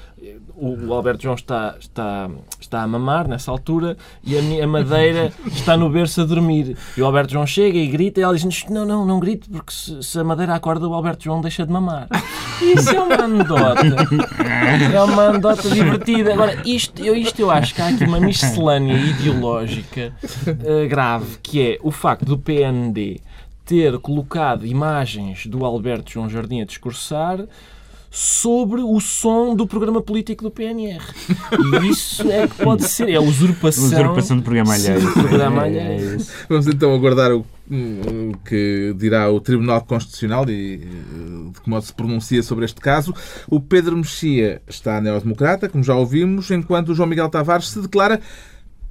O, 0.56 0.88
o 0.88 0.94
Alberto 0.94 1.24
João 1.24 1.36
está, 1.36 1.76
está, 1.80 2.30
está 2.60 2.82
a 2.82 2.88
mamar 2.88 3.28
nessa 3.28 3.52
altura 3.52 3.98
e 4.24 4.38
a, 4.38 4.64
a 4.64 4.68
Madeira 4.68 5.32
está 5.48 5.76
no 5.76 5.90
berço 5.90 6.22
a 6.22 6.26
dormir. 6.26 6.78
E 6.96 7.02
o 7.02 7.06
Alberto 7.06 7.34
João 7.34 7.46
chega 7.46 7.78
e 7.78 7.88
grita 7.88 8.20
e 8.20 8.24
ela 8.24 8.36
diz: 8.36 8.66
Não, 8.70 8.86
não, 8.86 9.05
não 9.06 9.20
grite, 9.20 9.50
porque 9.50 9.72
se, 9.72 10.02
se 10.04 10.20
a 10.20 10.24
Madeira 10.24 10.56
acorda, 10.56 10.88
o 10.88 10.94
Alberto 10.94 11.24
João 11.24 11.42
deixa 11.42 11.66
de 11.66 11.72
mamar. 11.72 12.08
Isso 12.62 12.90
é 12.90 13.00
uma 13.00 13.16
anedota. 13.16 13.82
É 14.94 15.02
uma 15.02 15.24
anedota 15.24 15.70
divertida. 15.70 16.34
Agora, 16.34 16.62
isto 16.66 17.04
eu, 17.04 17.16
isto 17.16 17.40
eu 17.40 17.52
acho 17.52 17.76
que 17.76 17.82
há 17.82 17.88
aqui 17.88 18.04
uma 18.04 18.20
miscelânea 18.20 18.98
ideológica 18.98 20.14
eh, 20.48 20.88
grave, 20.88 21.38
que 21.42 21.62
é 21.62 21.80
o 21.82 21.92
facto 21.92 22.26
do 22.26 22.38
PND 22.38 23.20
ter 23.66 23.98
colocado 24.00 24.66
imagens 24.66 25.48
do 25.48 25.66
Alberto 25.66 26.12
João 26.12 26.30
Jardim 26.30 26.62
a 26.62 26.66
discursar 26.66 27.40
sobre 28.16 28.80
o 28.82 28.98
som 29.02 29.54
do 29.54 29.68
programa 29.68 30.02
político 30.02 30.42
do 30.46 30.50
PNR. 30.50 31.04
E 31.52 31.90
isso 31.90 32.32
é 32.32 32.48
que 32.48 32.56
pode 32.56 32.86
ser, 32.86 33.10
é 33.10 33.16
a 33.16 33.22
usurpação, 33.22 33.84
Usurpação 33.84 34.38
do 34.38 34.44
programa 34.44 34.74
alheio. 34.74 35.12
programa 35.12 35.64
alheio. 35.64 36.16
é. 36.16 36.18
Vamos 36.48 36.66
então 36.68 36.96
aguardar 36.96 37.34
o 37.34 37.46
o 37.68 38.38
que 38.48 38.94
dirá 38.96 39.32
o 39.32 39.40
Tribunal 39.42 39.82
Constitucional 39.82 40.48
e 40.48 40.76
eh, 40.84 41.52
de 41.52 41.62
que 41.62 41.68
modo 41.70 41.84
se 41.84 41.92
pronuncia 41.94 42.44
sobre 42.44 42.64
este 42.64 42.80
caso. 42.80 43.12
O 43.50 43.60
Pedro 43.60 43.98
Mexia 43.98 44.62
está 44.68 45.02
neodemocrata, 45.02 45.68
como 45.68 45.84
já 45.84 45.96
ouvimos, 45.96 46.52
enquanto 46.52 46.90
o 46.90 46.96
João 46.96 47.10
Miguel 47.10 47.28
Tavares 47.28 47.70
se 47.70 47.82
declara 47.82 48.22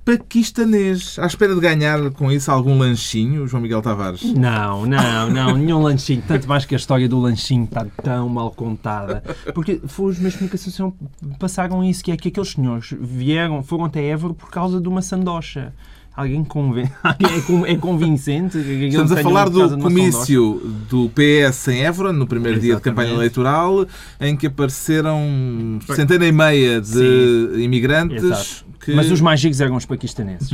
paquistanês, 0.05 1.19
à 1.19 1.27
espera 1.27 1.55
de 1.55 1.61
ganhar 1.61 2.11
com 2.11 2.31
isso 2.31 2.51
algum 2.51 2.79
lanchinho, 2.79 3.47
João 3.47 3.62
Miguel 3.62 3.81
Tavares. 3.81 4.23
Não, 4.23 4.85
não, 4.85 5.31
não, 5.31 5.57
nenhum 5.57 5.83
lanchinho. 5.83 6.23
Tanto 6.27 6.47
mais 6.47 6.64
que 6.64 6.75
a 6.75 6.77
história 6.77 7.09
do 7.09 7.19
lanchinho 7.19 7.64
está 7.64 7.87
tão 8.03 8.29
mal 8.29 8.51
contada. 8.51 9.23
Porque 9.55 9.81
foi 9.87 10.11
os 10.11 10.19
comunicação 10.19 10.90
que 10.90 11.38
passaram 11.38 11.83
isso, 11.83 12.05
que 12.05 12.12
é 12.12 12.17
que 12.17 12.29
aqueles 12.29 12.51
senhores 12.51 12.95
vieram, 13.01 13.62
foram 13.62 13.85
até 13.85 14.05
Évora 14.05 14.35
por 14.35 14.51
causa 14.51 14.81
de 14.81 14.88
uma 14.88 15.01
sandocha. 15.01 15.73
Alguém, 16.16 16.44
conven... 16.44 16.88
Alguém 17.03 17.66
é, 17.66 17.72
é 17.72 17.77
convincente? 17.77 18.59
Estamos 18.59 19.11
a 19.11 19.16
falar 19.16 19.48
do 19.48 19.77
comício 19.79 20.61
do 20.88 21.11
PS 21.11 21.68
em 21.68 21.85
Évora, 21.85 22.12
no 22.12 22.27
primeiro 22.27 22.61
dia 22.61 22.77
de 22.77 22.81
campanha 22.81 23.09
Exatamente. 23.11 23.38
eleitoral, 23.38 23.87
em 24.20 24.37
que 24.37 24.46
apareceram 24.46 25.81
centena 25.94 26.24
e 26.24 26.33
meia 26.33 26.81
de 26.81 27.62
imigrantes 27.62 28.22
Exato. 28.22 28.66
que 28.79 28.94
Mas 28.94 29.11
os 29.11 29.20
mais 29.20 29.42
ricos 29.42 29.61
eram 29.61 29.74
os 29.74 29.85
paquistaneses. 29.85 30.50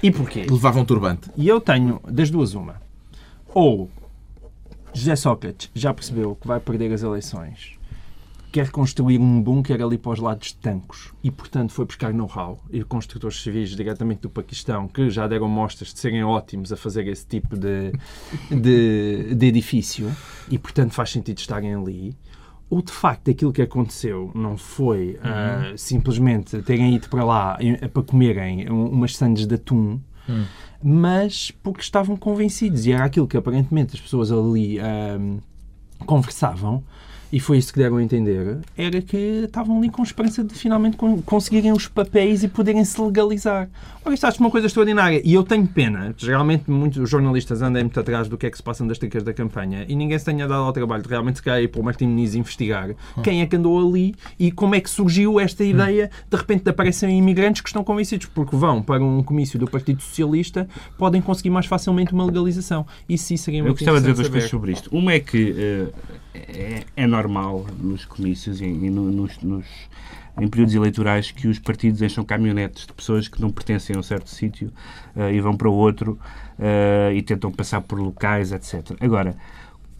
E 0.00 0.12
porquê? 0.12 0.46
levavam 0.48 0.84
turbante. 0.84 1.28
E 1.36 1.48
eu 1.48 1.60
tenho 1.60 2.00
das 2.08 2.30
duas 2.30 2.54
uma. 2.54 2.76
Ou 3.52 3.90
José 4.94 5.16
Sócrates 5.16 5.70
já 5.74 5.92
percebeu 5.92 6.36
que 6.40 6.46
vai 6.46 6.60
perder 6.60 6.92
as 6.92 7.02
eleições, 7.02 7.72
quer 8.50 8.70
construir 8.70 9.18
um 9.18 9.40
bunker 9.42 9.80
ali 9.82 9.96
para 9.96 10.12
os 10.12 10.18
lados 10.18 10.48
de 10.48 10.56
Tancos. 10.56 11.12
E, 11.22 11.30
portanto, 11.30 11.72
foi 11.72 11.84
buscar 11.86 12.12
know-how 12.12 12.58
e 12.70 12.82
construtores 12.84 13.40
civis 13.42 13.70
diretamente 13.70 14.20
do 14.22 14.30
Paquistão 14.30 14.86
que 14.88 15.08
já 15.08 15.26
deram 15.26 15.48
mostras 15.48 15.92
de 15.94 16.00
serem 16.00 16.22
ótimos 16.24 16.72
a 16.72 16.76
fazer 16.76 17.06
esse 17.06 17.26
tipo 17.26 17.56
de, 17.56 17.92
de, 18.50 19.34
de 19.34 19.46
edifício. 19.46 20.10
E, 20.50 20.58
portanto, 20.58 20.92
faz 20.92 21.10
sentido 21.10 21.38
estarem 21.38 21.74
ali. 21.74 22.14
Ou 22.68 22.80
de 22.82 22.92
facto 22.92 23.30
aquilo 23.30 23.52
que 23.52 23.62
aconteceu 23.62 24.30
não 24.34 24.56
foi 24.56 25.18
ah, 25.22 25.72
simplesmente 25.76 26.62
terem 26.62 26.94
ido 26.94 27.08
para 27.08 27.24
lá 27.24 27.56
eh, 27.60 27.88
para 27.88 28.02
comerem 28.02 28.70
um- 28.70 28.86
umas 28.90 29.16
sandes 29.16 29.44
de 29.46 29.56
atum, 29.56 29.98
mas 30.82 31.50
porque 31.50 31.80
estavam 31.80 32.16
convencidos. 32.16 32.86
E 32.86 32.92
era 32.92 33.04
aquilo 33.04 33.26
que 33.26 33.36
aparentemente 33.36 33.94
as 33.96 34.00
pessoas 34.00 34.30
ali 34.30 34.78
ahm, 34.78 35.38
conversavam 36.06 36.84
e 37.32 37.38
foi 37.40 37.58
isso 37.58 37.72
que 37.72 37.78
deram 37.78 37.96
a 37.98 38.02
entender, 38.02 38.58
era 38.76 39.00
que 39.00 39.16
estavam 39.44 39.78
ali 39.78 39.88
com 39.88 40.02
esperança 40.02 40.42
de 40.42 40.54
finalmente 40.54 40.96
con- 40.96 41.22
conseguirem 41.22 41.72
os 41.72 41.86
papéis 41.88 42.42
e 42.42 42.48
poderem 42.48 42.84
se 42.84 43.00
legalizar. 43.00 43.68
Ora, 44.04 44.14
isto 44.14 44.26
acho 44.26 44.40
uma 44.40 44.50
coisa 44.50 44.66
extraordinária 44.66 45.20
e 45.24 45.34
eu 45.34 45.42
tenho 45.42 45.66
pena, 45.66 46.14
geralmente 46.16 46.70
muitos 46.70 47.08
jornalistas 47.08 47.60
andam 47.62 47.82
muito 47.82 48.00
atrás 48.00 48.28
do 48.28 48.36
que 48.38 48.46
é 48.46 48.50
que 48.50 48.56
se 48.56 48.62
passa 48.62 48.84
nas 48.84 48.98
tricas 48.98 49.22
da 49.22 49.32
campanha 49.32 49.84
e 49.88 49.94
ninguém 49.94 50.18
se 50.18 50.24
tenha 50.24 50.48
dado 50.48 50.62
ao 50.62 50.72
trabalho 50.72 51.02
de 51.02 51.08
realmente 51.08 51.36
se 51.36 51.42
calhar 51.42 51.62
ir 51.62 51.68
para 51.68 51.80
o 51.80 51.84
Martim 51.84 52.06
Muniz 52.06 52.34
investigar 52.34 52.90
quem 53.22 53.42
é 53.42 53.46
que 53.46 53.56
andou 53.56 53.78
ali 53.86 54.14
e 54.38 54.50
como 54.50 54.74
é 54.74 54.80
que 54.80 54.88
surgiu 54.90 55.38
esta 55.38 55.62
ideia 55.64 56.10
de 56.30 56.36
repente 56.36 56.64
de 56.64 56.70
aparecerem 56.70 57.18
imigrantes 57.18 57.60
que 57.60 57.68
estão 57.68 57.84
convencidos 57.84 58.26
porque 58.26 58.56
vão 58.56 58.82
para 58.82 59.02
um 59.04 59.22
comício 59.22 59.58
do 59.58 59.66
Partido 59.70 60.00
Socialista 60.02 60.66
podem 60.96 61.20
conseguir 61.20 61.50
mais 61.50 61.66
facilmente 61.66 62.12
uma 62.14 62.24
legalização. 62.24 62.86
Isso 63.08 63.24
sim 63.24 63.36
seria 63.36 63.60
Eu 63.60 63.64
muito 63.64 63.76
gostava 63.78 63.98
de 64.00 64.06
dizer 64.06 64.14
duas 64.14 64.28
coisas 64.28 64.50
sobre 64.50 64.72
isto. 64.72 64.88
Uma 64.96 65.12
é 65.12 65.20
que 65.20 65.54
eh, 65.56 65.86
é, 66.34 66.84
é 66.96 67.06
normal 67.06 67.66
nos 67.78 68.04
comícios 68.04 68.60
e, 68.60 68.64
e 68.64 68.90
no- 68.90 69.10
nos, 69.10 69.38
nos- 69.40 69.88
em 70.40 70.48
períodos 70.48 70.74
eleitorais 70.74 71.30
que 71.30 71.48
os 71.48 71.58
partidos 71.58 72.00
encham 72.02 72.24
caminhonetes 72.24 72.86
de 72.86 72.92
pessoas 72.92 73.28
que 73.28 73.40
não 73.40 73.50
pertencem 73.50 73.94
a 73.96 73.98
um 73.98 74.02
certo 74.02 74.30
sítio 74.30 74.72
eh, 75.16 75.34
e 75.34 75.40
vão 75.40 75.56
para 75.56 75.68
outro 75.68 76.18
eh, 76.58 77.12
e 77.14 77.22
tentam 77.22 77.50
passar 77.50 77.80
por 77.82 77.98
locais, 78.00 78.52
etc. 78.52 78.96
Agora, 79.00 79.36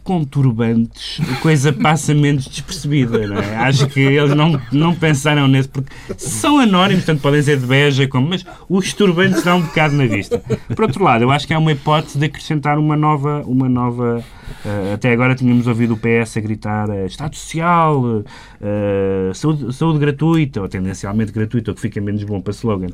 com 0.03 0.23
turbantes, 0.23 1.21
a 1.29 1.35
coisa 1.41 1.71
passa 1.71 2.13
menos 2.13 2.45
despercebida, 2.45 3.27
não 3.27 3.37
é? 3.37 3.55
Acho 3.57 3.87
que 3.87 3.99
eles 3.99 4.35
não, 4.35 4.59
não 4.71 4.95
pensaram 4.95 5.47
nesse, 5.47 5.69
porque 5.69 5.93
são 6.17 6.59
anónimos, 6.59 7.05
tanto 7.05 7.21
podem 7.21 7.41
ser 7.41 7.59
de 7.59 7.65
beja, 7.65 8.07
como, 8.07 8.29
mas 8.29 8.45
os 8.67 8.93
turbantes 8.93 9.43
dão 9.43 9.59
um 9.59 9.61
bocado 9.61 9.95
na 9.95 10.05
vista. 10.05 10.39
Por 10.75 10.85
outro 10.85 11.03
lado, 11.03 11.23
eu 11.23 11.31
acho 11.31 11.45
que 11.45 11.53
há 11.53 11.59
uma 11.59 11.71
hipótese 11.71 12.17
de 12.17 12.25
acrescentar 12.25 12.79
uma 12.79 12.97
nova, 12.97 13.43
uma 13.45 13.69
nova 13.69 14.23
uh, 14.65 14.93
até 14.93 15.11
agora 15.11 15.35
tínhamos 15.35 15.67
ouvido 15.67 15.93
o 15.93 15.97
PS 15.97 16.37
a 16.37 16.41
gritar 16.41 16.89
uh, 16.89 17.05
Estado 17.05 17.35
Social, 17.35 18.01
uh, 18.03 19.33
saúde, 19.35 19.73
saúde 19.73 19.99
gratuita, 19.99 20.61
ou 20.61 20.67
tendencialmente 20.67 21.31
gratuita, 21.31 21.71
o 21.71 21.75
que 21.75 21.81
fica 21.81 22.01
menos 22.01 22.23
bom 22.23 22.41
para 22.41 22.51
slogan. 22.51 22.89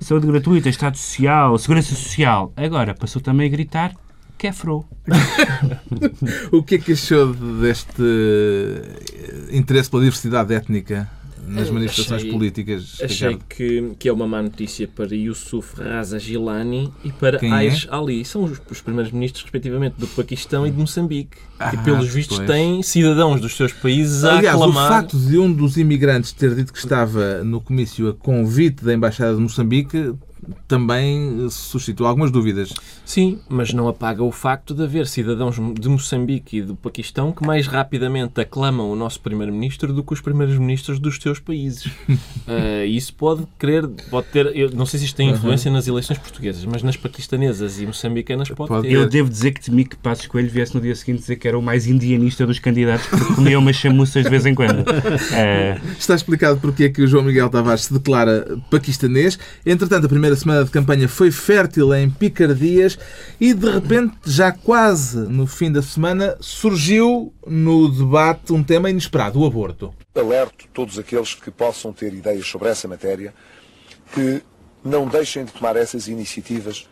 saúde 0.00 0.26
gratuita, 0.26 0.68
Estado 0.68 0.96
Social, 0.96 1.58
Segurança 1.58 1.94
Social. 1.94 2.52
Agora 2.56 2.94
passou 2.94 3.20
também 3.20 3.46
a 3.46 3.50
gritar 3.50 3.92
que 4.38 4.46
é 4.46 4.52
fro. 4.52 4.84
o 6.52 6.62
que 6.62 6.76
é 6.76 6.78
que 6.78 6.92
achou 6.92 7.34
deste 7.34 8.02
interesse 9.50 9.90
pela 9.90 10.02
diversidade 10.02 10.54
étnica 10.54 11.10
nas 11.46 11.70
manifestações 11.70 12.22
achei, 12.22 12.32
políticas? 12.32 12.98
Achei 13.02 13.38
que, 13.48 13.92
que 13.98 14.08
é 14.08 14.12
uma 14.12 14.26
má 14.26 14.42
notícia 14.42 14.88
para 14.88 15.14
Yusuf 15.14 15.80
Raza 15.80 16.18
Gilani 16.18 16.92
e 17.04 17.12
para 17.12 17.38
Quem 17.38 17.52
Aish 17.52 17.86
é? 17.90 17.94
Ali. 17.94 18.24
São 18.24 18.44
os, 18.44 18.60
os 18.70 18.80
primeiros 18.80 19.12
ministros, 19.12 19.44
respectivamente, 19.44 19.94
do 19.98 20.06
Paquistão 20.08 20.66
e 20.66 20.70
de 20.70 20.76
Moçambique. 20.76 21.38
Ah, 21.58 21.70
que, 21.70 21.78
pelos 21.78 22.08
vistos, 22.08 22.36
pois. 22.38 22.50
têm 22.50 22.82
cidadãos 22.82 23.40
dos 23.40 23.56
seus 23.56 23.72
países 23.72 24.24
a 24.24 24.36
Aliás, 24.36 24.56
aclamar... 24.56 24.86
o 24.86 24.88
facto 24.88 25.18
de 25.18 25.38
um 25.38 25.50
dos 25.50 25.76
imigrantes 25.76 26.32
ter 26.32 26.54
dito 26.54 26.72
que 26.72 26.78
estava 26.78 27.42
no 27.42 27.60
comício 27.60 28.08
a 28.08 28.14
convite 28.14 28.84
da 28.84 28.92
Embaixada 28.92 29.34
de 29.34 29.40
Moçambique 29.40 30.14
também 30.66 31.48
suscitou 31.50 32.06
algumas 32.06 32.30
dúvidas. 32.30 32.72
Sim, 33.04 33.38
mas 33.48 33.72
não 33.72 33.88
apaga 33.88 34.22
o 34.22 34.32
facto 34.32 34.74
de 34.74 34.82
haver 34.82 35.06
cidadãos 35.06 35.56
de 35.78 35.88
Moçambique 35.88 36.58
e 36.58 36.62
do 36.62 36.74
Paquistão 36.74 37.32
que 37.32 37.46
mais 37.46 37.66
rapidamente 37.66 38.40
aclamam 38.40 38.90
o 38.90 38.96
nosso 38.96 39.20
primeiro-ministro 39.20 39.92
do 39.92 40.02
que 40.02 40.12
os 40.12 40.20
primeiros 40.20 40.58
ministros 40.58 40.98
dos 40.98 41.16
seus 41.16 41.38
países. 41.38 41.86
uh, 41.86 42.84
isso 42.86 43.14
pode 43.14 43.46
querer, 43.58 43.86
pode 44.10 44.28
ter, 44.28 44.56
eu 44.56 44.70
não 44.70 44.86
sei 44.86 45.00
se 45.00 45.06
isto 45.06 45.16
tem 45.16 45.30
influência 45.30 45.68
uhum. 45.68 45.76
nas 45.76 45.86
eleições 45.86 46.18
portuguesas, 46.18 46.64
mas 46.64 46.82
nas 46.82 46.96
paquistanesas 46.96 47.80
e 47.80 47.86
moçambicanas 47.86 48.48
pode, 48.50 48.68
pode 48.68 48.88
ter. 48.88 48.94
Eu 48.94 49.08
devo 49.08 49.28
dizer 49.28 49.52
que 49.52 49.60
temi 49.60 49.84
que 49.84 49.96
Passos 49.96 50.26
Coelho 50.26 50.50
viesse 50.50 50.74
no 50.74 50.80
dia 50.80 50.94
seguinte 50.94 51.20
dizer 51.20 51.36
que 51.36 51.48
era 51.48 51.58
o 51.58 51.62
mais 51.62 51.86
indianista 51.86 52.46
dos 52.46 52.58
candidatos 52.58 53.06
porque 53.06 53.34
comia 53.34 53.58
umas 53.58 53.76
chamuças 53.76 54.24
de 54.24 54.30
vez 54.30 54.46
em 54.46 54.54
quando. 54.54 54.80
Uh... 54.80 55.86
Está 55.98 56.14
explicado 56.14 56.60
porque 56.60 56.84
é 56.84 56.88
que 56.88 57.02
o 57.02 57.06
João 57.06 57.24
Miguel 57.24 57.48
Tavares 57.48 57.84
se 57.84 57.92
declara 57.92 58.58
paquistanês. 58.70 59.38
Entretanto, 59.64 60.06
a 60.06 60.08
primeira 60.08 60.35
semana 60.36 60.64
de 60.64 60.70
campanha 60.70 61.08
foi 61.08 61.30
fértil 61.30 61.94
em 61.94 62.08
picardias 62.10 62.98
e, 63.40 63.52
de 63.52 63.70
repente, 63.70 64.14
já 64.24 64.52
quase 64.52 65.18
no 65.18 65.46
fim 65.46 65.72
da 65.72 65.82
semana, 65.82 66.36
surgiu 66.40 67.32
no 67.46 67.88
debate 67.90 68.52
um 68.52 68.62
tema 68.62 68.90
inesperado, 68.90 69.40
o 69.40 69.46
aborto. 69.46 69.94
Alerto 70.14 70.66
todos 70.72 70.98
aqueles 70.98 71.34
que 71.34 71.50
possam 71.50 71.92
ter 71.92 72.12
ideias 72.12 72.46
sobre 72.46 72.68
essa 72.68 72.86
matéria 72.86 73.34
que 74.12 74.42
não 74.84 75.08
deixem 75.08 75.44
de 75.44 75.52
tomar 75.52 75.76
essas 75.76 76.06
iniciativas 76.06 76.88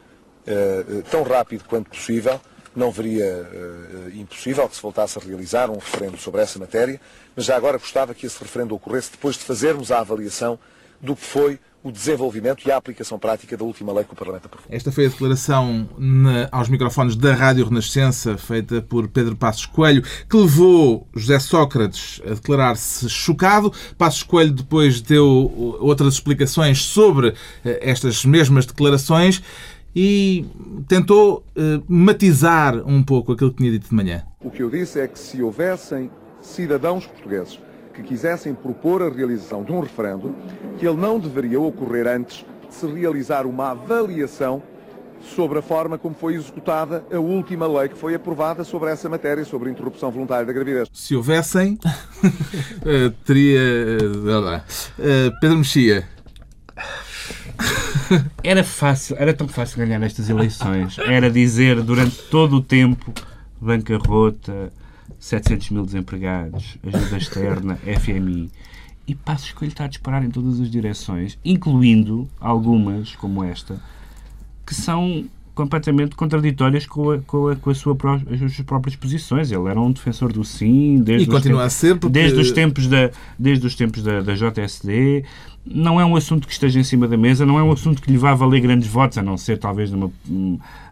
uh, 0.47 1.03
tão 1.11 1.23
rápido 1.23 1.65
quanto 1.65 1.91
possível. 1.91 2.41
Não 2.75 2.91
veria 2.91 3.25
uh, 3.25 4.19
impossível 4.19 4.69
que 4.69 4.75
se 4.75 4.83
voltasse 4.83 5.19
a 5.19 5.23
realizar 5.23 5.71
um 5.71 5.75
referendo 5.75 6.19
sobre 6.19 6.41
essa 6.41 6.59
matéria, 6.59 7.01
mas 7.37 7.45
já 7.45 7.57
agora 7.57 7.79
gostava 7.79 8.15
que 8.15 8.27
esse 8.27 8.37
referendo 8.41 8.75
ocorresse 8.75 9.13
depois 9.13 9.37
de 9.37 9.45
fazermos 9.45 9.93
a 9.93 10.01
avaliação 10.01 10.59
do 11.05 11.15
que 11.15 11.23
foi 11.23 11.61
o 11.83 11.93
desenvolvimento 11.93 12.67
e 12.67 12.73
a 12.73 12.79
aplicação 12.79 13.19
prática 13.19 13.59
da 13.59 13.63
última 13.63 13.93
lei 13.93 14.05
que 14.05 14.15
o 14.15 14.17
Parlamento 14.17 14.47
aprovou. 14.47 14.67
Esta 14.71 14.91
foi 14.91 15.05
a 15.05 15.09
declaração 15.11 15.87
na, 15.99 16.49
aos 16.51 16.71
microfones 16.71 17.15
da 17.15 17.35
Rádio 17.35 17.67
Renascença, 17.67 18.39
feita 18.39 18.81
por 18.81 19.07
Pedro 19.07 19.37
Passos 19.37 19.67
Coelho, 19.67 20.03
que 20.03 20.35
levou 20.35 21.07
José 21.15 21.39
Sócrates 21.39 22.23
a 22.25 22.31
declarar-se 22.31 23.07
chocado. 23.11 23.71
Passos 23.99 24.23
Coelho 24.23 24.53
depois 24.53 25.03
deu 25.03 25.77
outras 25.79 26.15
explicações 26.15 26.81
sobre 26.83 27.35
eh, 27.63 27.79
estas 27.83 28.25
mesmas 28.25 28.65
declarações 28.65 29.43
e 29.95 30.47
tentou 30.89 31.45
eh, 31.55 31.83
matizar 31.87 32.77
um 32.89 33.03
pouco 33.03 33.33
aquilo 33.33 33.51
que 33.51 33.59
tinha 33.59 33.71
dito 33.71 33.91
de 33.91 33.95
manhã. 33.95 34.25
O 34.41 34.51
que 34.51 34.63
eu 34.63 34.71
disse 34.71 34.99
é 34.99 35.07
que 35.07 35.19
se 35.19 35.43
houvessem 35.43 36.11
cidadãos 36.41 37.07
portugueses 37.07 37.59
que 37.95 38.03
quisessem 38.03 38.55
propor 38.55 39.03
a 39.03 39.09
realização 39.09 39.63
de 39.63 39.73
um 39.73 39.81
referendo, 39.81 40.35
que 40.79 40.87
ele 40.87 40.97
não 40.97 41.19
deveria 41.19 41.61
ocorrer 41.61 42.07
antes 42.07 42.45
de 42.69 42.75
se 42.75 42.87
realizar 42.87 43.47
uma 43.47 43.71
avaliação 43.71 44.63
sobre 45.35 45.59
a 45.59 45.63
forma 45.63 45.97
como 45.97 46.15
foi 46.15 46.35
executada 46.35 47.05
a 47.11 47.19
última 47.19 47.67
lei 47.67 47.89
que 47.89 47.97
foi 47.97 48.15
aprovada 48.15 48.63
sobre 48.63 48.91
essa 48.91 49.09
matéria, 49.09 49.45
sobre 49.45 49.69
a 49.69 49.73
interrupção 49.73 50.11
voluntária 50.11 50.45
da 50.45 50.53
gravidez. 50.53 50.89
Se 50.93 51.17
houvessem, 51.17 51.79
uh, 51.85 53.11
teria. 53.25 53.61
Uh, 54.03 54.57
uh, 54.57 55.41
Pedro 55.41 55.59
Mexia. 55.59 56.07
Era 58.43 58.63
fácil, 58.63 59.17
era 59.19 59.33
tão 59.33 59.49
fácil 59.49 59.79
ganhar 59.79 59.99
nestas 59.99 60.29
eleições. 60.29 60.99
Era 60.99 61.31
dizer 61.31 61.81
durante 61.81 62.17
todo 62.25 62.57
o 62.57 62.61
tempo 62.61 63.13
bancarrota, 63.61 64.71
700 65.25 65.71
mil 65.71 65.87
desempregados, 65.87 66.77
ajuda 66.85 67.17
externa, 67.17 67.79
FMI. 67.99 68.51
E 69.07 69.15
Passos 69.15 69.53
Coelho 69.53 69.73
está 69.73 69.85
a 69.85 69.89
disparar 69.89 70.23
em 70.23 70.31
todas 70.31 70.61
as 70.61 70.71
direções, 70.71 71.39
incluindo 71.43 72.29
algumas, 72.39 73.17
como 73.17 73.43
esta, 73.43 73.81
que 74.67 74.75
são 74.75 75.25
completamente 75.55 76.15
contraditórias 76.15 76.85
com, 76.85 77.13
a, 77.13 77.19
com, 77.21 77.49
a, 77.49 77.57
com 77.57 77.71
a 77.71 77.75
sua, 77.75 77.97
as 78.31 78.39
suas 78.39 78.61
próprias 78.61 78.97
posições. 78.97 79.51
Ele 79.51 79.67
era 79.67 79.81
um 79.81 79.93
defensor 79.93 80.31
do 80.31 80.45
sim 80.45 81.01
desde, 81.03 81.27
e 81.27 81.31
continua 81.31 81.61
tempos, 81.61 81.75
a 81.75 81.79
ser 81.79 81.97
porque... 81.99 82.13
desde 82.13 82.41
os 82.41 82.53
tempos, 82.53 82.87
da, 82.87 83.11
desde 83.39 83.67
os 83.67 83.75
tempos 83.75 84.03
da, 84.03 84.21
da 84.21 84.35
JSD. 84.35 85.25
Não 85.67 85.99
é 85.99 86.05
um 86.05 86.15
assunto 86.15 86.47
que 86.47 86.53
esteja 86.53 86.79
em 86.79 86.85
cima 86.85 87.09
da 87.09 87.17
mesa, 87.17 87.47
não 87.47 87.59
é 87.59 87.63
um 87.63 87.73
assunto 87.73 88.03
que 88.03 88.11
lhe 88.11 88.19
vá 88.19 88.35
valer 88.35 88.61
grandes 88.61 88.87
votos, 88.87 89.17
a 89.17 89.23
não 89.23 89.39
ser 89.39 89.59
talvez 89.59 89.91
numa, 89.91 90.11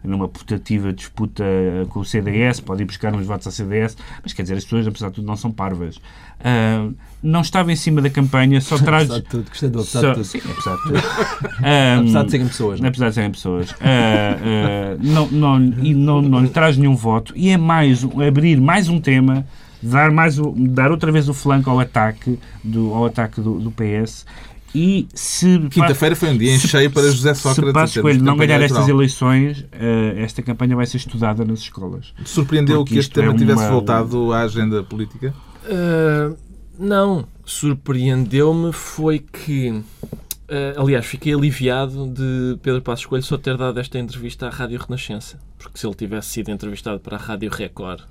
numa 0.03 0.27
putativa 0.27 0.91
disputa 0.91 1.43
com 1.89 1.99
o 1.99 2.05
CDS, 2.05 2.59
pode 2.59 2.81
ir 2.81 2.85
buscar 2.85 3.13
uns 3.13 3.25
votos 3.25 3.45
ao 3.45 3.53
CDS, 3.53 3.95
mas 4.23 4.33
quer 4.33 4.41
dizer, 4.41 4.55
as 4.55 4.63
pessoas, 4.63 4.87
apesar 4.87 5.09
de 5.09 5.15
tudo, 5.15 5.27
não 5.27 5.35
são 5.35 5.51
parvas. 5.51 5.97
Uh, 5.97 6.93
não 7.21 7.41
estava 7.41 7.71
em 7.71 7.75
cima 7.75 8.01
da 8.01 8.09
campanha, 8.09 8.59
só 8.59 8.77
traz. 8.83 9.03
apesar 9.03 9.21
de 9.21 9.29
tudo, 9.29 9.49
gostei 9.49 9.69
do 9.69 9.79
apesar 9.79 10.01
só, 10.01 10.07
de 10.09 10.13
tudo. 10.15 10.25
Sim, 10.25 10.41
apesar 10.43 10.75
de 10.75 10.81
tudo. 10.81 10.97
Um, 10.97 11.99
apesar 12.01 12.23
de 12.23 12.31
serem 12.31 12.47
pessoas. 12.47 12.79
Não? 12.79 12.85
É? 12.85 12.89
Apesar 12.89 13.09
de 13.09 13.15
serem 13.15 13.31
pessoas. 13.31 13.71
Uh, 13.71 13.75
uh, 13.75 14.99
não, 15.01 15.27
não, 15.27 15.63
e 15.83 15.93
não, 15.93 16.21
não 16.21 16.39
lhe 16.41 16.49
traz 16.49 16.77
nenhum 16.77 16.95
voto. 16.95 17.31
E 17.35 17.49
é 17.49 17.57
mais 17.57 18.03
abrir 18.03 18.59
mais 18.59 18.89
um 18.89 18.99
tema, 18.99 19.45
dar, 19.81 20.11
mais, 20.11 20.37
dar 20.37 20.91
outra 20.91 21.11
vez 21.11 21.29
o 21.29 21.33
flanco 21.33 21.69
ao 21.69 21.79
ataque 21.79 22.39
do, 22.63 22.91
ao 22.93 23.05
ataque 23.05 23.39
do, 23.39 23.59
do 23.59 23.71
PS 23.71 24.25
e 24.73 25.07
se. 25.13 25.59
Quinta-feira 25.69 26.15
foi 26.15 26.29
um 26.29 26.37
dia 26.37 26.53
em 26.53 26.59
cheio 26.59 26.89
para 26.89 27.03
José 27.03 27.33
Sócrates. 27.33 27.67
Se 27.67 27.73
Passos 27.73 28.01
Coelho 28.01 28.23
não 28.23 28.35
ganhar 28.35 28.61
estas 28.61 28.87
eleições, 28.87 29.59
uh, 29.61 30.17
esta 30.17 30.41
campanha 30.41 30.75
vai 30.75 30.85
ser 30.85 30.97
estudada 30.97 31.45
nas 31.45 31.59
escolas. 31.59 32.13
Surpreendeu 32.25 32.83
que 32.83 32.97
este 32.97 33.13
tema 33.13 33.33
é 33.33 33.35
tivesse 33.35 33.67
voltado 33.67 34.33
à 34.33 34.41
agenda 34.41 34.83
política? 34.83 35.33
Uh, 35.65 36.35
não. 36.77 37.25
Surpreendeu-me 37.45 38.71
foi 38.71 39.19
que. 39.19 39.69
Uh, 39.69 40.79
aliás, 40.79 41.05
fiquei 41.05 41.33
aliviado 41.33 42.07
de 42.07 42.57
Pedro 42.61 42.81
Passos 42.81 43.05
Coelho 43.05 43.23
só 43.23 43.37
ter 43.37 43.57
dado 43.57 43.79
esta 43.79 43.97
entrevista 43.99 44.47
à 44.47 44.49
Rádio 44.49 44.79
Renascença. 44.79 45.39
Porque 45.57 45.77
se 45.77 45.85
ele 45.85 45.95
tivesse 45.95 46.29
sido 46.29 46.49
entrevistado 46.49 46.99
para 46.99 47.17
a 47.17 47.19
Rádio 47.19 47.49
Record 47.49 48.01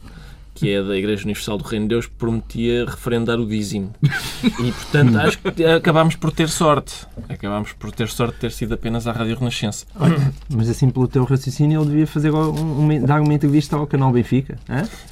que 0.55 0.71
é 0.71 0.83
da 0.83 0.97
Igreja 0.97 1.25
Universal 1.25 1.59
do 1.59 1.65
Reino 1.65 1.87
de 1.87 1.91
Deus, 1.91 2.07
prometia 2.07 2.85
referendar 2.85 3.39
o 3.41 3.47
dízimo. 3.47 3.93
E, 4.43 4.73
portanto, 4.73 5.19
acho 5.19 5.39
que 5.39 5.65
acabámos 5.65 6.17
por 6.17 6.31
ter 6.31 6.49
sorte. 6.49 7.07
Acabámos 7.29 7.73
por 7.73 7.91
ter 7.91 8.09
sorte 8.09 8.35
de 8.35 8.41
ter 8.41 8.53
sido 8.53 8.75
apenas 8.75 9.07
à 9.07 9.13
Rádio 9.13 9.37
Renascença. 9.39 9.87
Mas 10.55 10.69
assim, 10.69 10.91
pelo 10.91 11.09
teu 11.09 11.25
raciocínio, 11.25 11.81
ele 11.81 11.91
devia 11.91 12.07
fazer 12.07 12.31
um, 12.31 12.91
um, 12.91 13.05
dar 13.05 13.21
uma 13.21 13.33
entrevista 13.33 13.77
ao 13.77 13.87
canal 13.87 14.13
Benfica. 14.13 14.59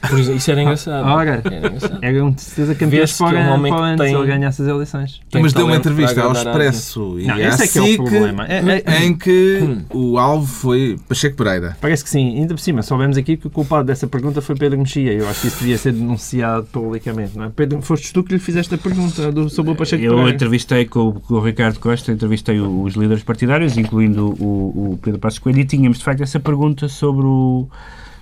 Por 0.09 0.19
isso, 0.19 0.33
isso 0.33 0.51
era 0.51 0.63
engraçado. 0.63 1.07
Ora, 1.07 1.43
era, 1.45 1.57
engraçado. 1.69 1.99
era 2.03 2.25
um 2.25 2.31
de 2.31 2.41
certeza 2.43 2.75
campeões 2.75 3.17
para, 3.17 3.55
um 3.55 3.63
para 3.63 3.85
antes 3.85 4.07
tem... 4.07 4.15
ele 4.15 4.27
ganhasse 4.27 4.63
as 4.63 4.69
eleições. 4.69 5.21
Mas 5.33 5.53
deu 5.53 5.67
uma 5.67 5.77
entrevista 5.77 6.23
ao 6.23 6.33
Expresso 6.33 7.19
e 7.19 7.27
não, 7.27 7.39
esse 7.39 7.65
é 7.65 7.69
que 7.69 7.79
é 7.79 7.83
o 7.83 7.97
problema. 7.97 8.47
É, 8.47 8.83
é, 8.85 9.05
em 9.05 9.17
que 9.17 9.61
hum. 9.63 9.85
o 9.91 10.19
alvo 10.19 10.47
foi 10.47 10.99
Pacheco 11.09 11.37
Pereira. 11.37 11.77
Parece 11.81 12.05
que 12.05 12.11
sim. 12.11 12.39
Ainda 12.39 12.55
por 12.55 12.61
cima, 12.61 12.83
soubemos 12.83 13.17
aqui 13.17 13.37
que 13.37 13.47
o 13.47 13.51
culpado 13.51 13.85
dessa 13.85 14.07
pergunta 14.07 14.41
foi 14.41 14.55
Pedro 14.57 14.79
Mexia. 14.79 15.13
Eu 15.13 15.29
acho 15.31 15.43
que 15.43 15.47
isso 15.47 15.59
devia 15.61 15.79
ser 15.79 15.93
denunciado 15.93 16.67
publicamente, 16.73 17.37
não 17.37 17.47
é? 17.47 17.51
Pedro, 17.51 17.81
foste 17.83 18.13
tu 18.13 18.23
que 18.23 18.33
lhe 18.33 18.39
fizeste 18.39 18.75
a 18.75 18.79
pergunta 18.79 19.31
do, 19.31 19.49
sobre 19.49 19.73
o 19.73 19.77
Pacheco 19.77 20.03
Eu 20.03 20.29
entrevistei 20.29 20.85
com, 20.85 21.13
com, 21.13 21.35
o 21.35 21.41
Ricardo 21.41 21.79
Costa, 21.79 22.13
entrevistei 22.13 22.61
os 22.61 22.95
líderes 22.95 23.23
partidários, 23.23 23.77
incluindo 23.77 24.29
o, 24.29 24.93
o 24.93 24.99
Pedro 25.01 25.21
Passos 25.21 25.39
Coelho, 25.39 25.61
e 25.61 25.65
tínhamos, 25.65 25.99
de 25.99 26.05
facto, 26.05 26.23
essa 26.23 26.41
pergunta 26.41 26.89
sobre 26.89 27.25
o 27.25 27.69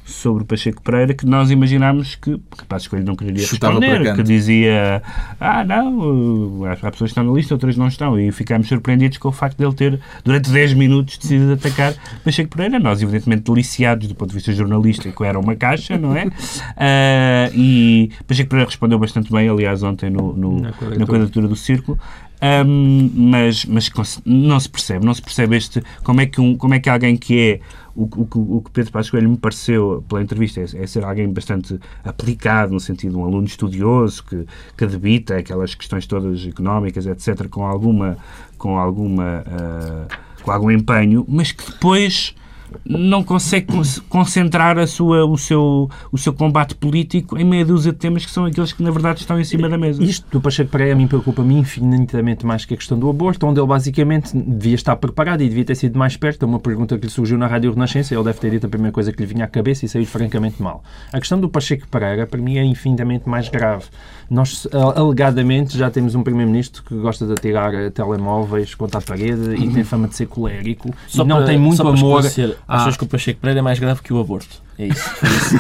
sobre 0.09 0.43
o 0.43 0.47
Pacheco 0.47 0.83
Pereira 0.83 1.13
que 1.15 1.27
nós 1.27 1.51
imaginámos 1.51 2.15
que, 2.15 2.37
que 2.37 2.65
Passos 2.67 2.89
Coelho 2.89 3.05
não 3.05 3.15
queria 3.15 3.45
Chutava 3.47 3.79
responder, 3.79 4.15
que 4.17 4.23
dizia 4.23 5.03
ah, 5.39 5.65
não, 5.65 6.65
há 6.65 6.75
pessoas 6.77 6.99
que 6.99 7.05
estão 7.07 7.25
na 7.25 7.33
lista, 7.33 7.55
outras 7.55 7.77
não 7.77 7.87
estão. 7.89 8.19
E 8.19 8.33
ficámos 8.33 8.69
surpreendidos 8.69 9.19
com 9.19 9.29
o 9.29 9.33
facto 9.33 9.59
de 9.59 9.65
ele 9.65 9.75
ter, 9.75 10.01
durante 10.25 10.51
10 10.51 10.73
minutos, 10.75 11.19
decidido 11.19 11.53
atacar 11.53 11.95
Pacheco 12.25 12.51
Pereira. 12.57 12.79
Nós, 12.79 13.03
evidentemente, 13.03 13.43
deliciados 13.43 14.09
do 14.09 14.15
ponto 14.15 14.31
de 14.31 14.37
vista 14.37 14.53
jornalístico, 14.53 15.23
era 15.25 15.39
uma 15.39 15.55
caixa, 15.55 15.99
não 15.99 16.17
é? 16.17 16.27
Ah, 16.77 17.51
e 17.55 18.11
Pacheco 18.27 18.51
Pereira 18.51 18.69
respondeu 18.71 18.99
bastante 18.99 19.31
bem, 19.33 19.49
aliás, 19.49 19.83
ontem 19.83 20.09
no, 20.11 20.33
no- 20.35 20.61
Na 20.61 20.71
na, 20.71 21.07
quadratura. 21.07 21.49
do 21.49 21.57
círculo. 21.57 21.99
Ahm, 22.41 23.11
mas 23.15 23.65
mas 23.65 23.91
não 24.25 24.61
se 24.61 24.69
percebe, 24.69 25.05
não 25.05 25.13
se 25.13 25.21
percebe 25.21 25.57
este, 25.57 25.83
como, 26.05 26.21
é 26.21 26.27
que 26.27 26.41
um, 26.41 26.57
como 26.57 26.73
é 26.73 26.79
que 26.79 26.89
alguém 26.89 27.17
que 27.17 27.39
é 27.39 27.61
o, 27.99 28.05
o, 28.05 28.57
o 28.59 28.63
que 28.63 28.71
Pedro 28.71 28.93
Passos 28.93 29.11
Coelho 29.11 29.29
me 29.29 29.37
pareceu 29.37 30.05
pela 30.09 30.23
entrevista 30.23 30.61
é, 30.61 30.65
é 30.65 30.87
ser 30.87 31.05
alguém 31.05 31.29
bastante 31.33 31.81
aplicado, 32.05 32.73
no 32.73 32.79
sentido 32.79 33.13
de 33.13 33.17
um 33.19 33.25
aluno 33.25 33.47
estudioso 33.47 34.25
que, 34.25 34.47
que 34.77 34.87
debita 34.87 35.37
aquelas 35.37 35.75
questões 35.75 36.07
todas 36.07 36.47
económicas, 36.47 37.07
etc., 37.07 37.49
com 37.49 37.67
alguma, 37.67 38.17
com 38.57 38.79
alguma, 38.79 39.43
ah, 39.47 40.07
com 40.43 40.53
algum 40.53 40.71
empenho, 40.71 41.27
mas 41.29 41.51
que 41.51 41.73
depois 41.73 42.37
não 42.85 43.23
consegue 43.23 43.67
con- 43.67 43.83
concentrar 44.09 44.79
a 44.79 44.87
sua, 44.87 45.25
o, 45.25 45.37
seu, 45.39 45.89
o 46.13 46.19
seu 46.19 46.33
combate 46.33 46.75
político 46.75 47.39
em 47.39 47.45
meia 47.45 47.65
dúzia 47.65 47.93
de 47.93 47.99
temas 47.99 48.25
que 48.25 48.31
são 48.31 48.45
aqueles 48.45 48.73
que 48.73 48.83
na 48.83 48.91
verdade 48.91 49.21
estão 49.21 49.39
em 49.41 49.45
cima 49.45 49.69
da 49.69 49.77
mesa. 49.79 50.03
Isto 50.03 50.27
do 50.31 50.41
Pacheco 50.41 50.71
Pereira 50.71 50.93
a 50.93 50.97
mim 50.97 51.07
preocupa-me 51.07 51.55
infinitamente 51.59 52.45
mais 52.47 52.65
que 52.65 52.75
a 52.75 52.77
questão 52.77 52.99
do 52.99 53.09
aborto, 53.09 53.47
onde 53.47 53.61
ele 53.61 53.67
basicamente 53.67 54.37
devia 54.37 54.75
estar 54.75 54.97
preparado 54.97 55.43
e 55.43 55.49
devia 55.49 55.65
ter 55.65 55.75
sido 55.75 55.99
mais 55.99 56.17
perto. 56.17 56.43
É 56.45 56.47
uma 56.47 56.59
pergunta 56.61 56.97
que 56.99 57.07
lhe 57.07 57.13
surgiu 57.13 57.39
na 57.39 57.47
Rádio 57.47 57.73
Renascença, 57.73 58.15
ele 58.15 58.25
deve 58.25 58.39
ter 58.39 58.51
dito 58.51 58.67
a 58.67 58.69
primeira 58.69 58.93
coisa 58.93 59.13
que 59.13 59.21
lhe 59.21 59.27
vinha 59.27 59.45
à 59.45 59.49
cabeça 59.49 59.85
e 59.85 59.89
saiu 59.89 60.07
francamente 60.07 60.63
mal. 60.63 60.83
A 61.13 61.19
questão 61.19 61.39
do 61.41 61.49
Pacheco 61.49 61.87
Pereira, 61.89 62.27
para 62.27 62.41
mim, 62.41 62.59
é 62.59 62.65
infinitamente 62.65 63.29
mais 63.29 63.49
grave. 63.49 63.85
Nós, 64.31 64.67
alegadamente, 64.95 65.77
já 65.79 65.91
temos 65.91 66.15
um 66.15 66.23
Primeiro-Ministro 66.23 66.83
que 66.83 66.95
gosta 66.95 67.25
de 67.27 67.33
atirar 67.33 67.73
eh, 67.75 67.89
telemóveis 67.91 68.75
contra 68.75 68.99
a 68.99 69.03
parede 69.03 69.55
e 69.55 69.69
tem 69.73 69.83
fama 69.85 70.07
de 70.09 70.17
ser 70.17 70.27
colérico 70.27 70.91
Só 71.07 71.23
e 71.25 71.27
não 71.27 71.37
para- 71.37 71.47
tem 71.47 71.59
muito 71.59 71.81
amor. 71.87 72.23
Achas 72.67 72.97
que 72.97 73.05
o 73.05 73.07
Pacheco 73.07 73.41
Pereira 73.41 73.61
é 73.61 73.63
mais 73.63 73.79
grave 73.79 74.03
que 74.03 74.13
o 74.13 74.21
aborto? 74.21 74.63
É 74.79 74.87
isso. 74.87 75.11
Foi 75.11 75.29
isso. 75.29 75.57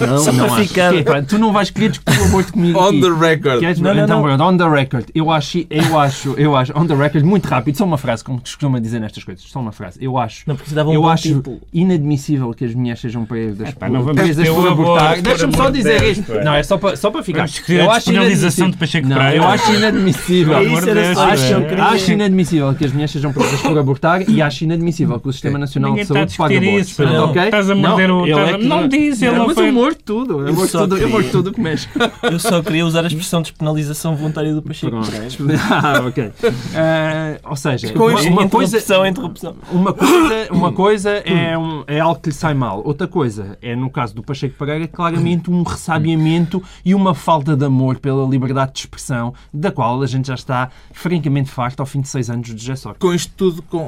Não, 0.00 0.18
Só 0.18 0.32
não 0.32 0.46
acho. 0.54 0.68
ficar- 0.68 0.94
é, 0.94 1.22
tu 1.22 1.38
não 1.38 1.52
vais 1.52 1.68
querer 1.70 1.90
discutir 1.90 2.18
o 2.18 2.24
aborto 2.24 2.52
comigo 2.52 2.78
On 2.78 2.88
aqui. 2.88 3.00
the 3.02 3.08
record. 3.08 3.60
Queres- 3.60 3.78
Não, 3.78 3.94
não, 3.94 4.04
então, 4.04 4.36
não. 4.38 4.48
on 4.48 4.56
the 4.56 4.68
record. 4.68 5.04
Eu 5.14 5.30
acho, 5.30 5.64
eu 5.68 5.98
acho, 5.98 6.34
eu 6.38 6.56
acho, 6.56 6.72
on 6.74 6.86
the 6.86 6.94
record, 6.94 7.24
muito 7.24 7.46
rápido, 7.46 7.76
só 7.76 7.84
uma 7.84 7.98
frase, 7.98 8.24
como 8.24 8.38
se 8.38 8.52
costuma 8.54 8.80
dizer 8.80 9.00
nestas 9.00 9.22
coisas, 9.22 9.44
só 9.44 9.60
uma 9.60 9.70
frase. 9.70 9.98
Eu 10.02 10.16
acho, 10.18 10.44
Não, 10.46 10.56
porque 10.56 10.70
se 10.70 10.74
dava 10.74 10.88
um 10.90 10.94
eu 10.94 11.06
acho 11.08 11.22
título. 11.24 11.60
inadmissível 11.72 12.52
que 12.54 12.64
as 12.64 12.74
mulheres 12.74 13.00
sejam 13.00 13.24
presas, 13.26 13.70
por, 13.74 13.88
não 13.90 14.02
vamos 14.02 14.20
presas 14.22 14.48
por 14.48 14.66
abortar. 14.68 15.20
Deixa-me 15.20 15.56
só 15.56 15.70
dizer 15.70 16.00
Deus, 16.00 16.18
isto. 16.18 16.32
pá. 16.32 16.42
Não, 16.44 16.54
é 16.54 16.62
só 16.62 16.78
para, 16.78 16.96
só 16.96 17.10
para 17.10 17.22
ficar. 17.22 17.46
Eu 17.68 17.90
acho 17.90 18.10
inadmissível- 18.12 18.70
de 18.70 18.76
Pacheco 18.78 19.06
Não, 19.08 19.20
eu 19.30 19.44
acho 19.46 19.72
inadmissível. 19.74 20.54
É 20.56 20.62
isso, 20.64 20.88
era 20.88 21.84
acho, 21.90 22.12
inadmissível 22.12 22.74
que 22.74 22.84
as 22.86 22.92
mulheres 22.92 23.10
sejam 23.10 23.32
presas 23.32 23.60
por 23.60 23.78
abortar 23.78 24.28
e 24.28 24.40
acho 24.40 24.64
inadmissível 24.64 25.20
que 25.20 25.28
o 25.28 25.32
Sistema 25.32 25.58
Nacional 25.58 25.90
Ninguém 25.90 26.06
de 26.06 26.12
a 26.12 26.14
Saúde 26.14 26.36
pague 26.38 26.56
abortos. 26.56 27.44
Estás 27.44 27.70
a 27.70 27.74
morder 27.74 28.10
o- 28.10 28.24
a- 28.54 28.58
é 28.58 28.64
não 28.64 28.88
diz, 28.88 29.20
ele 29.22 29.30
Não, 29.32 29.38
não 29.38 29.46
mas 29.46 29.54
foi- 29.54 29.68
eu 29.68 29.94
tudo. 29.94 30.40
Eu 30.40 30.48
Eu 30.48 30.54
mordo 30.54 30.70
só 30.70 30.80
tudo, 30.80 30.94
eu 30.94 30.98
queria- 30.98 31.12
mordo 31.12 31.30
tudo 31.30 31.50
o 31.50 31.52
que 31.52 31.60
mexe. 31.60 31.88
Eu 32.22 32.38
só 32.38 32.62
queria 32.62 32.84
usar 32.86 33.04
a 33.04 33.06
expressão 33.06 33.42
despenalização 33.42 34.16
voluntária 34.16 34.52
do 34.54 34.62
Pacheco 34.62 34.90
Pronto. 34.90 35.10
Ah, 35.70 36.02
ok. 36.06 36.32
Ah, 36.74 37.38
ou 37.50 37.56
seja, 37.56 37.92
uma, 37.94 38.04
uma 38.04 38.48
coisa, 38.48 38.76
interrupção, 38.78 39.06
interrupção. 39.06 39.56
uma 39.70 39.92
coisa, 39.92 40.48
uma 40.52 40.72
coisa 40.72 41.10
é, 41.10 41.56
um- 41.56 41.84
é 41.86 42.00
algo 42.00 42.20
que 42.20 42.28
lhe 42.30 42.34
sai 42.34 42.54
mal. 42.54 42.82
Outra 42.84 43.06
coisa 43.06 43.56
é, 43.62 43.74
no 43.76 43.90
caso 43.90 44.14
do 44.14 44.22
Pacheco 44.22 44.54
Pereira, 44.58 44.86
claramente 44.88 45.50
um 45.50 45.62
ressabiamento 45.62 46.62
e 46.84 46.94
uma 46.94 47.14
falta 47.14 47.56
de 47.56 47.64
amor 47.64 47.98
pela 47.98 48.26
liberdade 48.28 48.72
de 48.72 48.78
expressão, 48.80 49.34
da 49.52 49.70
qual 49.70 50.02
a 50.02 50.06
gente 50.06 50.28
já 50.28 50.34
está 50.34 50.70
francamente 50.92 51.50
farto 51.50 51.80
ao 51.80 51.86
fim 51.86 52.00
de 52.00 52.08
seis 52.08 52.28
anos 52.30 52.54
de 52.54 52.76
Sócrates. 52.76 53.00
Com 53.00 53.14
isto 53.14 53.32
tudo, 53.36 53.62
com- 53.62 53.86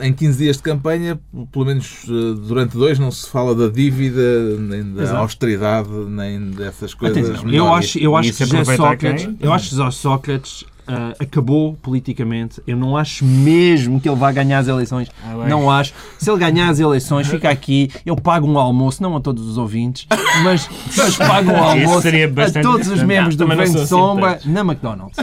em 0.00 0.12
15 0.12 0.38
dias 0.38 0.56
de 0.56 0.62
campanha, 0.62 1.18
pelo 1.50 1.64
menos 1.64 2.04
eh, 2.08 2.34
durante 2.46 2.76
dois, 2.76 2.98
não 2.98 3.10
se 3.10 3.28
fala 3.28 3.54
da 3.54 3.68
dívida, 3.82 4.56
nem 4.58 4.84
da 4.92 5.02
Exato. 5.02 5.18
austeridade, 5.20 5.88
nem 5.88 6.50
dessas 6.50 6.94
coisas. 6.94 7.30
Atenção, 7.30 7.50
eu 7.50 7.72
acho, 7.72 7.98
eu 7.98 8.16
acho 8.16 8.32
que 8.32 8.46
Sócrates, 8.76 9.24
quem? 9.24 9.38
eu 9.40 9.52
acho 9.52 9.68
que 9.70 9.76
José 9.76 9.90
Sócrates 9.90 10.64
ah, 10.86 11.14
acabou 11.18 11.74
politicamente. 11.80 12.60
Eu 12.66 12.76
não 12.76 12.96
acho 12.96 13.24
mesmo 13.24 14.00
que 14.00 14.08
ele 14.08 14.16
vá 14.16 14.32
ganhar 14.32 14.58
as 14.58 14.68
eleições. 14.68 15.08
Ah, 15.24 15.46
não 15.48 15.70
acho. 15.70 15.94
Se 16.18 16.30
ele 16.30 16.38
ganhar 16.38 16.68
as 16.68 16.80
eleições, 16.80 17.26
fica 17.28 17.48
aqui. 17.50 17.90
Eu 18.04 18.16
pago 18.16 18.46
um 18.46 18.58
almoço, 18.58 19.02
não 19.02 19.16
a 19.16 19.20
todos 19.20 19.46
os 19.46 19.58
ouvintes, 19.58 20.06
mas, 20.42 20.68
mas 20.96 21.16
pago 21.16 21.50
um 21.50 21.56
almoço 21.62 22.02
seria 22.02 22.26
a 22.26 22.28
bastante 22.28 22.62
todos 22.64 22.88
os 22.88 23.02
membros 23.02 23.36
do 23.36 23.46
não 23.46 23.50
Governo 23.50 23.80
de 23.80 23.86
sou 23.86 23.98
assim 23.98 24.12
Sombra 24.12 24.40
na 24.44 24.60
McDonald's. 24.60 25.16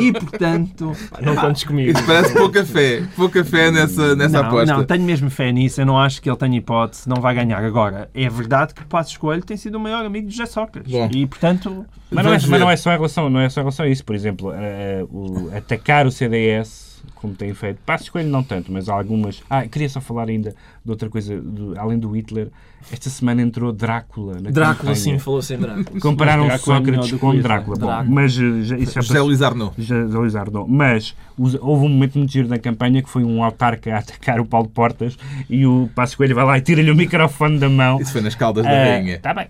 E 0.00 0.12
portanto. 0.12 0.92
Não 1.22 1.36
contes 1.36 1.64
comigo. 1.64 1.90
Isso 1.90 2.06
parece 2.06 2.34
pouca 2.34 2.64
fé. 2.64 3.02
Pouca 3.14 3.44
fé 3.44 3.70
nessa, 3.70 4.16
nessa 4.16 4.42
não, 4.42 4.48
aposta. 4.48 4.76
não, 4.76 4.84
tenho 4.84 5.04
mesmo 5.04 5.30
fé 5.30 5.52
nisso. 5.52 5.80
Eu 5.80 5.86
não 5.86 5.98
acho 5.98 6.20
que 6.20 6.28
ele 6.28 6.36
tenha 6.36 6.56
hipótese, 6.56 7.08
não 7.08 7.20
vai 7.20 7.34
ganhar. 7.34 7.62
Agora, 7.64 8.10
é 8.14 8.28
verdade 8.28 8.74
que 8.74 8.84
Passos 8.84 9.16
Coelho 9.16 9.44
tem 9.44 9.56
sido 9.56 9.76
o 9.76 9.80
maior 9.80 10.04
amigo 10.04 10.26
de 10.28 10.36
José 10.36 10.46
Sócrates. 10.46 10.90
Bom. 10.90 11.08
E 11.12 11.26
portanto. 11.26 11.86
Mas 12.10 12.24
não, 12.24 12.32
é, 12.32 12.38
mas 12.48 12.60
não 12.60 12.70
é 12.70 12.76
só 12.76 12.92
em 12.92 12.96
relação, 12.96 13.28
não 13.28 13.40
é 13.40 13.48
só 13.48 13.60
em 13.60 13.64
relação 13.64 13.84
a 13.84 13.88
isso. 13.88 14.04
Por 14.04 14.14
exemplo, 14.14 14.52
eh, 14.54 14.95
o, 15.04 15.50
atacar 15.56 16.06
o 16.06 16.10
CDS, 16.10 17.02
como 17.14 17.34
tem 17.34 17.52
feito, 17.54 17.80
Passos 17.84 18.08
Coelho 18.08 18.28
não 18.28 18.42
tanto, 18.42 18.72
mas 18.72 18.88
há 18.88 18.94
algumas. 18.94 19.42
Ah, 19.48 19.66
queria 19.66 19.88
só 19.88 20.00
falar 20.00 20.28
ainda 20.28 20.54
de 20.86 20.90
outra 20.92 21.10
coisa, 21.10 21.36
do- 21.40 21.74
além 21.78 21.98
do 21.98 22.10
Hitler. 22.16 22.48
Esta 22.92 23.10
semana 23.10 23.42
entrou 23.42 23.72
Drácula. 23.72 24.34
Na 24.40 24.50
Drácula, 24.50 24.76
campanha. 24.76 24.94
sim, 24.94 25.18
falou-se 25.18 25.52
em 25.52 25.58
Drácula. 25.58 26.00
Compararam 26.00 26.46
Drácula 26.46 26.76
é 26.76 26.78
Sócrates 26.78 27.10
que 27.10 27.18
com 27.18 27.26
Hitler. 27.30 27.42
Drácula. 27.42 27.76
Bom, 27.76 27.86
Drácula. 27.86 28.14
mas 28.14 28.32
eh, 28.38 28.62
já, 28.62 28.78
isso 28.78 28.92
já 28.94 29.00
José 29.00 29.14
passou- 29.14 29.26
Luís 29.26 29.42
Arnaud. 29.42 29.72
José 29.76 30.18
Luís 30.18 30.36
Arnaud. 30.36 30.70
Mas 30.72 31.16
os- 31.36 31.54
houve 31.56 31.84
um 31.84 31.88
momento 31.88 32.16
muito 32.18 32.30
giro 32.32 32.46
na 32.48 32.58
campanha 32.58 33.02
que 33.02 33.10
foi 33.10 33.24
um 33.24 33.42
autarca 33.42 33.92
a 33.92 33.98
atacar 33.98 34.38
o 34.40 34.44
Paulo 34.46 34.68
Portas 34.68 35.18
e 35.50 35.66
o 35.66 35.90
Passos 35.96 36.14
Coelho 36.14 36.36
vai 36.36 36.44
lá 36.44 36.58
e 36.58 36.60
tira-lhe 36.60 36.90
o 36.90 36.94
microfone 36.94 37.58
da 37.58 37.68
mão. 37.68 38.00
Isso 38.00 38.12
foi 38.12 38.20
nas 38.20 38.36
caldas 38.36 38.64
da 38.64 38.70
Ah, 38.70 38.84
rainha. 38.84 39.18
Tá 39.18 39.34
bem. 39.34 39.48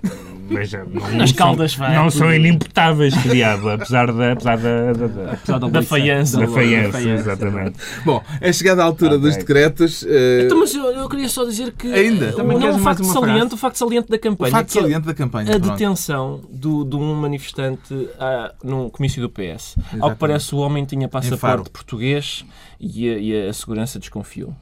Mas, 0.49 0.73
eh, 0.73 0.85
não, 0.91 1.11
Nas 1.19 1.31
são- 1.31 1.37
caldas 1.37 1.75
vai, 1.75 1.95
Não 1.95 2.09
são 2.09 2.33
inimputáveis, 2.33 3.13
que 3.21 3.29
diabo, 3.29 3.69
apesar 3.69 4.13
da. 4.13 4.33
Apesar 4.33 4.57
da, 4.57 4.93
da, 4.93 5.07
da, 5.09 5.33
apesar 5.33 5.59
Da 5.59 5.83
faiança. 5.83 6.39
da 6.39 6.47
da 6.47 6.53
faiança, 6.53 7.01
exatamente. 7.03 7.77
Bom, 8.05 8.23
é 8.41 8.53
chegada 8.53 8.81
a 8.81 8.85
altura 8.87 9.19
dos 9.19 9.31
Ok. 9.35 9.39
decretos. 9.41 10.07
eh, 10.09 10.43
Então, 10.47 10.61
mas 10.61 10.73
eu, 10.73 10.85
eu 10.85 11.09
queria 11.09 11.26
só 11.29 11.45
dizer 11.45 11.73
que. 11.73 11.87
Ainda? 11.93 12.27
Não, 12.31 12.37
Também 12.37 12.59
não 12.59 12.69
o 12.71 12.73
mais 12.73 12.83
facto 12.83 13.05
saliente, 13.05 13.55
o 13.55 13.57
facto 13.57 13.77
saliente 13.77 14.09
da 14.09 14.17
o 14.17 14.21
campanha. 14.21 14.51
facto 14.53 14.73
que 14.73 14.79
é 14.79 14.83
saliente 14.83 15.07
da 15.07 15.15
campanha. 15.15 15.57
a 15.57 15.61
pronto. 15.61 15.73
detenção 15.73 16.41
do, 16.51 16.85
de 16.85 16.97
um 16.97 17.15
manifestante 17.15 18.09
ah, 18.19 18.55
num 18.63 18.89
comício 18.89 19.21
do 19.23 19.29
PS. 19.31 19.39
Ao 19.43 19.83
Exatamente. 19.83 20.13
que 20.15 20.19
parece, 20.19 20.55
o 20.55 20.59
homem 20.59 20.85
tinha 20.85 21.09
passaporte 21.09 21.71
português 21.71 22.45
e 22.81 23.09
a, 23.09 23.19
e 23.19 23.49
a 23.49 23.53
segurança 23.53 23.99
desconfiou. 23.99 24.55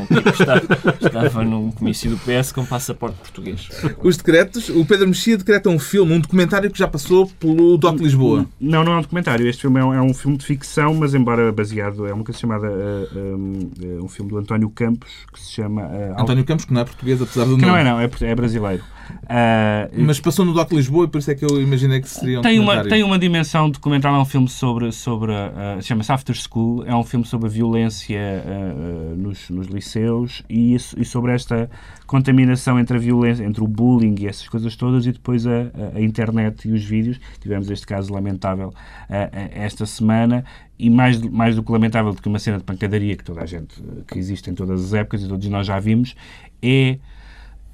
Um 0.00 0.06
que 0.06 0.28
estava, 0.30 0.62
estava 1.00 1.44
num 1.44 1.70
comício 1.70 2.10
do 2.10 2.16
PS 2.18 2.52
com 2.52 2.64
passaporte 2.64 3.16
português. 3.18 3.68
Os 4.02 4.16
decretos, 4.16 4.68
o 4.70 4.84
Pedro 4.84 5.06
Mexia 5.08 5.36
decreta 5.36 5.68
um 5.68 5.78
filme, 5.78 6.12
um 6.14 6.20
documentário 6.20 6.70
que 6.70 6.78
já 6.78 6.88
passou 6.88 7.26
pelo 7.38 7.76
Doc 7.76 8.00
Lisboa. 8.00 8.46
Não, 8.60 8.82
não 8.84 8.92
é 8.94 8.98
um 8.98 9.02
documentário. 9.02 9.46
Este 9.46 9.62
filme 9.62 9.78
é 9.80 9.84
um, 9.84 9.94
é 9.94 10.00
um 10.02 10.14
filme 10.14 10.36
de 10.36 10.44
ficção, 10.44 10.94
mas 10.94 11.14
embora 11.14 11.52
baseado. 11.52 12.06
É 12.06 12.12
uma 12.12 12.24
coisa 12.24 12.40
chamada. 12.40 12.66
eh, 12.66 13.08
um, 13.16 13.70
eh, 13.82 14.02
um 14.02 14.08
filme 14.08 14.30
do 14.30 14.38
António 14.38 14.70
Campos 14.70 15.10
que 15.32 15.40
se 15.40 15.52
chama. 15.52 15.82
eh, 15.92 16.14
António 16.18 16.44
Campos, 16.44 16.64
que 16.64 16.72
não 16.72 16.80
é 16.80 16.84
português, 16.84 17.20
apesar 17.20 17.44
do 17.44 17.56
Que 17.56 17.62
não 17.62 17.68
nome. 17.68 17.80
é, 17.80 17.84
não, 17.84 18.00
é, 18.00 18.10
é 18.22 18.34
brasileiro. 18.34 18.82
Ah, 19.28 19.88
Mas 19.96 20.18
passou 20.20 20.44
no 20.44 20.52
Doc 20.52 20.72
Lisboa 20.72 21.04
e 21.04 21.08
por 21.08 21.18
isso 21.18 21.30
é 21.30 21.34
que 21.34 21.44
eu 21.44 21.60
imaginei 21.62 22.00
que 22.00 22.08
seria 22.08 22.40
um 22.40 22.42
tem 22.42 22.58
uma, 22.58 22.64
documentário. 22.74 22.90
tem 22.90 23.02
uma 23.04 23.18
dimensão 23.18 23.70
documental, 23.70 24.14
é 24.14 24.18
um 24.18 24.24
filme 24.24 24.48
sobre, 24.48 24.90
sobre 24.92 25.32
a- 25.34 25.78
chama-se 25.80 26.10
After 26.12 26.34
School, 26.36 26.84
é 26.86 26.94
um 26.94 27.04
filme 27.04 27.24
sobre 27.24 27.46
a 27.46 27.50
violência 27.50 28.18
ah, 28.46 29.14
nos, 29.16 29.48
nos 29.50 29.66
liceus 29.68 30.42
e, 30.48 30.74
e 30.74 31.04
sobre 31.04 31.32
esta 31.32 31.70
contaminação 32.06 32.78
entre 32.78 32.96
a 32.96 33.00
violência, 33.00 33.44
entre 33.44 33.62
o 33.62 33.68
bullying 33.68 34.14
e 34.18 34.26
essas 34.26 34.48
coisas 34.48 34.74
todas 34.76 35.06
e 35.06 35.12
depois 35.12 35.46
a, 35.46 35.70
a- 35.94 36.00
internet 36.00 36.68
e 36.68 36.72
os 36.72 36.84
vídeos. 36.84 37.20
Tivemos 37.40 37.70
este 37.70 37.86
caso 37.86 38.12
lamentável 38.12 38.72
ah, 39.08 39.30
esta 39.52 39.86
semana 39.86 40.44
e 40.78 40.88
mais, 40.90 41.20
mais 41.20 41.54
do 41.56 41.62
que 41.62 41.70
lamentável 41.70 42.12
do 42.12 42.20
que 42.20 42.28
uma 42.28 42.38
cena 42.38 42.58
de 42.58 42.64
pancadaria 42.64 43.14
que 43.16 43.22
toda 43.24 43.42
a 43.42 43.46
gente, 43.46 43.74
que 44.08 44.18
existe 44.18 44.50
em 44.50 44.54
todas 44.54 44.82
as 44.84 44.94
épocas 44.94 45.22
e 45.22 45.28
todos 45.28 45.46
nós 45.48 45.66
já 45.66 45.78
vimos, 45.78 46.14
é 46.62 46.98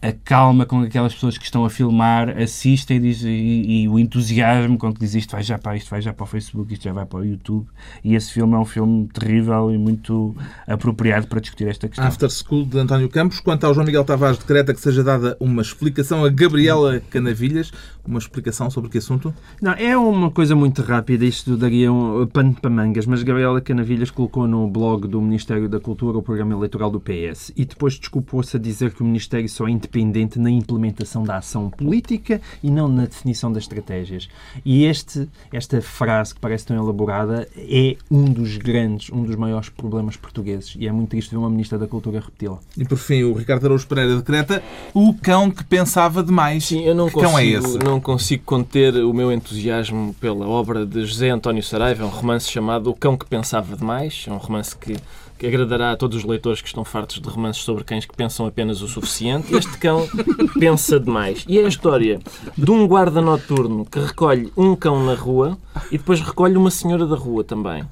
a 0.09 0.12
calma 0.12 0.64
com 0.66 0.80
que 0.82 0.86
aquelas 0.88 1.14
pessoas 1.14 1.36
que 1.38 1.44
estão 1.44 1.64
a 1.64 1.70
filmar 1.70 2.30
assistem 2.40 2.98
e, 2.98 3.00
diz- 3.00 3.22
e- 3.22 3.82
e 3.82 3.88
o 3.88 3.98
entusiasmo 3.98 4.78
com 4.78 4.92
que 4.92 5.00
diz 5.00 5.14
isto 5.14 5.32
vai 5.32 5.42
já 5.42 5.59
para 5.59 5.76
isto 5.76 5.90
vai 5.90 6.00
já 6.00 6.12
para 6.12 6.24
o 6.24 6.26
Facebook, 6.26 6.72
isto 6.72 6.82
já 6.84 6.92
vai 6.92 7.04
para 7.07 7.18
o 7.20 7.24
YouTube 7.24 7.66
e 8.04 8.14
esse 8.14 8.32
filme 8.32 8.54
é 8.54 8.59
um 8.59 8.64
filme 8.64 9.09
terrível 9.09 9.70
e 9.72 9.78
muito 9.78 10.34
apropriado 10.66 11.26
para 11.26 11.40
discutir 11.40 11.66
esta 11.68 11.88
questão. 11.88 12.07
After 12.07 12.30
School 12.30 12.64
de 12.66 12.78
António 12.78 13.09
Campos. 13.09 13.40
Quanto 13.40 13.64
ao 13.64 13.74
João 13.74 13.84
Miguel 13.86 14.04
Tavares, 14.04 14.38
decreta 14.38 14.72
que 14.72 14.80
seja 14.80 15.02
dada 15.02 15.36
uma 15.40 15.62
explicação 15.62 16.24
a 16.24 16.28
Gabriela 16.28 17.00
Canavilhas. 17.11 17.72
Uma 18.07 18.18
explicação 18.20 18.70
sobre 18.70 18.88
que 18.88 18.98
assunto? 18.98 19.34
Não, 19.61 19.72
é 19.72 19.96
uma 19.96 20.30
coisa 20.30 20.54
muito 20.54 20.80
rápida, 20.80 21.24
isto 21.24 21.57
daria 21.57 21.92
um 21.92 22.24
pano 22.28 22.54
para 22.54 22.70
mangas, 22.70 23.04
mas 23.04 23.24
Gabriela 23.24 23.61
Canavilhas 23.61 24.12
colocou 24.12 24.46
no 24.46 24.68
blog 24.68 25.09
do 25.09 25.20
Ministério 25.20 25.68
da 25.68 25.80
Cultura 25.80 26.16
o 26.16 26.22
programa 26.22 26.52
eleitoral 26.54 26.88
do 26.88 27.00
PS 27.00 27.52
e 27.57 27.64
depois 27.64 27.98
desculpou-se 27.98 28.57
a 28.57 28.61
dizer 28.61 28.92
que 28.94 29.02
o 29.02 29.04
Ministério 29.04 29.48
só 29.48 29.66
é 29.66 29.72
independente 29.72 29.95
independente 29.97 30.38
na 30.38 30.51
implementação 30.51 31.22
da 31.22 31.38
ação 31.38 31.70
política 31.70 32.40
e 32.62 32.70
não 32.70 32.88
na 32.88 33.07
definição 33.07 33.51
das 33.51 33.64
estratégias. 33.64 34.28
E 34.64 34.84
este, 34.84 35.28
esta 35.53 35.80
frase, 35.80 36.34
que 36.34 36.40
parece 36.40 36.66
tão 36.66 36.76
elaborada, 36.76 37.49
é 37.57 37.97
um 38.11 38.24
dos 38.24 38.57
grandes, 38.57 39.11
um 39.11 39.24
dos 39.24 39.36
maiores 39.36 39.68
problemas 39.68 40.16
portugueses. 40.16 40.76
E 40.78 40.86
é 40.86 40.92
muito 40.92 41.11
triste 41.11 41.30
ver 41.30 41.38
uma 41.38 41.51
Ministra 41.51 41.78
da 41.78 41.86
Cultura 41.86 42.20
repeti-la. 42.20 42.59
E 42.76 42.84
por 42.84 42.99
fim, 42.99 43.22
o 43.24 43.32
Ricardo 43.32 43.64
Araújo 43.64 43.86
Pereira 43.86 44.16
decreta 44.16 44.62
o 44.92 45.14
cão 45.14 45.51
que 45.51 45.64
pensava 45.64 46.22
demais. 46.22 46.64
Sim, 46.64 46.82
eu 46.84 46.94
não 46.94 47.09
que 47.09 47.14
cão 47.14 47.38
é 47.38 47.53
consigo, 47.53 47.66
esse? 47.66 47.78
não 47.78 48.01
consigo 48.01 48.42
conter 48.44 48.94
o 48.97 49.12
meu 49.12 49.32
entusiasmo 49.32 50.14
pela 50.20 50.47
obra 50.47 50.84
de 50.84 51.05
José 51.05 51.30
António 51.30 51.62
Saraiva, 51.62 52.03
é 52.03 52.07
um 52.07 52.11
romance 52.11 52.51
chamado 52.51 52.90
O 52.90 52.94
Cão 52.94 53.16
que 53.16 53.26
Pensava 53.26 53.76
Demais, 53.76 54.24
é 54.28 54.32
um 54.32 54.36
romance 54.36 54.76
que, 54.76 54.97
que 55.39 55.47
agradará 55.47 55.93
a 55.93 55.97
todos 55.97 56.18
os 56.18 56.24
leitores 56.24 56.61
que 56.61 56.68
estão 56.68 56.84
fartos 56.84 57.20
de 57.20 57.28
romances 57.28 57.62
sobre 57.62 57.84
cães 57.84 58.05
que 58.05 58.16
pensam 58.16 58.47
apenas 58.47 58.82
o 58.82 58.89
suficiente. 58.89 59.55
Este 59.55 59.76
cão 59.78 60.09
pensa 60.59 60.99
demais. 60.99 61.45
E 61.49 61.59
é 61.59 61.64
a 61.64 61.68
história 61.68 62.20
de 62.57 62.70
um 62.70 62.87
guarda 62.87 63.20
noturno 63.20 63.84
que 63.84 63.99
recolhe 63.99 64.53
um 64.57 64.74
cão 64.74 65.05
na 65.05 65.14
rua 65.14 65.59
e 65.91 65.99
depois 65.99 66.20
recolhe 66.20 66.57
uma 66.57 66.70
senhora 66.70 67.07
da 67.07 67.16
rua 67.16 67.45
também. 67.45 67.84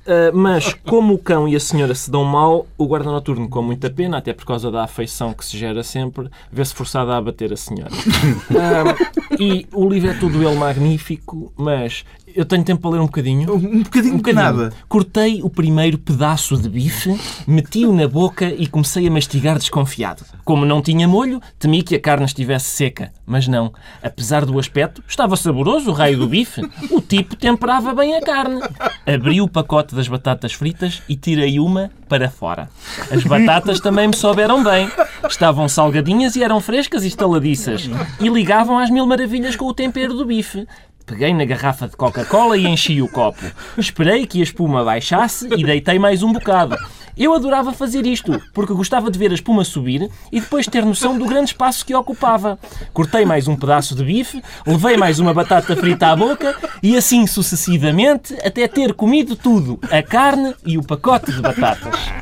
Uh, 0.00 0.34
mas, 0.34 0.72
como 0.72 1.14
o 1.14 1.18
cão 1.18 1.46
e 1.46 1.54
a 1.54 1.60
senhora 1.60 1.94
se 1.94 2.10
dão 2.10 2.24
mal, 2.24 2.66
o 2.78 2.86
guarda 2.86 3.10
noturno, 3.10 3.48
com 3.48 3.62
muita 3.62 3.90
pena, 3.90 4.16
até 4.16 4.32
por 4.32 4.46
causa 4.46 4.70
da 4.70 4.82
afeição 4.82 5.34
que 5.34 5.44
se 5.44 5.58
gera 5.58 5.82
sempre, 5.82 6.28
vê-se 6.50 6.74
forçado 6.74 7.12
a 7.12 7.18
abater 7.18 7.52
a 7.52 7.56
senhora. 7.56 7.92
Uh, 7.92 9.36
e 9.38 9.66
o 9.72 9.88
livro 9.88 10.10
é 10.10 10.14
todo 10.14 10.42
ele 10.42 10.56
magnífico, 10.56 11.52
mas 11.54 12.04
eu 12.34 12.44
tenho 12.44 12.64
tempo 12.64 12.82
para 12.82 12.90
ler 12.90 13.00
um 13.00 13.06
bocadinho. 13.06 13.54
Um 13.54 13.82
bocadinho 13.82 14.20
de 14.20 14.32
nada. 14.32 14.72
Cortei 14.88 15.40
o 15.42 15.50
primeiro 15.50 15.98
pedaço 15.98 16.56
de 16.56 16.68
bife, 16.68 17.18
meti-o 17.46 17.92
na 17.92 18.08
boca 18.08 18.46
e 18.46 18.66
comecei 18.66 19.06
a 19.06 19.10
mastigar 19.10 19.58
desconfiado. 19.58 20.24
Como 20.44 20.64
não 20.64 20.82
tinha 20.82 21.06
molho, 21.06 21.40
temi 21.58 21.82
que 21.82 21.94
a 21.94 22.00
carne 22.00 22.24
estivesse 22.24 22.66
seca. 22.66 23.12
Mas 23.26 23.46
não. 23.46 23.72
Apesar 24.02 24.44
do 24.44 24.58
aspecto, 24.58 25.02
estava 25.06 25.36
saboroso 25.36 25.90
o 25.90 25.94
raio 25.94 26.18
do 26.18 26.26
bife. 26.26 26.62
O 26.90 27.00
tipo 27.00 27.36
temperava 27.36 27.94
bem 27.94 28.16
a 28.16 28.20
carne. 28.20 28.60
Abri 29.06 29.40
o 29.40 29.48
pacote 29.48 29.94
das 29.94 30.08
batatas 30.08 30.52
fritas 30.52 31.02
e 31.08 31.16
tirei 31.16 31.60
uma 31.60 31.90
para 32.08 32.28
fora. 32.28 32.68
As 33.10 33.22
batatas 33.22 33.78
também 33.80 34.08
me 34.08 34.16
souberam 34.16 34.64
bem. 34.64 34.90
Estavam 35.28 35.68
salgadinhas 35.68 36.34
e 36.34 36.42
eram 36.42 36.60
frescas 36.60 37.04
e 37.04 37.08
estaladiças. 37.08 37.88
E 38.20 38.28
ligavam 38.28 38.78
às 38.78 38.90
mil 38.90 39.06
maravilhas 39.06 39.54
com 39.54 39.66
o 39.66 39.74
tempero 39.74 40.14
do 40.14 40.24
bife. 40.24 40.66
Peguei 41.10 41.34
na 41.34 41.44
garrafa 41.44 41.88
de 41.88 41.96
Coca-Cola 41.96 42.56
e 42.56 42.68
enchi 42.68 43.02
o 43.02 43.08
copo. 43.08 43.42
Esperei 43.76 44.24
que 44.28 44.38
a 44.38 44.44
espuma 44.44 44.84
baixasse 44.84 45.48
e 45.56 45.64
deitei 45.64 45.98
mais 45.98 46.22
um 46.22 46.32
bocado. 46.32 46.76
Eu 47.16 47.34
adorava 47.34 47.72
fazer 47.72 48.06
isto, 48.06 48.40
porque 48.52 48.72
gostava 48.72 49.10
de 49.10 49.18
ver 49.18 49.30
a 49.30 49.34
espuma 49.34 49.64
subir 49.64 50.10
e 50.32 50.40
depois 50.40 50.66
ter 50.66 50.84
noção 50.84 51.18
do 51.18 51.26
grande 51.26 51.50
espaço 51.50 51.84
que 51.84 51.94
ocupava. 51.94 52.58
Cortei 52.92 53.24
mais 53.24 53.48
um 53.48 53.56
pedaço 53.56 53.94
de 53.94 54.04
bife, 54.04 54.42
levei 54.66 54.96
mais 54.96 55.18
uma 55.18 55.34
batata 55.34 55.76
frita 55.76 56.08
à 56.08 56.16
boca 56.16 56.56
e 56.82 56.96
assim 56.96 57.26
sucessivamente 57.26 58.34
até 58.44 58.66
ter 58.66 58.94
comido 58.94 59.36
tudo, 59.36 59.78
a 59.90 60.02
carne 60.02 60.54
e 60.64 60.78
o 60.78 60.82
pacote 60.82 61.32
de 61.32 61.40
batatas. 61.40 62.20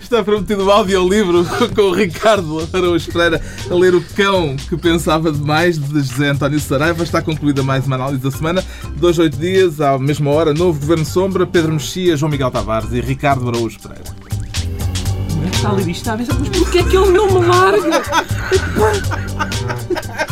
Está 0.00 0.22
prometido 0.22 0.64
um 0.64 0.70
audiolivro 0.70 1.44
com 1.74 1.82
o 1.82 1.92
Ricardo 1.92 2.68
Araújo 2.72 3.12
Pereira 3.12 3.40
a 3.70 3.74
ler 3.74 3.94
O 3.94 4.02
Cão 4.16 4.56
que 4.56 4.76
Pensava 4.76 5.30
Demais, 5.30 5.78
de 5.78 6.00
José 6.00 6.28
António 6.30 6.58
Saraiva. 6.58 7.02
Está 7.02 7.22
concluída 7.22 7.62
mais 7.62 7.86
uma 7.86 7.96
análise 7.96 8.22
da 8.22 8.30
semana. 8.30 8.64
Dois, 8.96 9.18
oito 9.18 9.36
dias, 9.36 9.80
à 9.80 9.98
mesma 9.98 10.30
hora, 10.30 10.52
novo 10.52 10.80
Governo 10.80 11.04
Sombra, 11.04 11.46
Pedro 11.46 11.72
Mexia, 11.72 12.16
João 12.16 12.30
Miguel 12.30 12.50
Tavares 12.50 12.92
e 12.92 13.00
Ricardo 13.00 13.48
Araújo 13.48 13.78
Pereira. 13.80 14.10
Está 15.52 15.70
ali 15.70 15.90
está 15.92 16.14
a 16.14 16.16
pensar, 16.16 16.34
mas 16.38 16.48
porquê 16.48 16.78
é 16.78 16.82
que 16.82 16.96
ele 16.96 17.10
não 17.10 17.26
me 17.26 17.46
larga? 17.46 18.02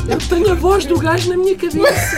Eu 0.08 0.18
tenho 0.18 0.52
a 0.52 0.54
voz 0.54 0.86
do 0.86 0.98
gajo 0.98 1.28
na 1.28 1.36
minha 1.36 1.54
cabeça. 1.54 2.16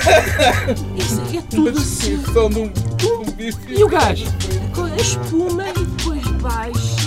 Isso 0.97 1.21
é 1.37 1.43
tudo 1.55 1.79
assim. 1.79 2.17
De 2.19 2.39
um, 2.39 2.49
de 2.51 3.07
um. 3.07 3.25
E 3.69 3.83
o 3.85 3.89
gajo? 3.89 4.27
Com 4.75 4.85
a 4.85 4.97
espuma 4.97 5.69
e 5.69 5.85
depois 5.85 6.27
baixa. 6.41 7.00